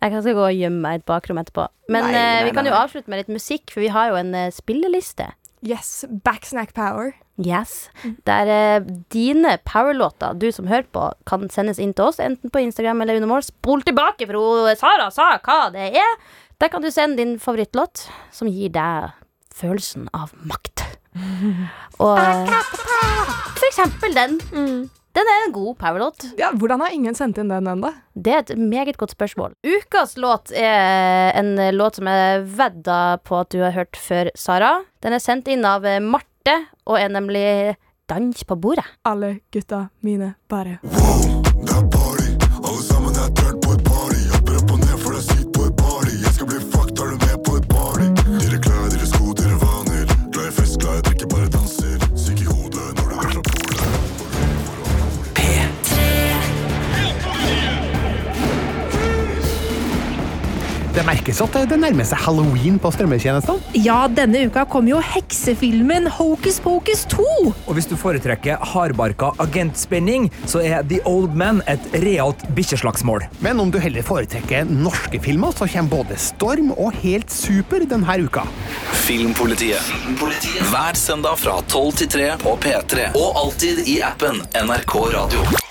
Jeg 0.04 0.12
kan 0.12 0.20
skal 0.20 0.36
gå 0.36 0.42
og 0.44 0.58
gjemme 0.58 0.82
meg 0.84 0.98
i 0.98 1.00
et 1.00 1.06
bakrom 1.08 1.38
etterpå. 1.40 1.64
Men 1.88 2.04
Nei, 2.04 2.12
eh, 2.12 2.30
nei, 2.36 2.44
vi 2.44 2.52
kan 2.56 2.66
jo 2.68 2.74
nei. 2.74 2.80
avslutte 2.84 3.08
med 3.08 3.22
litt 3.22 3.32
musikk, 3.32 3.70
for 3.72 3.80
vi 3.80 3.88
har 3.94 4.10
jo 4.12 4.18
en 4.20 4.34
eh, 4.36 4.50
spilleliste. 4.52 5.30
Yes. 5.64 6.04
Backsnack 6.26 6.74
power. 6.76 7.14
Yes. 7.40 7.88
Der 8.28 8.50
eh, 8.52 8.84
dine 9.14 9.56
powerlåter, 9.64 10.36
du 10.36 10.50
som 10.52 10.68
hører 10.68 10.84
på, 10.92 11.06
kan 11.24 11.48
sendes 11.48 11.80
inn 11.80 11.94
til 11.96 12.10
oss, 12.10 12.20
enten 12.20 12.52
på 12.52 12.60
Instagram 12.60 13.00
eller 13.00 13.16
under 13.16 13.32
mål. 13.32 13.46
Spol 13.48 13.80
tilbake, 13.86 14.28
for 14.28 14.36
hun, 14.36 14.68
Sara 14.76 15.08
sa 15.14 15.30
hva 15.40 15.58
det 15.72 15.88
er. 15.96 16.18
Der 16.60 16.68
kan 16.70 16.84
du 16.84 16.90
sende 16.92 17.18
din 17.22 17.38
favorittlåt, 17.40 18.04
som 18.30 18.50
gir 18.52 18.74
deg 18.76 19.08
følelsen 19.56 20.10
av 20.12 20.36
makt. 20.44 20.84
Og 22.04 22.20
eh, 22.20 22.52
for 23.56 23.66
eksempel 23.70 24.20
den. 24.20 24.38
Den 25.14 25.28
er 25.30 25.44
en 25.46 25.52
god 25.54 25.76
powerlåt. 25.78 26.24
Ja, 26.38 26.48
Hvordan 26.58 26.80
har 26.82 26.90
ingen 26.94 27.14
sendt 27.14 27.38
inn 27.38 27.50
den 27.52 27.68
ennå? 27.70 27.92
Det 28.18 28.32
er 28.34 28.40
et 28.42 28.58
meget 28.58 28.96
godt 28.98 29.14
spørsmål. 29.14 29.52
Ukas 29.62 30.16
låt 30.18 30.50
er 30.50 31.30
en 31.38 31.52
låt 31.76 32.00
som 32.00 32.10
jeg 32.10 32.42
vedda 32.58 32.98
på 33.22 33.38
at 33.44 33.52
du 33.54 33.60
har 33.62 33.70
hørt 33.76 33.94
før, 33.96 34.32
Sara. 34.34 34.72
Den 35.06 35.14
er 35.14 35.22
sendt 35.22 35.46
inn 35.54 35.62
av 35.68 35.86
Marte, 36.02 36.56
og 36.86 36.98
er 36.98 37.12
nemlig 37.14 37.76
Dans 38.10 38.42
på 38.44 38.56
bordet. 38.60 38.84
Alle 39.08 39.38
gutta 39.54 39.86
mine 40.04 40.34
bare 40.50 40.74
Det 40.82 41.72
er 41.72 41.86
party, 41.94 42.34
alle 42.58 42.82
sammen 42.84 43.14
er 43.16 43.30
tørt 43.38 43.63
Det 60.94 61.02
merkes 61.02 61.40
at 61.42 61.56
det 61.66 61.76
nærmer 61.82 62.06
seg 62.06 62.20
halloween 62.22 62.76
på 62.78 62.90
strømmetjenestene. 62.94 63.72
Ja, 63.82 64.04
denne 64.06 64.44
uka 64.46 64.62
kom 64.70 64.86
jo 64.86 65.00
heksefilmen 65.02 66.06
Hocus 66.20 66.60
Pocus 66.62 67.02
2. 67.10 67.24
Og 67.50 67.72
hvis 67.74 67.88
du 67.90 67.96
foretrekker 67.98 68.62
hardbarka 68.62 69.32
agentspenning, 69.42 70.28
så 70.46 70.62
er 70.62 70.86
The 70.86 71.00
Old 71.10 71.34
Man 71.34 71.64
et 71.66 71.82
realt 72.04 72.46
bikkjeslagsmål. 72.54 73.26
Men 73.42 73.58
om 73.64 73.74
du 73.74 73.80
heller 73.82 74.06
foretrekker 74.06 74.70
norske 74.70 75.18
filmer, 75.24 75.50
så 75.58 75.66
kommer 75.72 75.96
både 75.96 76.20
Storm 76.22 76.70
og 76.76 76.94
Helt 77.02 77.34
Super 77.34 77.82
denne 77.90 78.18
uka. 78.22 78.46
Filmpolitiet. 79.02 79.82
Hver 80.70 80.94
søndag 80.94 81.42
fra 81.42 81.58
12 81.66 81.92
til 82.04 82.14
3 82.20 82.30
på 82.46 82.54
P3. 82.62 83.10
Og 83.18 83.42
alltid 83.42 83.82
i 83.90 83.98
appen 84.06 84.44
NRK 84.62 84.98
Radio. 85.18 85.62